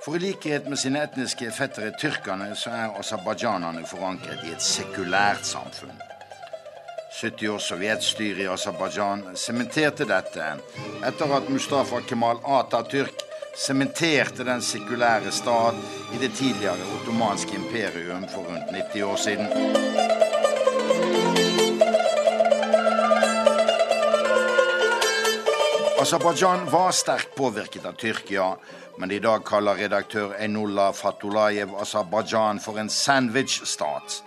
For 0.06 0.14
i 0.14 0.20
likhet 0.22 0.68
med 0.70 0.78
sine 0.78 1.00
etniske 1.02 1.48
fettere 1.50 1.90
tyrkerne, 1.98 2.52
så 2.54 2.70
er 2.70 2.92
aserbajdsjanerne 3.00 3.80
forankret 3.90 4.44
i 4.46 4.52
et 4.54 4.62
sekulært 4.62 5.42
samfunn. 5.48 5.96
70 7.16 7.48
års 7.50 7.66
sovjetstyre 7.72 8.44
i 8.44 8.46
Aserbajdsjan 8.52 9.24
sementerte 9.34 10.06
dette 10.06 10.46
etter 11.10 11.34
at 11.40 11.50
Mustafa 11.50 11.98
Kemal 12.06 12.38
Atatürk 12.60 13.26
sementerte 13.58 14.46
den 14.46 14.62
sekulære 14.62 15.34
stat 15.34 15.82
i 16.14 16.22
det 16.22 16.30
tidligere 16.38 16.86
ottomanske 17.00 17.58
imperium 17.58 18.28
for 18.30 18.46
rundt 18.46 18.70
90 18.78 19.02
år 19.10 19.22
siden. 19.26 20.35
Aserbajdsjan 26.06 26.70
var 26.70 26.92
sterkt 26.94 27.32
påvirket 27.34 27.86
av 27.86 27.96
Tyrkia, 27.98 28.44
men 28.98 29.10
i 29.10 29.16
dag 29.18 29.42
kaller 29.42 29.74
redaktør 29.74 30.36
Einullah 30.38 30.92
Fatulayev 30.94 31.72
Aserbajdsjan 31.82 32.60
for 32.62 32.78
en 32.78 32.86
sandwich-stat. 32.86 34.20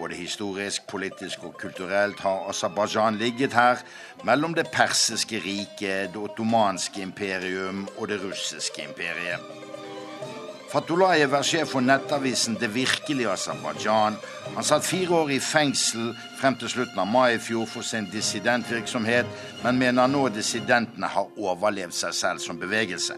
Både 0.00 0.18
historisk, 0.18 0.88
politisk 0.90 1.44
og 1.46 1.54
kulturelt 1.62 2.18
har 2.26 2.48
Aserbajdsjan 2.50 3.20
ligget 3.22 3.54
her 3.54 3.84
mellom 4.26 4.58
det 4.58 4.66
persiske 4.74 5.38
riket, 5.46 6.10
det 6.10 6.18
ottomanske 6.18 7.06
imperium 7.06 7.86
og 7.98 8.08
det 8.10 8.18
russiske 8.24 8.88
imperiet. 8.88 9.46
Fatulayev 10.72 11.38
er 11.38 11.46
sjef 11.46 11.70
for 11.76 11.86
nettavisen 11.86 12.58
Det 12.58 12.74
virkelige 12.74 13.30
Aserbajdsjan. 13.30 14.18
Han 14.56 14.64
satt 14.66 14.84
fire 14.84 15.22
år 15.22 15.30
i 15.30 15.38
fengsel 15.38 16.16
frem 16.39 16.55
til 16.55 16.69
slutten 16.69 16.99
av 16.99 17.07
mai 17.07 17.35
i 17.35 17.39
fjor 17.41 17.65
for 17.65 17.81
sin 17.81 18.07
dissidentvirksomhet, 18.11 19.25
men 19.63 19.79
mener 19.79 20.07
nå 20.07 20.27
dissidentene 20.33 21.07
har 21.07 21.27
overlevd 21.37 21.93
seg 21.93 22.13
selv 22.13 22.39
som 22.39 22.59
bevegelse. 22.59 23.15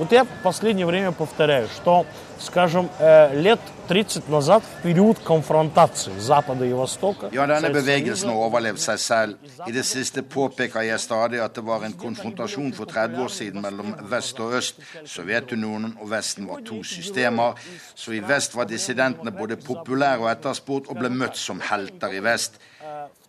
Вот 0.00 0.12
я 0.12 0.24
в 0.24 0.28
последнее 0.42 0.86
время 0.86 1.12
повторяю, 1.12 1.68
что, 1.68 2.06
скажем, 2.38 2.88
э, 2.98 3.38
лет 3.38 3.60
30 3.90 4.28
назад, 4.28 4.62
в 4.62 4.82
период 4.82 5.18
конфронтации 5.18 6.12
Запада 6.18 6.64
и 6.64 6.72
Востока 6.72 7.28
Ja, 7.32 7.46
denne 7.46 7.70
bevegelsen 7.74 8.30
har 8.30 8.38
overlevd 8.38 8.78
seg 8.78 9.00
selv. 9.02 9.48
I 9.66 9.72
det 9.74 9.82
siste 9.84 10.22
påpeker 10.22 10.84
jeg 10.86 11.00
stadig 11.02 11.40
at 11.42 11.56
det 11.58 11.64
var 11.66 11.82
en 11.82 11.96
konfrontasjon 11.98 12.70
for 12.72 12.86
30 12.86 13.24
år 13.24 13.32
siden 13.34 13.64
mellom 13.64 13.96
vest 14.12 14.38
og 14.40 14.54
øst. 14.60 14.78
Sovjetunionen 15.04 15.96
og 16.00 16.10
Vesten 16.10 16.46
var 16.48 16.62
to 16.64 16.84
systemer. 16.86 17.58
Så 17.94 18.14
i 18.14 18.22
vest 18.22 18.54
var 18.56 18.70
dissidentene 18.70 19.34
både 19.34 19.56
populære 19.56 20.22
og 20.22 20.30
etterspurt, 20.30 20.86
og 20.86 21.02
ble 21.02 21.10
møtt 21.10 21.33
som 21.37 21.61
helter 21.61 22.13
i 22.13 22.23
vest. 22.23 22.59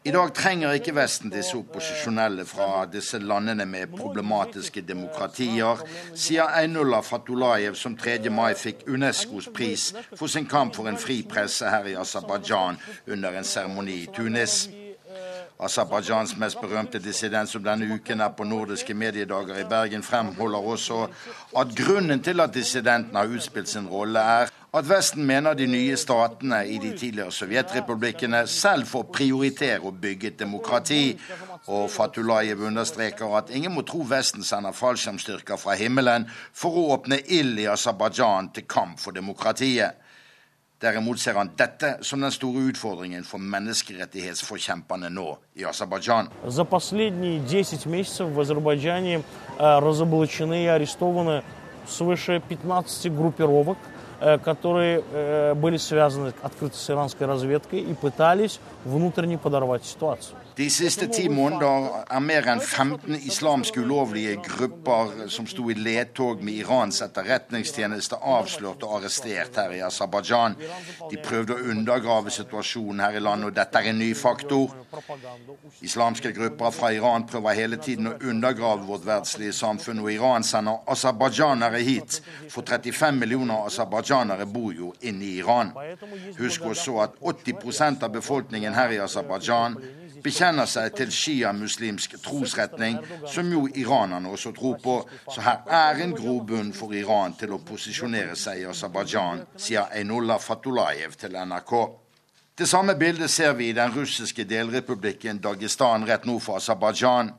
I 0.06 0.12
dag 0.14 0.30
trenger 0.34 0.76
ikke 0.76 0.92
Vesten 0.94 1.32
disse 1.34 1.56
opposisjonelle 1.58 2.44
fra 2.46 2.84
disse 2.86 3.18
landene 3.18 3.64
med 3.66 3.90
problematiske 3.90 4.84
demokratier, 4.86 5.82
sier 6.14 6.52
Einullah 6.60 7.02
Fatulayev, 7.02 7.74
som 7.74 7.96
3. 7.98 8.30
mai 8.30 8.54
fikk 8.54 8.84
Unescos 8.86 9.48
pris 9.54 9.88
for 10.14 10.30
sin 10.30 10.46
kamp 10.46 10.76
for 10.78 10.86
en 10.86 11.00
fri 11.00 11.24
presse 11.26 11.66
her 11.66 11.90
i 11.90 11.96
Aserbajdsjan 11.98 12.78
under 13.10 13.34
en 13.34 13.48
seremoni 13.50 14.02
i 14.04 14.10
Tunis. 14.14 14.68
Aserbajdsjans 15.58 16.36
mest 16.36 16.60
berømte 16.60 17.00
dissident 17.02 17.50
som 17.50 17.64
denne 17.64 17.88
uken 17.96 18.20
er 18.20 18.34
på 18.36 18.44
nordiske 18.44 18.94
mediedager 18.94 19.58
i 19.58 19.66
Bergen, 19.66 20.06
fremholder 20.06 20.70
også 20.74 21.06
at 21.56 21.74
grunnen 21.78 22.22
til 22.22 22.44
at 22.44 22.54
dissidenten 22.54 23.16
har 23.16 23.32
utspilt 23.32 23.68
sin 23.68 23.88
rolle, 23.88 24.20
er 24.20 24.52
at 24.73 24.87
Vesten 24.87 25.25
mener 25.27 25.53
de 25.53 25.67
nye 25.67 25.97
statene 25.99 26.61
i 26.67 26.77
de 26.79 26.93
tidligere 26.97 27.31
sovjetrepublikkene 27.35 28.45
selv 28.47 28.87
får 28.87 29.09
prioritere 29.11 29.81
å 29.83 29.91
bygge 29.91 30.31
et 30.31 30.39
demokrati, 30.39 31.03
Og 31.67 31.89
Fatulayev 31.93 32.63
understreker 32.65 33.35
at 33.37 33.51
ingen 33.53 33.73
må 33.75 33.83
tro 33.85 34.01
Vesten 34.09 34.43
sender 34.43 34.73
fallskjermstyrker 34.73 35.59
fra 35.61 35.75
himmelen 35.77 36.25
for 36.53 36.73
å 36.73 36.87
åpne 36.95 37.19
ild 37.29 37.59
i 37.61 37.67
Aserbajdsjan 37.69 38.49
til 38.55 38.65
kamp 38.65 38.99
for 38.99 39.13
demokratiet. 39.13 39.99
Derimot 40.81 41.19
ser 41.21 41.37
han 41.37 41.51
dette 41.57 41.99
som 42.01 42.23
den 42.25 42.33
store 42.33 42.63
utfordringen 42.71 43.21
for 43.23 43.37
menneskerettighetsforkjemperne 43.37 45.11
nå 45.13 45.27
i 45.61 45.67
Aserbajdsjan. 45.69 46.31
За 46.47 46.65
последние 46.65 47.39
10 47.45 47.85
месяцев 47.85 48.29
в 48.29 48.39
Азербайджане 48.39 49.21
разоблачены 49.59 50.63
и 50.63 50.67
арестованы 50.67 51.43
свыше 51.87 52.41
15 52.49 53.09
группировок, 53.15 53.77
которые 54.44 55.54
были 55.54 55.76
связаны 55.76 56.32
открыто 56.42 56.76
с 56.76 56.90
иранской 56.90 57.26
разведкой 57.26 57.80
и 57.80 57.94
пытались 57.94 58.60
внутренне 58.84 59.38
подорвать 59.38 59.84
ситуацию. 59.84 60.36
De 60.56 60.70
siste 60.70 61.04
ti 61.12 61.26
måneder 61.28 62.06
er 62.16 62.22
mer 62.24 62.46
enn 62.48 62.62
15 62.64 63.18
islamske 63.28 63.82
ulovlige 63.84 64.38
grupper 64.40 65.26
som 65.28 65.44
sto 65.44 65.66
i 65.68 65.74
ledtog 65.76 66.40
med 66.40 66.62
Irans 66.62 67.02
etterretningstjeneste, 67.04 68.16
avslørt 68.16 68.86
og 68.86 68.94
arrestert 68.96 69.58
her 69.60 69.74
i 69.76 69.82
Aserbajdsjan. 69.84 70.56
De 71.10 71.18
prøvde 71.20 71.58
å 71.58 71.66
undergrave 71.74 72.32
situasjonen 72.32 73.02
her 73.04 73.18
i 73.18 73.22
landet, 73.26 73.50
og 73.50 73.58
dette 73.58 73.82
er 73.82 73.90
en 73.90 74.00
ny 74.00 74.08
faktor. 74.16 74.72
Islamske 75.84 76.32
grupper 76.38 76.72
fra 76.72 76.92
Iran 76.96 77.28
prøver 77.28 77.60
hele 77.60 77.76
tiden 77.76 78.08
å 78.08 78.16
undergrave 78.16 78.88
vårt 78.88 79.04
verdslige 79.04 79.52
samfunn, 79.60 80.00
og 80.06 80.10
Iran 80.14 80.46
sender 80.54 80.80
aserbajdsjanere 80.88 81.84
hit. 81.84 82.22
For 82.48 82.64
35 82.64 83.20
millioner 83.20 83.68
aserbajdsjanere 83.68 84.48
bor 84.48 84.72
jo 84.72 84.94
inne 85.04 85.28
i 85.28 85.36
Iran. 85.44 85.76
Husk 86.40 86.64
også 86.72 86.96
at 87.04 87.20
80 87.20 88.00
av 88.00 88.16
befolkningen 88.16 88.72
her 88.80 88.96
i 88.96 89.04
Aserbajdsjan 89.04 89.80
bekjenner 90.26 90.66
seg 90.70 90.94
til 90.98 91.12
shia-muslimsk 91.14 92.16
trosretning, 92.24 92.98
som 93.30 93.50
jo 93.52 93.66
iranerne 93.74 94.30
også 94.32 94.52
tror 94.56 94.78
på. 94.82 94.96
Så 95.30 95.44
her 95.46 95.62
er 95.70 96.02
en 96.02 96.14
grobunn 96.16 96.72
for 96.76 96.94
Iran 96.96 97.36
til 97.38 97.54
å 97.54 97.62
posisjonere 97.66 98.36
seg 98.38 98.64
i 98.64 98.66
Aserbajdsjan, 98.70 99.44
sier 99.56 99.92
Einullah 99.94 100.42
Fatulayev 100.42 101.14
til 101.20 101.38
NRK. 101.38 101.76
Det 102.56 102.68
samme 102.68 102.96
bildet 102.96 103.30
ser 103.30 103.52
vi 103.52 103.68
i 103.68 103.76
den 103.76 103.92
russiske 103.92 104.46
delrepublikken 104.48 105.42
Dagestan 105.44 106.06
rett 106.08 106.24
nord 106.24 106.42
for 106.42 106.56
Aserbajdsjan. 106.56 107.34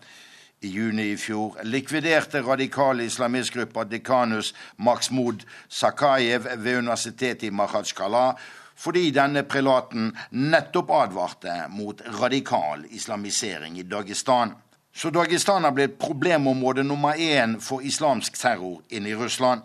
I 0.61 0.69
juni 0.73 1.11
i 1.11 1.17
fjor 1.21 1.59
likviderte 1.69 2.41
radikale 2.41 3.05
islamistgruppa 3.05 3.83
Dekanus 3.85 4.55
Maksmud 4.81 5.43
Sakayev 5.69 6.47
ved 6.57 6.79
universitetet 6.79 7.43
i 7.49 7.53
Makhachkala 7.53 8.31
fordi 8.78 9.09
denne 9.11 9.43
prelaten 9.49 10.11
nettopp 10.30 10.91
advarte 10.93 11.55
mot 11.73 12.01
radikal 12.19 12.86
islamisering 12.89 13.80
i 13.80 13.84
Dagestan. 13.84 14.53
Så 14.95 15.09
Dagestan 15.09 15.63
har 15.63 15.71
blitt 15.71 15.99
problemområde 15.99 16.84
nummer 16.84 17.17
én 17.17 17.59
for 17.61 17.82
islamsk 17.82 18.38
terror 18.38 18.82
inne 18.89 19.09
i 19.09 19.15
Russland. 19.15 19.61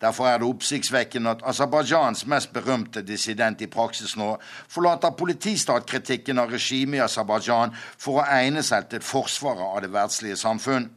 Derfor 0.00 0.26
er 0.26 0.38
det 0.38 0.48
oppsiktsvekkende 0.48 1.30
at 1.30 1.42
Aserbajdsjans 1.44 2.24
mest 2.26 2.52
berømte 2.52 3.02
dissident 3.04 3.60
i 3.60 3.68
praksis 3.68 4.14
nå 4.16 4.30
forlater 4.68 5.12
politistatkritikken 5.12 6.40
av 6.40 6.54
regimet 6.54 6.96
i 6.96 7.02
Aserbajdsjan 7.04 7.74
for 8.00 8.22
å 8.22 8.28
egne 8.38 8.64
seg 8.64 8.88
til 8.88 9.04
forsvaret 9.04 9.66
av 9.66 9.82
det 9.84 9.92
verdslige 9.92 10.40
samfunn. 10.40 10.88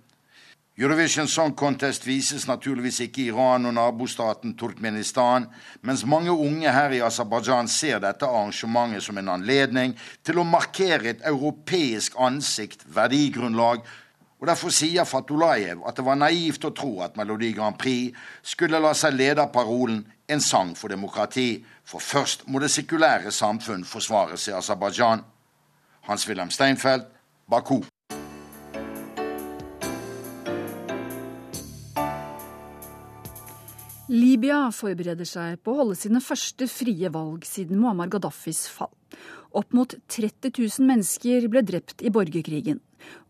Eurovision 0.76 1.28
Song 1.28 1.53
Contest 1.53 2.07
vises 2.07 2.47
naturligvis 2.49 2.97
ikke 3.05 3.21
i 3.21 3.28
Iran 3.30 3.67
og 3.69 3.76
nabostaten 3.78 4.55
Turkmenistan, 4.57 5.45
mens 5.86 6.01
mange 6.05 6.34
unge 6.34 6.71
her 6.74 6.95
i 6.97 7.01
Aserbajdsjan 7.05 7.69
ser 7.69 8.01
dette 8.01 8.26
arrangementet 8.26 9.05
som 9.05 9.21
en 9.21 9.30
anledning 9.36 9.93
til 10.26 10.41
å 10.41 10.47
markere 10.49 11.11
et 11.11 11.21
europeisk 11.30 12.17
ansikt, 12.17 12.88
verdigrunnlag, 12.89 13.86
og 14.41 14.49
derfor 14.49 14.74
sier 14.74 15.05
Fatulayev 15.05 15.86
at 15.86 16.01
det 16.01 16.09
var 16.09 16.17
naivt 16.17 16.65
å 16.65 16.74
tro 16.74 16.95
at 17.05 17.21
Melodi 17.21 17.53
Grand 17.53 17.78
Prix 17.78 18.17
skulle 18.41 18.82
la 18.82 18.97
seg 18.97 19.13
lede 19.13 19.45
av 19.45 19.53
parolen 19.53 20.01
'en 20.28 20.41
sang 20.41 20.74
for 20.76 20.89
demokrati', 20.89 21.63
for 21.86 21.99
først 21.99 22.47
må 22.47 22.59
det 22.59 22.71
sekulære 22.71 23.32
samfunn 23.32 23.86
forsvares 23.86 24.47
i 24.47 24.57
Aserbajdsjan. 24.57 25.21
Hans-Wilhelm 26.01 26.49
Steinfeld, 26.49 27.05
Baku. 27.47 27.84
Libya 34.14 34.68
forbereder 34.70 35.26
seg 35.26 35.55
på 35.66 35.74
å 35.74 35.80
holde 35.80 35.95
sine 35.97 36.20
første 36.22 36.68
frie 36.70 37.09
valg 37.09 37.47
siden 37.49 37.80
Muammar 37.82 38.11
Gaddafis 38.14 38.68
fall. 38.70 38.91
Opp 39.57 39.74
mot 39.74 39.95
30 40.11 40.51
000 40.53 40.86
mennesker 40.86 41.47
ble 41.49 41.64
drept 41.66 42.03
i 42.05 42.11
borgerkrigen. 42.14 42.78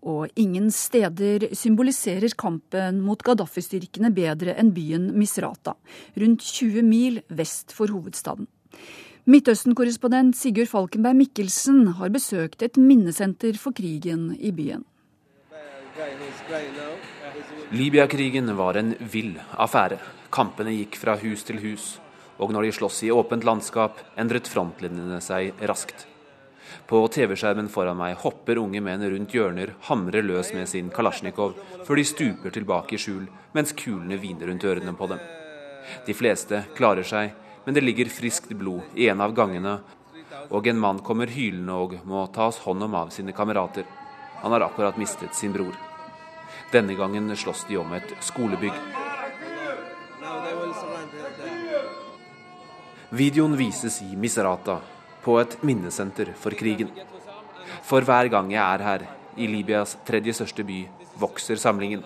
Og 0.03 0.27
ingen 0.35 0.67
steder 0.75 1.47
symboliserer 1.55 2.35
kampen 2.35 2.99
mot 3.05 3.23
Gaddafi-styrkene 3.23 4.11
bedre 4.11 4.57
enn 4.59 4.73
byen 4.75 5.07
Misrata, 5.15 5.77
rundt 6.19 6.43
20 6.51 6.83
mil 6.89 7.23
vest 7.31 7.71
for 7.71 7.87
hovedstaden. 7.87 8.51
Midtøsten-korrespondent 9.23 10.35
Sigurd 10.35 10.67
Falkenberg 10.73 11.15
Mikkelsen 11.21 11.93
har 11.95 12.11
besøkt 12.11 12.67
et 12.67 12.75
minnesenter 12.75 13.55
for 13.55 13.71
krigen 13.71 14.33
i 14.35 14.51
byen. 14.51 14.83
Libya-krigen 17.73 18.55
var 18.55 18.77
en 18.77 18.95
vill 18.99 19.39
affære. 19.57 19.95
Kampene 20.29 20.75
gikk 20.75 20.93
fra 21.01 21.15
hus 21.17 21.41
til 21.41 21.57
hus, 21.57 21.85
og 22.37 22.51
når 22.53 22.67
de 22.67 22.73
slåss 22.77 22.99
i 23.07 23.09
åpent 23.09 23.45
landskap, 23.47 23.97
endret 24.13 24.45
frontlinjene 24.45 25.17
seg 25.25 25.63
raskt. 25.65 26.03
På 26.85 26.99
TV-skjermen 27.09 27.71
foran 27.73 27.97
meg 27.97 28.19
hopper 28.21 28.59
unge 28.61 28.77
menn 28.85 29.01
rundt 29.01 29.33
hjørner, 29.33 29.71
hamrer 29.87 30.21
løs 30.21 30.51
med 30.53 30.69
sin 30.69 30.91
kalasjnikov, 30.93 31.55
før 31.87 31.97
de 31.97 32.03
stuper 32.05 32.53
tilbake 32.53 32.93
i 32.93 32.99
skjul, 33.01 33.23
mens 33.57 33.73
kulene 33.79 34.19
hviner 34.21 34.51
rundt 34.51 34.67
ørene 34.69 34.93
på 34.99 35.07
dem. 35.09 35.23
De 36.05 36.13
fleste 36.13 36.59
klarer 36.77 37.07
seg, 37.09 37.31
men 37.65 37.73
det 37.73 37.81
ligger 37.81 38.11
friskt 38.13 38.53
blod 38.53 38.93
i 38.93 39.07
en 39.09 39.23
av 39.25 39.33
gangene, 39.33 39.79
og 40.53 40.69
en 40.69 40.77
mann 40.85 41.01
kommer 41.01 41.33
hylende 41.33 41.73
og 41.73 41.97
må 42.05 42.21
tas 42.37 42.61
hånd 42.67 42.85
om 42.85 43.01
av 43.01 43.09
sine 43.17 43.33
kamerater. 43.33 43.89
Han 44.43 44.53
har 44.53 44.67
akkurat 44.67 45.01
mistet 45.01 45.33
sin 45.33 45.57
bror. 45.57 45.73
Denne 46.73 46.95
gangen 46.97 47.35
slåss 47.37 47.67
de 47.69 47.77
om 47.77 47.91
et 47.93 48.15
skolebygg. 48.25 48.73
Videoen 53.13 53.53
vises 53.59 53.99
i 54.01 54.15
Misrata, 54.17 54.79
på 55.21 55.35
et 55.37 55.59
minnesenter 55.61 56.31
for 56.33 56.57
krigen. 56.57 56.89
For 57.85 58.01
hver 58.01 58.31
gang 58.33 58.49
jeg 58.51 58.63
er 58.63 58.85
her, 58.87 59.05
i 59.37 59.45
Libyas 59.45 59.99
tredje 60.07 60.33
største 60.39 60.65
by, 60.65 60.79
vokser 61.21 61.61
samlingen. 61.61 62.01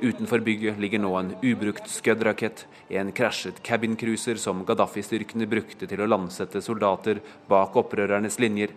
Utenfor 0.00 0.44
bygget 0.44 0.76
ligger 0.80 1.00
nå 1.00 1.14
en 1.16 1.32
ubrukt 1.40 1.88
Scud-rakett, 1.88 2.66
en 2.92 3.12
krasjet 3.16 3.62
cabincruiser 3.64 4.36
som 4.40 4.60
Gaddafi-styrkene 4.68 5.48
brukte 5.48 5.88
til 5.88 6.04
å 6.04 6.10
landsette 6.10 6.60
soldater 6.64 7.22
bak 7.48 7.76
opprørernes 7.80 8.36
linjer. 8.44 8.76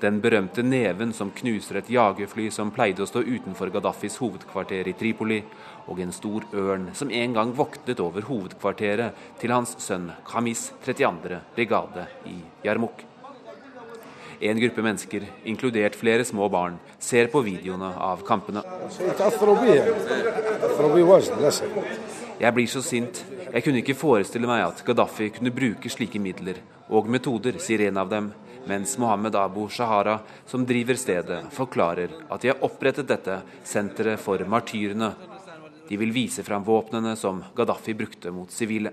Den 0.00 0.20
berømte 0.24 0.62
neven 0.62 1.12
som 1.16 1.32
knuser 1.34 1.80
et 1.80 1.90
jagerfly 1.92 2.48
som 2.54 2.72
pleide 2.74 3.04
å 3.04 3.08
stå 3.08 3.24
utenfor 3.26 3.72
Gaddafis 3.74 4.18
hovedkvarter 4.22 4.88
i 4.88 4.96
Tripoli, 4.98 5.42
og 5.88 6.00
en 6.04 6.12
stor 6.12 6.44
ørn 6.52 6.90
som 6.98 7.10
en 7.10 7.36
gang 7.36 7.52
voktet 7.56 8.00
over 8.04 8.26
hovedkvarteret 8.28 9.38
til 9.40 9.54
hans 9.54 9.76
sønn 9.82 10.10
Khamis 10.28 10.70
32. 10.84 11.40
brigade 11.56 12.08
i 12.28 12.40
Yarmouk. 12.66 13.06
En 14.40 14.60
gruppe 14.60 14.82
mennesker, 14.82 15.24
inkludert 15.50 15.96
flere 15.98 16.24
små 16.24 16.46
barn, 16.48 16.76
ser 17.02 17.26
på 17.32 17.40
videoene 17.42 17.88
av 17.98 18.20
kampene. 18.26 18.62
Jeg 22.38 22.54
blir 22.54 22.70
så 22.70 22.82
sint. 22.86 23.24
Jeg 23.48 23.64
kunne 23.64 23.80
ikke 23.82 23.96
forestille 23.98 24.46
meg 24.46 24.62
at 24.62 24.84
Gaddafi 24.86 25.32
kunne 25.34 25.50
bruke 25.54 25.90
slike 25.90 26.20
midler 26.22 26.60
og 26.88 27.08
metoder, 27.10 27.58
sier 27.58 27.88
en 27.88 27.98
av 27.98 28.12
dem, 28.12 28.30
mens 28.66 28.98
Mohammed 28.98 29.36
Abu 29.36 29.68
Shahara, 29.68 30.18
som 30.46 30.66
driver 30.66 30.94
stedet, 30.94 31.42
forklarer 31.54 32.14
at 32.28 32.40
de 32.42 32.52
har 32.52 32.62
opprettet 32.64 33.08
dette 33.08 33.40
senteret 33.64 34.20
for 34.20 34.42
martyrene. 34.44 35.12
De 35.88 35.96
vil 35.96 36.12
vise 36.12 36.42
fram 36.44 36.64
våpnene 36.64 37.16
som 37.16 37.44
Gaddafi 37.56 37.94
brukte 37.94 38.30
mot 38.30 38.50
sivile. 38.52 38.92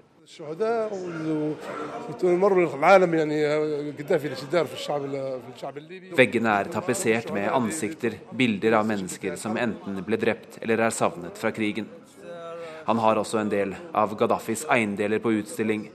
Veggene 6.16 6.54
er 6.56 6.72
tapetsert 6.74 7.30
med 7.36 7.52
ansikter, 7.52 8.16
bilder 8.32 8.80
av 8.80 8.88
mennesker 8.90 9.36
som 9.38 9.60
enten 9.62 10.02
ble 10.08 10.18
drept 10.18 10.58
eller 10.64 10.82
er 10.88 10.96
savnet 10.96 11.38
fra 11.38 11.52
krigen. 11.54 11.86
Han 12.86 12.98
har 13.02 13.22
også 13.22 13.38
en 13.42 13.54
del 13.54 13.76
av 13.94 14.18
Gaddafis 14.18 14.66
eiendeler 14.70 15.22
på 15.22 15.36
utstilling. 15.44 15.88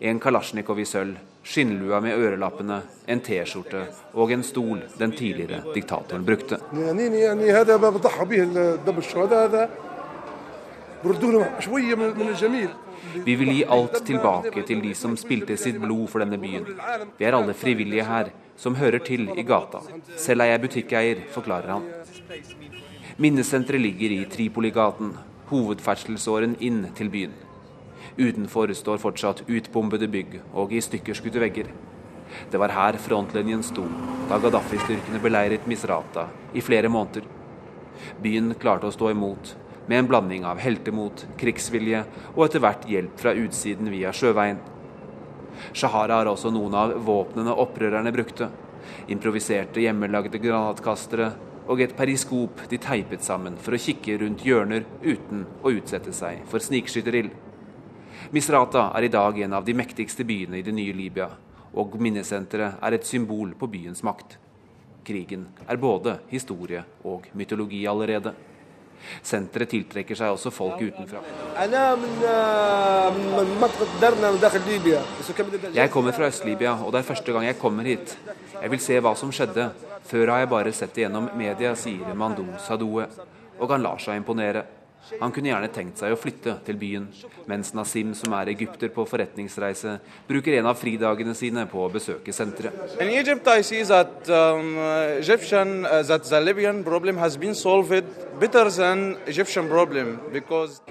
En 0.00 0.20
kalasjnikov 0.20 0.78
i 0.80 0.86
sølv, 0.88 1.16
skinnlua 1.48 2.00
med 2.04 2.18
ørelappene, 2.20 2.82
en 3.08 3.20
T-skjorte 3.24 3.86
og 4.12 4.32
en 4.34 4.44
stol 4.44 4.82
den 5.00 5.14
tidligere 5.16 5.62
diktatoren 5.74 6.26
brukte. 6.26 6.58
Vi 13.24 13.34
vil 13.40 13.52
gi 13.54 13.64
alt 13.64 13.96
tilbake 14.04 14.66
til 14.68 14.82
de 14.82 14.92
som 14.98 15.16
spilte 15.16 15.56
sitt 15.56 15.80
blod 15.80 16.04
for 16.12 16.24
denne 16.24 16.38
byen. 16.42 16.68
Vi 17.16 17.24
er 17.24 17.38
alle 17.38 17.54
frivillige 17.56 18.04
her, 18.04 18.32
som 18.58 18.76
hører 18.76 19.00
til 19.06 19.28
i 19.38 19.46
gata. 19.46 19.80
Selv 20.18 20.42
er 20.42 20.52
jeg 20.52 20.64
butikkeier, 20.66 21.26
forklarer 21.32 21.76
han. 21.76 21.86
Minnesenteret 23.16 23.80
ligger 23.80 24.18
i 24.18 24.24
Tripoligaten, 24.30 25.14
hovedferdselsåren 25.48 26.58
inn 26.60 26.84
til 26.98 27.08
byen. 27.14 27.47
Utenfor 28.18 28.72
står 28.74 28.98
fortsatt 28.98 29.44
utbombede 29.46 30.08
bygg 30.10 30.40
og 30.50 30.72
i 30.74 30.80
stykkerskutte 30.82 31.38
vegger. 31.38 31.68
Det 32.50 32.58
var 32.58 32.74
her 32.74 32.98
frontlinjen 33.00 33.62
sto 33.62 33.84
da 34.28 34.40
Gaddafi-styrkene 34.42 35.20
beleiret 35.22 35.68
Misrata 35.70 36.26
i 36.52 36.64
flere 36.64 36.90
måneder. 36.90 37.22
Byen 38.22 38.52
klarte 38.58 38.90
å 38.90 38.94
stå 38.94 39.12
imot, 39.14 39.54
med 39.86 40.02
en 40.02 40.10
blanding 40.10 40.44
av 40.50 40.58
heltemot, 40.60 41.24
krigsvilje 41.38 42.02
og 42.34 42.44
etter 42.48 42.62
hvert 42.64 42.90
hjelp 42.90 43.22
fra 43.22 43.36
utsiden 43.38 43.88
via 43.94 44.10
sjøveien. 44.12 44.58
Shahara 45.72 46.20
har 46.20 46.34
også 46.34 46.50
noen 46.54 46.74
av 46.74 46.98
våpnene 47.06 47.54
opprørerne 47.54 48.12
brukte. 48.14 48.50
Improviserte 49.14 49.82
hjemmelagde 49.82 50.42
granatkastere 50.42 51.32
og 51.68 51.82
et 51.84 51.94
periskop 51.96 52.66
de 52.70 52.78
teipet 52.82 53.24
sammen 53.24 53.58
for 53.62 53.76
å 53.76 53.80
kikke 53.86 54.18
rundt 54.22 54.44
hjørner 54.46 54.86
uten 55.04 55.46
å 55.62 55.72
utsette 55.78 56.14
seg 56.16 56.42
for 56.50 56.64
snikskytterild. 56.64 57.47
Misrata 58.30 58.90
er 58.92 59.06
i 59.06 59.08
dag 59.08 59.38
en 59.40 59.54
av 59.56 59.64
de 59.64 59.72
mektigste 59.72 60.24
byene 60.28 60.58
i 60.58 60.64
det 60.64 60.72
nye 60.76 60.92
Libya, 60.92 61.30
og 61.80 61.94
minnesenteret 61.96 62.76
er 62.84 62.96
et 62.98 63.06
symbol 63.08 63.54
på 63.56 63.68
byens 63.72 64.02
makt. 64.04 64.36
Krigen 65.08 65.46
er 65.64 65.80
både 65.80 66.18
historie 66.28 66.82
og 67.08 67.30
mytologi 67.32 67.86
allerede. 67.88 68.34
Senteret 69.24 69.70
tiltrekker 69.72 70.18
seg 70.18 70.34
også 70.34 70.52
folk 70.52 70.82
utenfra. 70.82 71.22
Jeg 75.72 75.90
kommer 75.94 76.12
fra 76.12 76.28
Øst-Libya, 76.28 76.74
og 76.84 76.92
det 76.92 77.00
er 77.00 77.10
første 77.14 77.32
gang 77.32 77.48
jeg 77.48 77.58
kommer 77.62 77.88
hit. 77.88 78.18
Jeg 78.58 78.70
vil 78.74 78.82
se 78.82 79.00
hva 79.00 79.14
som 79.16 79.32
skjedde. 79.32 79.70
Før 80.08 80.34
har 80.34 80.44
jeg 80.44 80.52
bare 80.52 80.72
sett 80.76 80.92
det 80.92 81.06
gjennom 81.06 81.30
media, 81.38 81.72
sier 81.78 82.12
Mandou 82.12 82.58
Sadoue. 82.60 83.08
Og 83.56 83.72
han 83.72 83.86
lar 83.86 84.02
seg 84.02 84.20
imponere. 84.20 84.66
Han 85.20 85.32
kunne 85.32 85.50
gjerne 85.50 85.70
tenkt 85.72 86.00
seg 86.00 86.12
å 86.12 86.18
flytte 86.20 86.58
til 86.66 86.76
byen, 86.80 87.06
mens 87.48 87.72
Nasim, 87.76 88.12
som 88.18 88.34
er 88.36 88.50
egypter 88.52 88.90
på 88.92 89.04
forretningsreise, 89.08 89.96
bruker 90.28 90.58
en 90.58 90.68
av 90.70 90.78
fridagene 90.78 91.34
sine 91.38 91.64
på 91.70 91.80
å 91.84 91.90
besøke 91.92 92.34
senteret. 92.36 92.74
Um, 92.98 94.76
uh, 94.78 95.18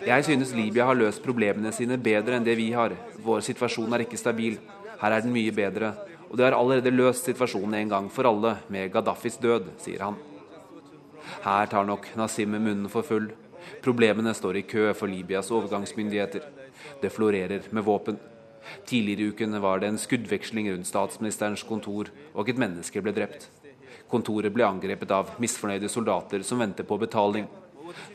Jeg 0.08 0.28
synes 0.28 0.54
Libya 0.58 0.90
har 0.90 0.98
løst 0.98 1.24
problemene 1.24 1.72
sine 1.76 1.98
bedre 1.98 2.38
enn 2.38 2.48
det 2.48 2.58
vi 2.60 2.72
har. 2.74 2.96
Vår 3.24 3.46
situasjon 3.46 3.94
er 3.94 4.06
ikke 4.08 4.20
stabil. 4.20 4.58
Her 4.98 5.14
er 5.14 5.26
den 5.26 5.36
mye 5.36 5.54
bedre. 5.54 5.94
Og 6.28 6.36
det 6.36 6.48
har 6.48 6.58
allerede 6.58 6.92
løst 6.92 7.28
situasjonen 7.30 7.78
en 7.80 7.92
gang 7.94 8.08
for 8.12 8.28
alle 8.28 8.58
med 8.74 8.92
Gaddafis 8.92 9.38
død, 9.40 9.70
sier 9.80 10.04
han. 10.04 10.18
Her 11.44 11.70
tar 11.72 11.86
nok 11.88 12.08
Nasim 12.20 12.56
munnen 12.56 12.90
for 12.92 13.06
full. 13.08 13.30
Problemene 13.84 14.34
står 14.34 14.58
i 14.58 14.66
kø 14.68 14.90
for 14.94 15.12
Libyas 15.12 15.52
overgangsmyndigheter. 15.52 16.44
Det 17.02 17.12
florerer 17.14 17.70
med 17.72 17.84
våpen. 17.84 18.18
Tidligere 18.86 19.22
i 19.22 19.28
uken 19.32 19.62
var 19.62 19.80
det 19.80 19.88
en 19.88 19.98
skuddveksling 20.02 20.72
rundt 20.72 20.88
statsministerens 20.88 21.64
kontor, 21.64 22.10
og 22.34 22.50
et 22.50 22.60
menneske 22.60 23.02
ble 23.02 23.14
drept. 23.16 23.48
Kontoret 24.12 24.54
ble 24.56 24.66
angrepet 24.68 25.12
av 25.12 25.34
misfornøyde 25.42 25.90
soldater 25.92 26.44
som 26.48 26.60
venter 26.64 26.88
på 26.88 26.98
betaling. 27.00 27.48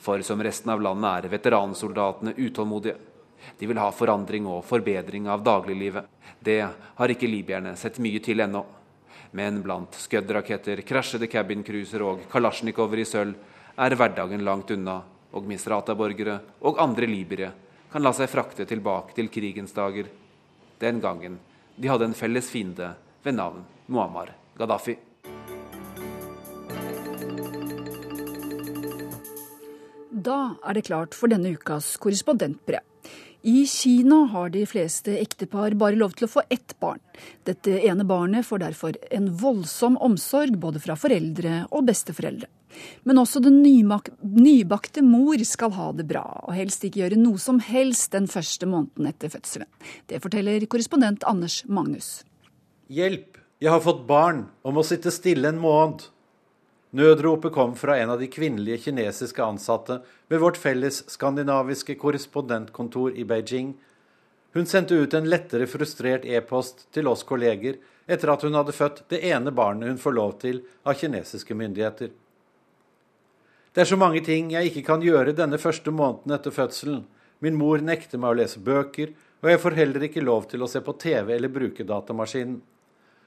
For 0.01 0.23
som 0.25 0.43
resten 0.45 0.73
av 0.73 0.83
landet 0.85 1.25
er 1.27 1.33
veteransoldatene 1.33 2.37
utålmodige. 2.37 2.97
De 3.59 3.67
vil 3.67 3.81
ha 3.81 3.89
forandring 3.93 4.47
og 4.47 4.65
forbedring 4.65 5.27
av 5.29 5.43
dagliglivet. 5.45 6.07
Det 6.39 6.61
har 6.69 7.13
ikke 7.13 7.31
libyerne 7.31 7.75
sett 7.77 7.99
mye 8.03 8.23
til 8.23 8.41
ennå. 8.45 8.63
Men 9.33 9.63
blant 9.65 9.97
skuddraketter, 9.97 10.83
krasjede 10.87 11.29
cabincruiser 11.33 12.05
og 12.05 12.27
kalasjnikover 12.31 13.01
i 13.01 13.09
sølv 13.09 13.35
er 13.81 13.97
hverdagen 13.97 14.45
langt 14.45 14.71
unna 14.75 15.01
og 15.33 15.47
Misrata-borgere 15.49 16.39
og 16.69 16.81
andre 16.83 17.09
libyere 17.09 17.53
kan 17.93 18.05
la 18.05 18.13
seg 18.17 18.31
frakte 18.33 18.67
tilbake 18.69 19.17
til 19.17 19.29
krigens 19.33 19.75
dager, 19.77 20.07
den 20.81 21.01
gangen 21.01 21.39
de 21.77 21.89
hadde 21.89 22.09
en 22.11 22.17
felles 22.17 22.49
fiende 22.53 22.93
ved 23.25 23.37
navn 23.37 23.65
Muammar 23.89 24.35
Gaddafi. 24.59 24.97
Da 30.23 30.55
er 30.63 30.77
det 30.77 30.87
klart 30.87 31.17
for 31.19 31.33
denne 31.33 31.55
ukas 31.57 31.97
korrespondentbrev. 31.99 32.92
I 33.43 33.67
Kina 33.67 34.15
har 34.31 34.51
de 34.55 34.63
fleste 34.67 35.17
ektepar 35.19 35.75
bare 35.75 35.99
lov 35.99 36.13
til 36.15 36.29
å 36.29 36.31
få 36.31 36.45
ett 36.47 36.77
barn. 36.79 37.01
Dette 37.43 37.75
ene 37.89 38.05
barnet 38.07 38.47
får 38.47 38.61
derfor 38.63 38.99
en 39.11 39.27
voldsom 39.35 39.97
omsorg 39.99 40.55
både 40.63 40.79
fra 40.85 40.95
foreldre 40.95 41.65
og 41.75 41.89
besteforeldre. 41.89 42.47
Men 43.03 43.19
også 43.19 43.43
den 43.43 43.59
nybakte 43.67 45.03
mor 45.03 45.43
skal 45.45 45.75
ha 45.75 45.89
det 45.99 46.07
bra, 46.07 46.23
og 46.47 46.55
helst 46.55 46.87
ikke 46.87 47.03
gjøre 47.03 47.19
noe 47.19 47.43
som 47.43 47.59
helst 47.67 48.15
den 48.15 48.31
første 48.31 48.69
måneden 48.71 49.11
etter 49.11 49.35
fødselen. 49.35 49.69
Det 50.07 50.23
forteller 50.23 50.63
korrespondent 50.71 51.27
Anders 51.27 51.65
Magnus. 51.67 52.23
Hjelp, 52.95 53.43
jeg 53.59 53.75
har 53.75 53.83
fått 53.83 54.07
barn 54.07 54.47
og 54.63 54.79
må 54.79 54.87
sitte 54.87 55.11
stille 55.11 55.51
en 55.51 55.61
måned. 55.63 56.07
Nødropet 56.93 57.53
kom 57.53 57.73
fra 57.77 57.97
en 57.97 58.11
av 58.13 58.19
de 58.21 58.27
kvinnelige 58.29 58.83
kinesiske 58.85 59.41
ansatte 59.41 60.03
ved 60.29 60.43
vårt 60.43 60.59
felles 60.61 60.99
skandinaviske 61.09 61.95
korrespondentkontor 61.97 63.17
i 63.17 63.25
Beijing. 63.25 63.71
Hun 64.53 64.69
sendte 64.69 64.99
ut 65.01 65.15
en 65.17 65.31
lettere 65.33 65.65
frustrert 65.67 66.27
e-post 66.29 66.85
til 66.93 67.09
oss 67.09 67.25
kolleger 67.25 67.79
etter 68.05 68.35
at 68.35 68.45
hun 68.45 68.59
hadde 68.61 68.77
født 68.77 69.07
det 69.09 69.23
ene 69.25 69.55
barnet 69.57 69.89
hun 69.89 70.03
får 70.05 70.17
lov 70.19 70.37
til 70.45 70.61
av 70.85 71.01
kinesiske 71.01 71.57
myndigheter. 71.57 72.13
Det 73.73 73.81
er 73.81 73.89
så 73.89 73.97
mange 73.97 74.21
ting 74.21 74.53
jeg 74.53 74.69
ikke 74.69 74.85
kan 74.91 75.01
gjøre 75.01 75.33
denne 75.33 75.57
første 75.57 75.89
måneden 75.89 76.37
etter 76.37 76.53
fødselen. 76.53 77.07
Min 77.41 77.57
mor 77.57 77.81
nekter 77.81 78.21
meg 78.21 78.35
å 78.35 78.41
lese 78.43 78.61
bøker, 78.61 79.17
og 79.41 79.49
jeg 79.49 79.65
får 79.65 79.81
heller 79.81 80.11
ikke 80.11 80.29
lov 80.29 80.45
til 80.51 80.61
å 80.61 80.69
se 80.69 80.85
på 80.85 80.93
TV 81.01 81.39
eller 81.39 81.49
bruke 81.49 81.89
datamaskinen. 81.89 82.61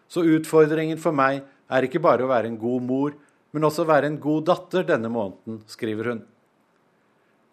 Så 0.06 0.22
utfordringen 0.22 1.02
for 1.02 1.18
meg 1.18 1.42
er 1.66 1.88
ikke 1.88 2.04
bare 2.04 2.22
å 2.22 2.30
være 2.30 2.54
en 2.54 2.62
god 2.62 2.86
mor, 2.86 3.16
men 3.56 3.64
også 3.64 3.86
være 3.88 4.10
en 4.12 4.18
god 4.20 4.50
datter 4.50 4.84
denne 4.84 5.08
måneden, 5.08 5.62
skriver 5.72 6.10
hun. 6.12 6.18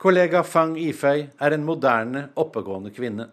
Kollega 0.02 0.40
Fang 0.42 0.74
Ifei 0.82 1.28
er 1.38 1.54
en 1.54 1.62
moderne, 1.62 2.24
oppegående 2.34 2.90
kvinne. 2.90 3.28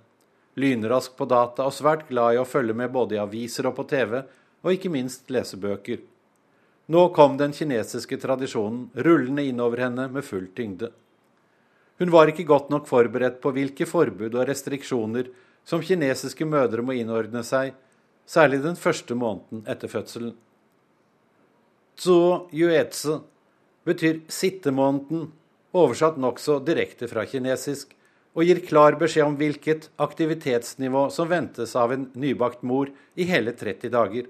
Lynrask 0.59 1.15
på 1.17 1.25
data 1.25 1.65
og 1.65 1.73
svært 1.73 2.03
glad 2.11 2.35
i 2.35 2.37
å 2.37 2.45
følge 2.45 2.75
med 2.77 2.91
både 2.93 3.17
i 3.17 3.21
aviser 3.23 3.65
og 3.65 3.73
på 3.79 3.87
TV, 3.89 4.19
og 4.61 4.75
ikke 4.75 4.91
minst 4.93 5.31
lesebøker. 5.33 6.03
Nå 6.93 7.07
kom 7.15 7.39
den 7.39 7.55
kinesiske 7.57 8.19
tradisjonen 8.21 8.91
rullende 8.93 9.47
innover 9.49 9.81
henne 9.87 10.05
med 10.13 10.27
full 10.27 10.45
tyngde. 10.53 10.91
Hun 11.97 12.13
var 12.13 12.29
ikke 12.29 12.45
godt 12.49 12.69
nok 12.69 12.85
forberedt 12.89 13.39
på 13.41 13.53
hvilke 13.55 13.89
forbud 13.89 14.37
og 14.37 14.45
restriksjoner 14.49 15.31
som 15.65 15.81
kinesiske 15.81 16.45
mødre 16.45 16.85
må 16.85 16.93
innordne 17.01 17.41
seg, 17.45 17.73
særlig 18.29 18.61
den 18.61 18.77
første 18.77 19.17
måneden 19.17 19.65
etter 19.65 19.89
fødselen. 19.89 20.37
Zuo 21.99 22.47
yuezi 22.55 23.19
betyr 23.83 24.21
sittemåneden, 24.31 25.31
oversatt 25.75 26.17
nokså 26.17 26.59
direkte 26.63 27.09
fra 27.11 27.25
kinesisk, 27.27 27.91
og 28.37 28.45
gir 28.45 28.61
klar 28.63 28.95
beskjed 28.99 29.25
om 29.25 29.35
hvilket 29.39 29.89
aktivitetsnivå 29.99 31.09
som 31.11 31.27
ventes 31.27 31.75
av 31.75 31.91
en 31.91 32.05
nybakt 32.15 32.61
mor 32.63 32.91
i 33.19 33.25
hele 33.27 33.51
30 33.51 33.91
dager. 33.91 34.29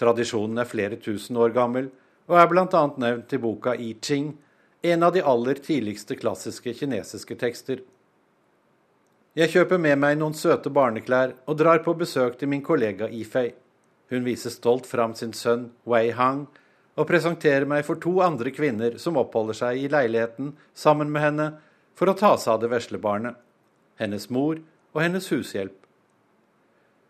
Tradisjonen 0.00 0.58
er 0.58 0.68
flere 0.68 0.98
tusen 1.00 1.38
år 1.38 1.54
gammel, 1.54 1.90
og 2.26 2.40
er 2.40 2.48
bl.a. 2.50 2.82
nevnt 2.98 3.36
i 3.36 3.40
boka 3.40 3.76
I 3.78 3.92
Ching, 4.02 4.32
en 4.82 5.06
av 5.06 5.14
de 5.14 5.22
aller 5.22 5.60
tidligste 5.62 6.16
klassiske 6.18 6.74
kinesiske 6.80 7.36
tekster. 7.38 7.84
Jeg 9.36 9.52
kjøper 9.52 9.78
med 9.78 10.00
meg 10.00 10.18
noen 10.18 10.34
søte 10.34 10.72
barneklær 10.72 11.36
og 11.46 11.58
drar 11.60 11.82
på 11.84 11.94
besøk 11.94 12.38
til 12.40 12.50
min 12.50 12.64
kollega 12.64 13.08
Ifei. 13.12 13.52
Hun 14.10 14.24
viser 14.24 14.54
stolt 14.54 14.86
fram 14.86 15.14
sin 15.14 15.32
sønn 15.34 15.70
Wei 15.84 16.10
Hang 16.14 16.46
og 16.96 17.08
presenterer 17.08 17.66
meg 17.68 17.84
for 17.86 18.00
to 18.00 18.18
andre 18.24 18.52
kvinner 18.54 18.96
som 19.02 19.18
oppholder 19.20 19.58
seg 19.58 19.80
i 19.82 19.90
leiligheten 19.92 20.54
sammen 20.74 21.10
med 21.12 21.24
henne 21.24 21.48
for 21.96 22.08
å 22.08 22.16
ta 22.16 22.36
seg 22.38 22.54
av 22.54 22.62
det 22.62 22.70
vesle 22.72 23.00
barnet. 23.02 23.34
Hennes 24.00 24.28
mor 24.30 24.60
og 24.94 25.02
hennes 25.02 25.28
hushjelp. 25.32 25.76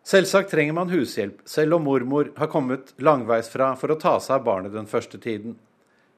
Selvsagt 0.07 0.53
trenger 0.53 0.75
man 0.75 0.91
hushjelp, 0.93 1.41
selv 1.51 1.79
om 1.79 1.87
mormor 1.87 2.31
har 2.37 2.51
kommet 2.51 2.93
langveisfra 3.03 3.73
for 3.79 3.91
å 3.91 3.99
ta 3.99 4.17
seg 4.23 4.37
av 4.39 4.45
barnet 4.47 4.75
den 4.75 4.87
første 4.87 5.19
tiden. 5.19 5.57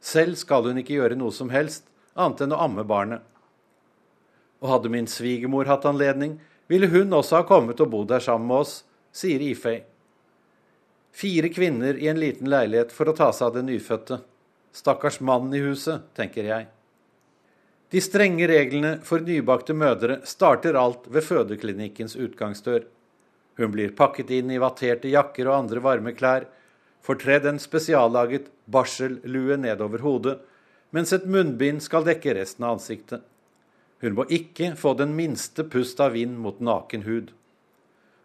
Selv 0.01 0.37
skal 0.37 0.69
hun 0.69 0.81
ikke 0.81 0.99
gjøre 0.99 1.17
noe 1.17 1.33
som 1.33 1.49
helst, 1.49 1.87
annet 2.13 2.45
enn 2.45 2.53
å 2.53 2.61
amme 2.67 2.85
barnet. 2.85 3.25
Og 4.61 4.69
hadde 4.75 4.93
min 4.93 5.09
svigermor 5.09 5.71
hatt 5.71 5.89
anledning, 5.89 6.37
ville 6.69 6.91
hun 6.93 7.17
også 7.17 7.41
ha 7.41 7.47
kommet 7.49 7.81
og 7.81 7.89
bodd 7.95 8.13
her 8.13 8.21
sammen 8.21 8.51
med 8.51 8.67
oss, 8.67 8.75
sier 9.09 9.41
Ifei. 9.41 9.81
Fire 11.13 11.49
kvinner 11.49 11.97
i 11.97 12.09
en 12.09 12.21
liten 12.21 12.51
leilighet 12.51 12.93
for 12.95 13.09
å 13.11 13.17
ta 13.17 13.33
seg 13.33 13.49
av 13.49 13.55
det 13.59 13.65
nyfødte. 13.69 14.21
Stakkars 14.73 15.21
mannen 15.21 15.55
i 15.57 15.63
huset, 15.65 16.05
tenker 16.15 16.47
jeg. 16.47 16.69
De 17.89 18.01
strenge 18.05 18.47
reglene 18.51 18.99
for 19.05 19.25
nybakte 19.25 19.73
mødre 19.73 20.21
starter 20.29 20.77
alt 20.77 21.09
ved 21.09 21.25
fødeklinikkens 21.25 22.19
utgangsdør. 22.21 22.85
Hun 23.59 23.73
blir 23.73 23.95
pakket 23.97 24.31
inn 24.37 24.53
i 24.53 24.61
vatterte 24.61 25.09
jakker 25.09 25.49
og 25.49 25.57
andre 25.57 25.83
varme 25.83 26.13
klær, 26.15 26.45
fortredd 27.03 27.49
en 27.49 27.59
spesiallaget 27.63 28.51
barsellue 28.69 29.57
nedover 29.57 30.05
hodet, 30.05 30.37
mens 30.93 31.15
et 31.17 31.25
munnbind 31.25 31.81
skal 31.85 32.05
dekke 32.05 32.37
resten 32.37 32.67
av 32.69 32.77
ansiktet. 32.77 33.25
Hun 34.05 34.15
må 34.15 34.29
ikke 34.31 34.75
få 34.79 34.93
den 34.99 35.17
minste 35.17 35.65
pust 35.65 35.99
av 36.01 36.13
vind 36.15 36.39
mot 36.39 36.61
naken 36.61 37.03
hud. 37.09 37.33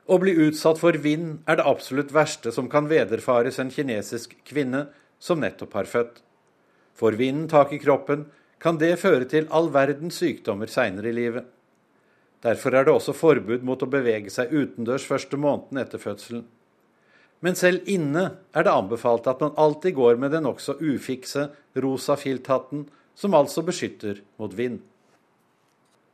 Å 0.03 0.17
bli 0.19 0.33
utsatt 0.47 0.81
for 0.81 0.97
vind 0.99 1.45
er 1.47 1.59
det 1.59 1.65
absolutt 1.69 2.11
verste 2.11 2.51
som 2.51 2.67
kan 2.71 2.89
vederfares 2.91 3.59
en 3.61 3.71
kinesisk 3.71 4.35
kvinne 4.43 4.89
som 5.19 5.39
nettopp 5.39 5.77
har 5.79 5.87
født. 5.87 6.19
Får 6.99 7.15
vinden 7.19 7.47
tak 7.51 7.71
i 7.73 7.79
kroppen, 7.79 8.25
kan 8.59 8.77
det 8.79 8.97
føre 8.99 9.27
til 9.31 9.47
all 9.51 9.69
verdens 9.71 10.19
sykdommer 10.19 10.67
seinere 10.71 11.09
i 11.09 11.15
livet. 11.15 11.47
Derfor 12.43 12.75
er 12.75 12.83
det 12.83 12.93
også 12.93 13.15
forbud 13.15 13.63
mot 13.63 13.79
å 13.83 13.87
bevege 13.87 14.31
seg 14.31 14.51
utendørs 14.51 15.07
første 15.07 15.39
måneden 15.39 15.79
etter 15.79 16.01
fødselen. 16.03 16.43
Men 17.43 17.55
selv 17.59 17.87
inne 17.91 18.29
er 18.55 18.63
det 18.63 18.71
anbefalt 18.71 19.27
at 19.27 19.41
man 19.43 19.55
alltid 19.59 19.95
går 19.95 20.19
med 20.19 20.31
den 20.35 20.45
nokså 20.47 20.77
ufikse 20.79 21.49
rosa 21.75 22.15
filthatten, 22.19 22.85
som 23.15 23.35
altså 23.35 23.63
beskytter 23.63 24.21
mot 24.39 24.51
vind. 24.55 24.81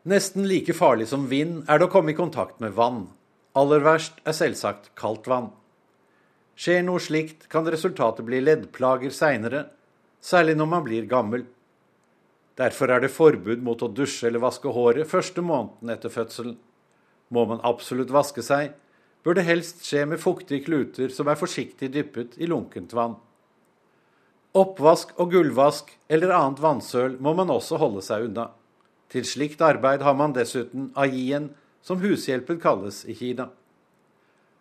Nesten 0.10 0.46
like 0.50 0.74
farlig 0.74 1.10
som 1.10 1.28
vind 1.30 1.64
er 1.70 1.80
det 1.80 1.90
å 1.90 1.94
komme 1.94 2.14
i 2.14 2.18
kontakt 2.18 2.62
med 2.62 2.74
vann. 2.78 3.08
Aller 3.58 3.82
verst 3.82 4.20
er 4.30 4.36
selvsagt 4.38 4.92
kaldt 5.00 5.28
vann. 5.30 5.50
Skjer 6.60 6.84
noe 6.86 7.02
slikt, 7.02 7.48
kan 7.50 7.66
resultatet 7.66 8.28
bli 8.28 8.42
leddplager 8.44 9.14
seinere, 9.16 9.64
særlig 10.22 10.58
når 10.60 10.70
man 10.70 10.84
blir 10.86 11.08
gammel. 11.10 11.46
Derfor 12.60 12.92
er 12.92 13.02
det 13.02 13.14
forbud 13.16 13.64
mot 13.64 13.82
å 13.82 13.88
dusje 13.88 14.28
eller 14.28 14.44
vaske 14.44 14.70
håret 14.76 15.08
første 15.08 15.42
måneden 15.42 15.94
etter 15.96 16.12
fødselen. 16.12 16.58
Må 17.32 17.46
man 17.48 17.64
absolutt 17.64 18.12
vaske 18.12 18.44
seg, 18.44 18.74
bør 19.24 19.40
det 19.40 19.48
helst 19.48 19.86
skje 19.88 20.04
med 20.12 20.22
fuktige 20.22 20.66
kluter 20.66 21.14
som 21.16 21.32
er 21.32 21.40
forsiktig 21.40 21.92
dyppet 21.96 22.38
i 22.38 22.50
lunkent 22.50 22.94
vann. 22.94 23.16
Oppvask 24.60 25.14
og 25.22 25.32
gulvvask 25.32 25.92
eller 26.10 26.34
annet 26.36 26.62
vannsøl 26.62 27.18
må 27.22 27.36
man 27.38 27.52
også 27.54 27.78
holde 27.80 28.02
seg 28.06 28.28
unna. 28.28 28.50
Til 29.10 29.26
slikt 29.26 29.62
arbeid 29.66 30.04
har 30.06 30.18
man 30.18 30.34
dessuten 30.36 30.90
ajien, 31.00 31.52
som 31.82 32.02
hushjelpen 32.02 32.60
kalles 32.60 33.06
i 33.06 33.16
Kina. 33.16 33.50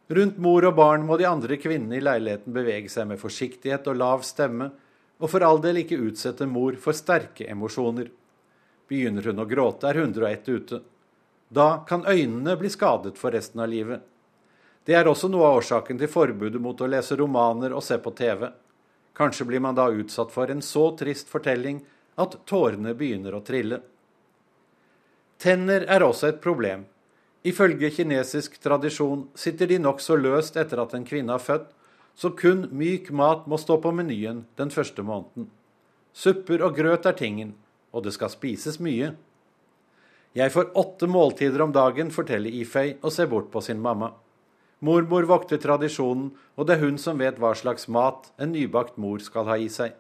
Rundt 0.09 0.39
mor 0.41 0.65
og 0.65 0.77
barn 0.79 1.05
må 1.05 1.19
de 1.21 1.27
andre 1.29 1.59
kvinnene 1.61 1.99
i 1.99 2.05
leiligheten 2.05 2.55
bevege 2.55 2.89
seg 2.89 3.11
med 3.11 3.21
forsiktighet 3.21 3.91
og 3.91 3.99
lav 4.01 4.23
stemme, 4.25 4.71
og 5.19 5.33
for 5.33 5.45
all 5.45 5.61
del 5.61 5.83
ikke 5.83 5.99
utsette 6.01 6.47
mor 6.49 6.79
for 6.81 6.97
sterke 6.97 7.49
emosjoner. 7.51 8.09
Begynner 8.89 9.29
hun 9.29 9.43
å 9.43 9.49
gråte, 9.49 9.91
er 9.91 10.01
101 10.01 10.49
ute. 10.49 10.81
Da 11.49 11.85
kan 11.89 12.07
øynene 12.07 12.57
bli 12.57 12.71
skadet 12.73 13.19
for 13.21 13.35
resten 13.35 13.61
av 13.61 13.69
livet. 13.69 14.01
Det 14.89 14.97
er 14.97 15.09
også 15.11 15.29
noe 15.29 15.45
av 15.45 15.59
årsaken 15.61 15.99
til 16.01 16.09
forbudet 16.09 16.61
mot 16.65 16.81
å 16.81 16.89
lese 16.89 17.17
romaner 17.21 17.75
og 17.77 17.85
se 17.85 17.99
på 18.01 18.15
TV. 18.17 18.47
Kanskje 19.13 19.45
blir 19.45 19.61
man 19.61 19.77
da 19.77 19.91
utsatt 19.93 20.33
for 20.33 20.49
en 20.49 20.63
så 20.65 20.91
trist 20.97 21.29
fortelling 21.29 21.83
at 22.17 22.39
tårene 22.49 22.95
begynner 22.97 23.37
å 23.37 23.43
trille. 23.45 23.83
Tenner 25.37 25.85
er 25.85 26.05
også 26.07 26.31
et 26.31 26.41
problem. 26.41 26.87
Ifølge 27.47 27.91
kinesisk 27.95 28.59
tradisjon 28.63 29.29
sitter 29.39 29.71
de 29.71 29.79
nokså 29.79 30.17
løst 30.19 30.57
etter 30.59 30.81
at 30.83 30.95
en 30.97 31.07
kvinne 31.07 31.35
har 31.35 31.43
født, 31.43 31.71
så 32.19 32.33
kun 32.35 32.67
myk 32.75 33.13
mat 33.15 33.47
må 33.47 33.61
stå 33.63 33.77
på 33.79 33.93
menyen 33.95 34.43
den 34.59 34.73
første 34.75 35.05
måneden. 35.07 35.47
Supper 36.13 36.65
og 36.67 36.75
grøt 36.75 37.07
er 37.07 37.15
tingen, 37.15 37.55
og 37.95 38.03
det 38.05 38.17
skal 38.17 38.33
spises 38.33 38.81
mye. 38.83 39.13
Jeg 40.35 40.53
får 40.53 40.73
åtte 40.79 41.07
måltider 41.07 41.63
om 41.63 41.73
dagen, 41.73 42.11
forteller 42.11 42.51
Ifei 42.51 42.97
og 43.03 43.15
ser 43.15 43.31
bort 43.31 43.53
på 43.55 43.63
sin 43.63 43.79
mamma. 43.81 44.11
Mormor 44.83 45.27
vokter 45.31 45.59
tradisjonen, 45.63 46.33
og 46.59 46.67
det 46.67 46.77
er 46.77 46.85
hun 46.85 46.99
som 46.99 47.19
vet 47.19 47.39
hva 47.39 47.55
slags 47.59 47.89
mat 47.91 48.29
en 48.39 48.53
nybakt 48.55 48.99
mor 48.99 49.23
skal 49.23 49.49
ha 49.51 49.57
i 49.59 49.71
seg. 49.71 49.95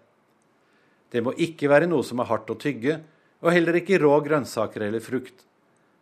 Det 1.10 1.22
må 1.24 1.32
ikke 1.34 1.70
være 1.70 1.88
noe 1.90 2.04
som 2.06 2.20
er 2.22 2.28
hardt 2.30 2.50
å 2.50 2.58
tygge, 2.58 3.00
og 3.42 3.54
heller 3.54 3.78
ikke 3.78 3.98
rå 4.02 4.12
grønnsaker 4.26 4.84
eller 4.86 5.02
frukt. 5.02 5.47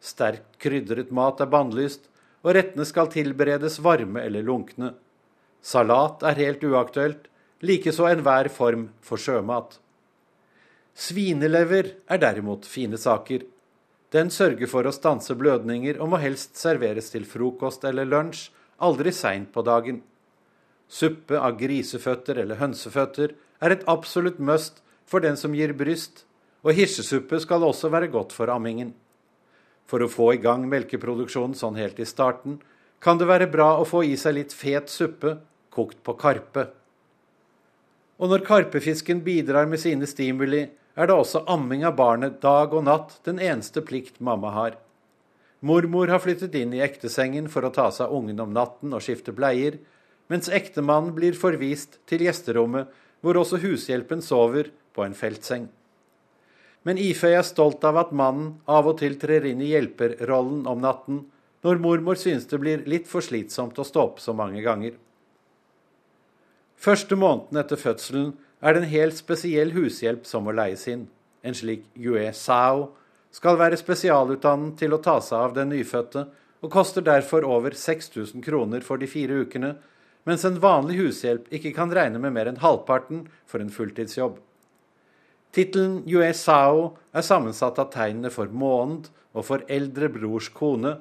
Sterkt 0.01 0.59
krydret 0.62 1.11
mat 1.14 1.40
er 1.40 1.51
bannlyst, 1.51 2.07
og 2.44 2.55
rettene 2.55 2.86
skal 2.86 3.11
tilberedes 3.11 3.80
varme 3.82 4.22
eller 4.22 4.44
lunkne. 4.47 4.92
Salat 5.62 6.22
er 6.22 6.38
helt 6.38 6.62
uaktuelt, 6.64 7.26
likeså 7.64 8.07
enhver 8.11 8.49
form 8.53 8.90
for 9.03 9.18
sjømat. 9.18 9.78
Svinelever 10.97 11.90
er 12.09 12.20
derimot 12.22 12.68
fine 12.68 13.01
saker. 13.01 13.42
Den 14.14 14.30
sørger 14.30 14.70
for 14.70 14.86
å 14.86 14.94
stanse 14.94 15.34
blødninger 15.36 15.99
og 16.01 16.12
må 16.12 16.20
helst 16.22 16.55
serveres 16.57 17.11
til 17.12 17.26
frokost 17.28 17.84
eller 17.88 18.07
lunsj, 18.09 18.51
aldri 18.78 19.12
seint 19.12 19.51
på 19.53 19.64
dagen. 19.66 20.03
Suppe 20.88 21.40
av 21.40 21.59
griseføtter 21.59 22.38
eller 22.44 22.61
hønseføtter 22.61 23.34
er 23.61 23.74
et 23.74 23.84
absolutt 23.90 24.38
must 24.38 24.78
for 25.07 25.24
den 25.24 25.36
som 25.40 25.55
gir 25.57 25.74
bryst, 25.74 26.24
og 26.62 26.78
hirsesuppe 26.78 27.40
skal 27.42 27.66
også 27.66 27.90
være 27.90 28.11
godt 28.12 28.34
for 28.36 28.51
ammingen. 28.53 28.94
For 29.87 30.03
å 30.03 30.11
få 30.11 30.32
i 30.34 30.41
gang 30.43 30.64
melkeproduksjonen 30.70 31.55
sånn 31.59 31.78
helt 31.78 32.01
i 32.03 32.09
starten, 32.09 32.59
kan 32.99 33.20
det 33.20 33.28
være 33.28 33.51
bra 33.51 33.76
å 33.78 33.87
få 33.87 34.03
i 34.05 34.16
seg 34.18 34.39
litt 34.39 34.55
fet 34.57 34.91
suppe 34.91 35.37
kokt 35.70 36.01
på 36.03 36.16
karpe. 36.18 36.66
Og 38.16 38.32
når 38.32 38.47
karpefisken 38.49 39.20
bidrar 39.22 39.68
med 39.68 39.82
sine 39.82 40.09
stimuli, 40.09 40.64
er 40.97 41.09
det 41.09 41.14
også 41.14 41.45
amming 41.53 41.84
av 41.84 41.99
barnet 41.99 42.41
dag 42.41 42.72
og 42.72 42.87
natt 42.89 43.18
den 43.28 43.39
eneste 43.39 43.82
plikt 43.84 44.22
mamma 44.24 44.55
har. 44.55 44.78
Mormor 45.61 46.09
har 46.09 46.22
flyttet 46.24 46.57
inn 46.57 46.72
i 46.76 46.82
ektesengen 46.84 47.51
for 47.53 47.66
å 47.66 47.72
ta 47.72 47.91
seg 47.93 48.09
av 48.09 48.16
ungen 48.16 48.41
om 48.41 48.55
natten 48.57 48.97
og 48.97 49.05
skifte 49.05 49.34
bleier, 49.37 49.76
mens 50.32 50.49
ektemannen 50.49 51.14
blir 51.16 51.37
forvist 51.39 52.01
til 52.09 52.24
gjesterommet, 52.26 52.89
hvor 53.20 53.39
også 53.41 53.61
hushjelpen 53.62 54.24
sover 54.24 54.70
på 54.97 55.05
en 55.05 55.16
feltseng. 55.16 55.68
Men 56.87 57.01
Iføy 57.03 57.32
er 57.34 57.43
stolt 57.43 57.82
av 57.89 57.99
at 57.99 58.12
mannen 58.14 58.61
av 58.70 58.87
og 58.87 59.01
til 59.01 59.16
trer 59.18 59.49
inn 59.51 59.62
i 59.64 59.72
hjelperrollen 59.72 60.68
om 60.70 60.84
natten, 60.84 61.24
når 61.66 61.80
mormor 61.82 62.18
synes 62.20 62.47
det 62.47 62.61
blir 62.62 62.84
litt 62.87 63.09
for 63.11 63.24
slitsomt 63.26 63.78
å 63.82 63.87
stå 63.87 64.05
opp 64.05 64.20
så 64.22 64.37
mange 64.39 64.62
ganger. 64.62 64.95
Første 66.78 67.18
måneden 67.18 67.59
etter 67.59 67.80
fødselen 67.80 68.37
er 68.62 68.76
det 68.76 68.84
en 68.84 68.93
helt 68.93 69.18
spesiell 69.18 69.74
hushjelp 69.74 70.28
som 70.28 70.47
må 70.47 70.55
leies 70.55 70.87
inn. 70.93 71.09
En 71.43 71.57
slik 71.59 71.89
Yue 71.99 72.30
Sao 72.39 72.93
skal 73.34 73.59
være 73.59 73.78
spesialutdannet 73.80 74.78
til 74.78 74.95
å 74.95 75.03
ta 75.03 75.18
seg 75.24 75.43
av 75.43 75.57
den 75.59 75.72
nyfødte, 75.74 76.26
og 76.62 76.72
koster 76.72 77.05
derfor 77.05 77.45
over 77.45 77.74
6000 77.76 78.43
kroner 78.47 78.84
for 78.87 79.03
de 79.03 79.09
fire 79.11 79.43
ukene, 79.43 79.74
mens 80.26 80.47
en 80.47 80.61
vanlig 80.62 81.01
hushjelp 81.03 81.51
ikke 81.55 81.74
kan 81.76 81.93
regne 81.95 82.22
med 82.22 82.34
mer 82.34 82.49
enn 82.51 82.62
halvparten 82.62 83.26
for 83.47 83.62
en 83.62 83.74
fulltidsjobb. 83.74 84.39
Tittelen 85.55 86.03
Yue 86.09 86.32
Sao 86.34 86.97
er 87.12 87.24
sammensatt 87.24 87.78
av 87.82 87.92
tegnene 87.92 88.32
for 88.32 88.51
måned 88.53 89.11
og 89.36 89.47
for 89.49 89.64
eldre 89.72 90.09
brors 90.12 90.49
kone, 90.53 90.97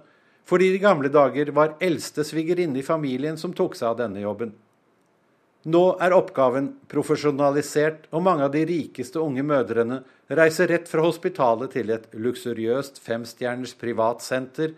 fordi 0.46 0.74
i 0.76 0.82
gamle 0.82 1.10
dager 1.10 1.50
var 1.56 1.78
eldste 1.84 2.24
svigerinne 2.28 2.80
i 2.80 2.86
familien 2.86 3.40
som 3.42 3.54
tok 3.56 3.76
seg 3.76 3.94
av 3.94 4.00
denne 4.04 4.22
jobben. 4.22 4.54
Nå 5.66 5.96
er 5.98 6.14
oppgaven 6.14 6.68
profesjonalisert, 6.92 8.04
og 8.14 8.22
mange 8.28 8.46
av 8.46 8.52
de 8.54 8.62
rikeste 8.70 9.18
unge 9.18 9.42
mødrene 9.42 10.04
reiser 10.30 10.70
rett 10.70 10.86
fra 10.92 11.02
hospitalet 11.02 11.74
til 11.74 11.90
et 11.96 12.06
luksuriøst 12.14 13.00
femstjerners 13.02 13.74
privatsenter 13.82 14.76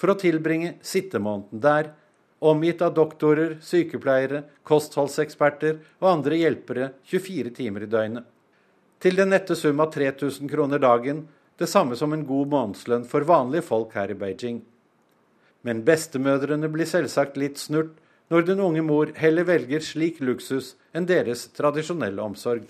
for 0.00 0.14
å 0.14 0.16
tilbringe 0.16 0.78
sittemåneden 0.80 1.60
der, 1.60 1.92
omgitt 2.40 2.80
av 2.80 2.94
doktorer, 2.96 3.58
sykepleiere, 3.60 4.46
kostholdseksperter 4.64 5.76
og 6.00 6.08
andre 6.08 6.40
hjelpere 6.40 6.94
24 7.12 7.52
timer 7.60 7.84
i 7.84 7.92
døgnet. 7.92 8.24
Til 9.00 9.16
den 9.16 9.32
nette 9.32 9.56
sum 9.56 9.80
av 9.80 9.94
3000 9.94 10.48
kroner 10.50 10.78
dagen, 10.78 11.24
det 11.56 11.68
samme 11.68 11.96
som 11.96 12.12
en 12.12 12.26
god 12.28 12.50
månedslønn 12.52 13.06
for 13.08 13.24
vanlige 13.28 13.64
folk 13.64 13.94
her 13.96 14.12
i 14.12 14.16
Beijing. 14.16 14.60
Men 15.64 15.82
bestemødrene 15.84 16.68
blir 16.72 16.88
selvsagt 16.88 17.38
litt 17.40 17.60
snurt 17.60 17.96
når 18.32 18.44
den 18.48 18.60
unge 18.64 18.82
mor 18.84 19.12
heller 19.16 19.48
velger 19.48 19.82
slik 19.84 20.20
luksus 20.24 20.74
enn 20.96 21.08
deres 21.08 21.46
tradisjonelle 21.56 22.22
omsorg. 22.22 22.66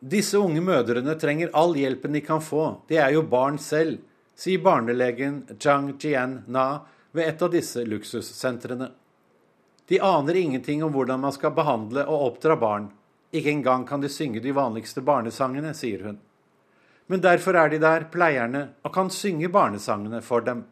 Disse 0.00 0.38
unge 0.38 0.60
mødrene 0.60 1.16
trenger 1.18 1.52
all 1.56 1.72
hjelpen 1.76 2.12
de 2.12 2.22
kan 2.24 2.44
få, 2.44 2.82
de 2.88 3.00
er 3.00 3.16
jo 3.16 3.24
barn 3.24 3.56
selv, 3.58 3.98
sier 4.36 4.60
barnelegen 4.60 5.40
Zhang 5.56 5.94
Jian 5.96 6.42
Na 6.46 6.84
ved 7.16 7.32
et 7.32 7.42
av 7.42 7.50
disse 7.52 7.80
luksussentrene. 7.84 8.90
De 9.88 10.00
aner 10.04 10.36
ingenting 10.36 10.84
om 10.84 10.92
hvordan 10.92 11.20
man 11.24 11.32
skal 11.32 11.54
behandle 11.56 12.04
og 12.04 12.28
oppdra 12.30 12.58
barn. 12.60 12.90
Ikke 13.36 13.52
engang 13.52 13.84
kan 13.88 14.00
de 14.00 14.08
synge 14.08 14.40
de 14.40 14.54
vanligste 14.56 15.02
barnesangene, 15.04 15.74
sier 15.76 16.06
hun. 16.08 16.16
Men 17.06 17.22
derfor 17.22 17.58
er 17.60 17.70
de 17.70 17.78
der, 17.82 18.08
pleierne, 18.10 18.62
og 18.82 18.94
kan 18.94 19.12
synge 19.12 19.50
barnesangene 19.52 20.22
for 20.24 20.40
dem. 20.46 20.64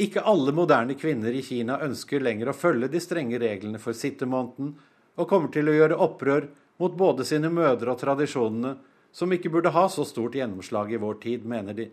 Ikke 0.00 0.22
alle 0.24 0.54
moderne 0.56 0.94
kvinner 0.96 1.34
i 1.34 1.42
Kina 1.44 1.76
ønsker 1.84 2.22
lenger 2.22 2.48
å 2.48 2.56
følge 2.56 2.88
de 2.92 3.00
strenge 3.02 3.40
reglene 3.42 3.80
for 3.82 3.96
sittemåneden, 3.96 4.76
og 5.20 5.28
kommer 5.28 5.52
til 5.52 5.68
å 5.68 5.74
gjøre 5.76 5.98
opprør 6.00 6.46
mot 6.80 6.94
både 6.96 7.26
sine 7.28 7.50
mødre 7.52 7.92
og 7.92 8.00
tradisjonene, 8.00 8.76
som 9.12 9.32
ikke 9.34 9.50
burde 9.52 9.74
ha 9.74 9.84
så 9.92 10.06
stort 10.08 10.38
gjennomslag 10.38 10.94
i 10.94 11.00
vår 11.02 11.18
tid, 11.20 11.44
mener 11.44 11.76
de. 11.76 11.90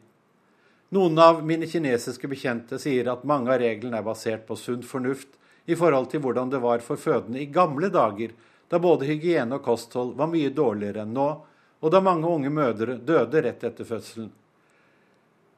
Noen 0.96 1.20
av 1.22 1.44
mine 1.46 1.68
kinesiske 1.70 2.30
bekjente 2.32 2.80
sier 2.82 3.12
at 3.12 3.26
mange 3.28 3.52
av 3.52 3.60
reglene 3.62 4.00
er 4.00 4.06
basert 4.06 4.48
på 4.48 4.56
sunn 4.58 4.86
fornuft 4.88 5.36
i 5.70 5.76
forhold 5.78 6.08
til 6.10 6.24
hvordan 6.24 6.50
det 6.50 6.64
var 6.64 6.82
for 6.82 6.98
fødende 6.98 7.44
i 7.44 7.52
gamle 7.52 7.92
dager, 7.94 8.32
da 8.70 8.80
både 8.80 9.08
hygiene 9.10 9.58
og 9.58 9.66
kosthold 9.66 10.14
var 10.18 10.30
mye 10.32 10.52
dårligere 10.54 11.04
enn 11.06 11.16
nå, 11.16 11.30
og 11.80 11.92
da 11.94 12.02
mange 12.04 12.28
unge 12.28 12.52
mødre 12.54 12.98
døde 12.98 13.42
rett 13.46 13.64
etter 13.64 13.88
fødselen. 13.88 14.30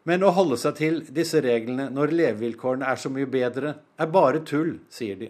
Men 0.07 0.23
å 0.25 0.31
holde 0.33 0.57
seg 0.57 0.77
til 0.79 0.99
disse 1.13 1.41
reglene 1.43 1.89
når 1.93 2.13
levevilkårene 2.17 2.87
er 2.89 2.97
så 2.97 3.11
mye 3.13 3.29
bedre, 3.29 3.75
er 3.97 4.09
bare 4.09 4.41
tull, 4.47 4.79
sier 4.89 5.19
de. 5.19 5.29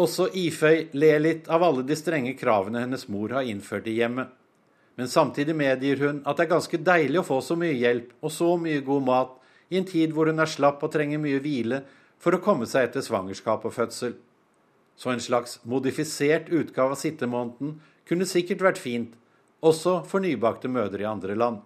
Også 0.00 0.26
Iføy 0.34 0.90
ler 0.98 1.20
litt 1.22 1.48
av 1.48 1.62
alle 1.62 1.84
de 1.86 1.96
strenge 1.96 2.34
kravene 2.36 2.82
hennes 2.82 3.06
mor 3.08 3.32
har 3.36 3.46
innført 3.46 3.86
i 3.88 3.94
hjemmet. 4.00 4.32
Men 4.98 5.08
samtidig 5.10 5.54
medgir 5.56 6.02
hun 6.02 6.20
at 6.26 6.36
det 6.36 6.46
er 6.46 6.52
ganske 6.52 6.80
deilig 6.86 7.20
å 7.22 7.26
få 7.26 7.40
så 7.42 7.56
mye 7.58 7.74
hjelp 7.78 8.12
og 8.20 8.32
så 8.34 8.50
mye 8.60 8.82
god 8.86 9.06
mat 9.06 9.32
i 9.70 9.78
en 9.78 9.86
tid 9.88 10.12
hvor 10.14 10.30
hun 10.30 10.42
er 10.42 10.50
slapp 10.50 10.82
og 10.84 10.92
trenger 10.94 11.22
mye 11.22 11.40
hvile 11.42 11.80
for 12.20 12.36
å 12.36 12.42
komme 12.42 12.66
seg 12.70 12.88
etter 12.88 13.06
svangerskap 13.06 13.64
og 13.66 13.74
fødsel. 13.74 14.14
Så 14.96 15.10
en 15.10 15.20
slags 15.20 15.58
modifisert 15.62 16.48
utgave 16.48 16.94
av 16.94 17.00
sittemåneden 17.00 17.78
kunne 18.08 18.28
sikkert 18.28 18.62
vært 18.62 18.80
fint, 18.82 19.14
også 19.64 20.02
for 20.06 20.22
nybakte 20.22 20.68
mødre 20.68 21.02
i 21.02 21.08
andre 21.08 21.34
land. 21.34 21.62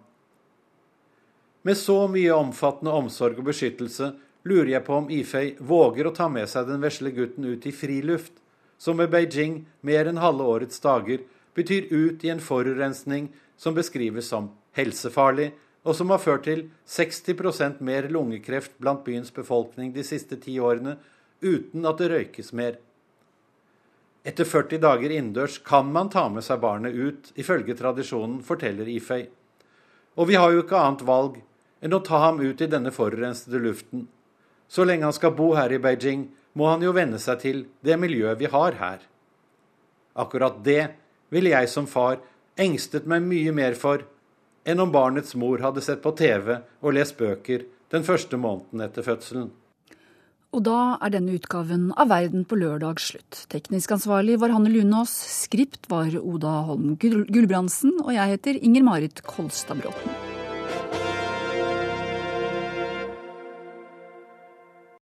Med 1.67 1.77
så 1.77 2.05
mye 2.07 2.35
omfattende 2.35 2.93
omsorg 2.95 3.41
og 3.41 3.49
beskyttelse 3.49 4.13
lurer 4.47 4.71
jeg 4.77 4.85
på 4.87 4.95
om 4.95 5.09
Ifei 5.11 5.57
våger 5.59 6.07
å 6.07 6.15
ta 6.15 6.29
med 6.31 6.47
seg 6.49 6.69
den 6.69 6.81
vesle 6.83 7.11
gutten 7.11 7.45
ut 7.45 7.67
i 7.67 7.73
friluft, 7.75 8.31
som 8.79 8.95
med 8.95 9.11
Beijing 9.11 9.65
mer 9.83 10.07
enn 10.07 10.21
halve 10.23 10.47
årets 10.47 10.79
dager 10.79 11.25
betyr 11.57 11.89
ut 11.91 12.23
i 12.23 12.31
en 12.31 12.39
forurensning 12.39 13.27
som 13.59 13.75
beskrives 13.75 14.31
som 14.31 14.53
helsefarlig, 14.77 15.51
og 15.83 15.95
som 15.95 16.11
har 16.13 16.21
ført 16.23 16.45
til 16.47 16.65
60% 16.87 17.79
mer 17.83 18.07
lungekreft 18.11 18.77
blant 18.79 19.03
byens 19.03 19.31
befolkning 19.35 19.91
de 19.95 20.03
siste 20.07 20.39
ti 20.39 20.55
årene, 20.59 20.95
uten 21.43 21.87
at 21.87 21.99
det 21.99 22.09
røykes 22.13 22.53
mer. 22.55 22.79
Etter 24.29 24.45
40 24.45 24.81
dager 24.83 25.09
innendørs 25.09 25.57
kan 25.65 25.87
man 25.93 26.11
ta 26.13 26.27
med 26.29 26.45
seg 26.45 26.59
barnet 26.61 26.93
ut, 26.93 27.31
ifølge 27.39 27.73
tradisjonen, 27.79 28.43
forteller 28.45 28.89
Ifei. 28.91 29.23
Og 30.19 30.29
vi 30.29 30.37
har 30.37 30.51
jo 30.53 30.61
ikke 30.61 30.77
annet 30.77 31.05
valg 31.07 31.39
enn 31.81 31.95
å 31.95 32.01
ta 32.05 32.19
ham 32.27 32.41
ut 32.43 32.61
i 32.61 32.67
denne 32.69 32.91
forurensede 32.93 33.61
luften. 33.63 34.05
Så 34.69 34.85
lenge 34.85 35.07
han 35.07 35.15
skal 35.15 35.33
bo 35.33 35.53
her 35.57 35.73
i 35.73 35.79
Beijing, 35.81 36.27
må 36.53 36.67
han 36.69 36.83
jo 36.85 36.93
venne 36.93 37.17
seg 37.21 37.41
til 37.41 37.63
det 37.85 37.97
miljøet 37.97 38.37
vi 38.41 38.51
har 38.53 38.77
her. 38.77 38.99
Akkurat 40.19 40.59
det 40.65 40.91
ville 41.33 41.55
jeg 41.55 41.71
som 41.71 41.87
far 41.89 42.19
engstet 42.59 43.07
meg 43.09 43.25
mye 43.25 43.53
mer 43.55 43.77
for 43.79 44.03
enn 44.67 44.83
om 44.83 44.91
barnets 44.93 45.33
mor 45.39 45.63
hadde 45.63 45.81
sett 45.81 46.03
på 46.03 46.13
TV 46.19 46.59
og 46.59 46.93
lest 46.93 47.17
bøker 47.17 47.65
den 47.89 48.05
første 48.05 48.37
måneden 48.37 48.83
etter 48.85 49.05
fødselen. 49.05 49.49
Og 50.49 50.63
da 50.65 50.97
er 50.97 51.13
denne 51.13 51.35
utgaven 51.37 51.91
av 51.93 52.09
Verden 52.09 52.45
på 52.49 52.57
lørdag 52.57 53.01
slutt. 53.03 53.43
Teknisk 53.53 53.93
ansvarlig 53.93 54.39
var 54.41 54.55
Hanne 54.55 54.71
Lunås, 54.73 55.13
skript 55.45 55.85
var 55.91 56.09
Oda 56.17 56.55
Holm 56.71 56.95
Gulbrandsen, 56.97 57.99
og 58.01 58.15
jeg 58.17 58.33
heter 58.33 58.57
Inger 58.57 58.87
Marit 58.89 59.21
Kolstad 59.29 59.83
Bråten. 59.83 60.28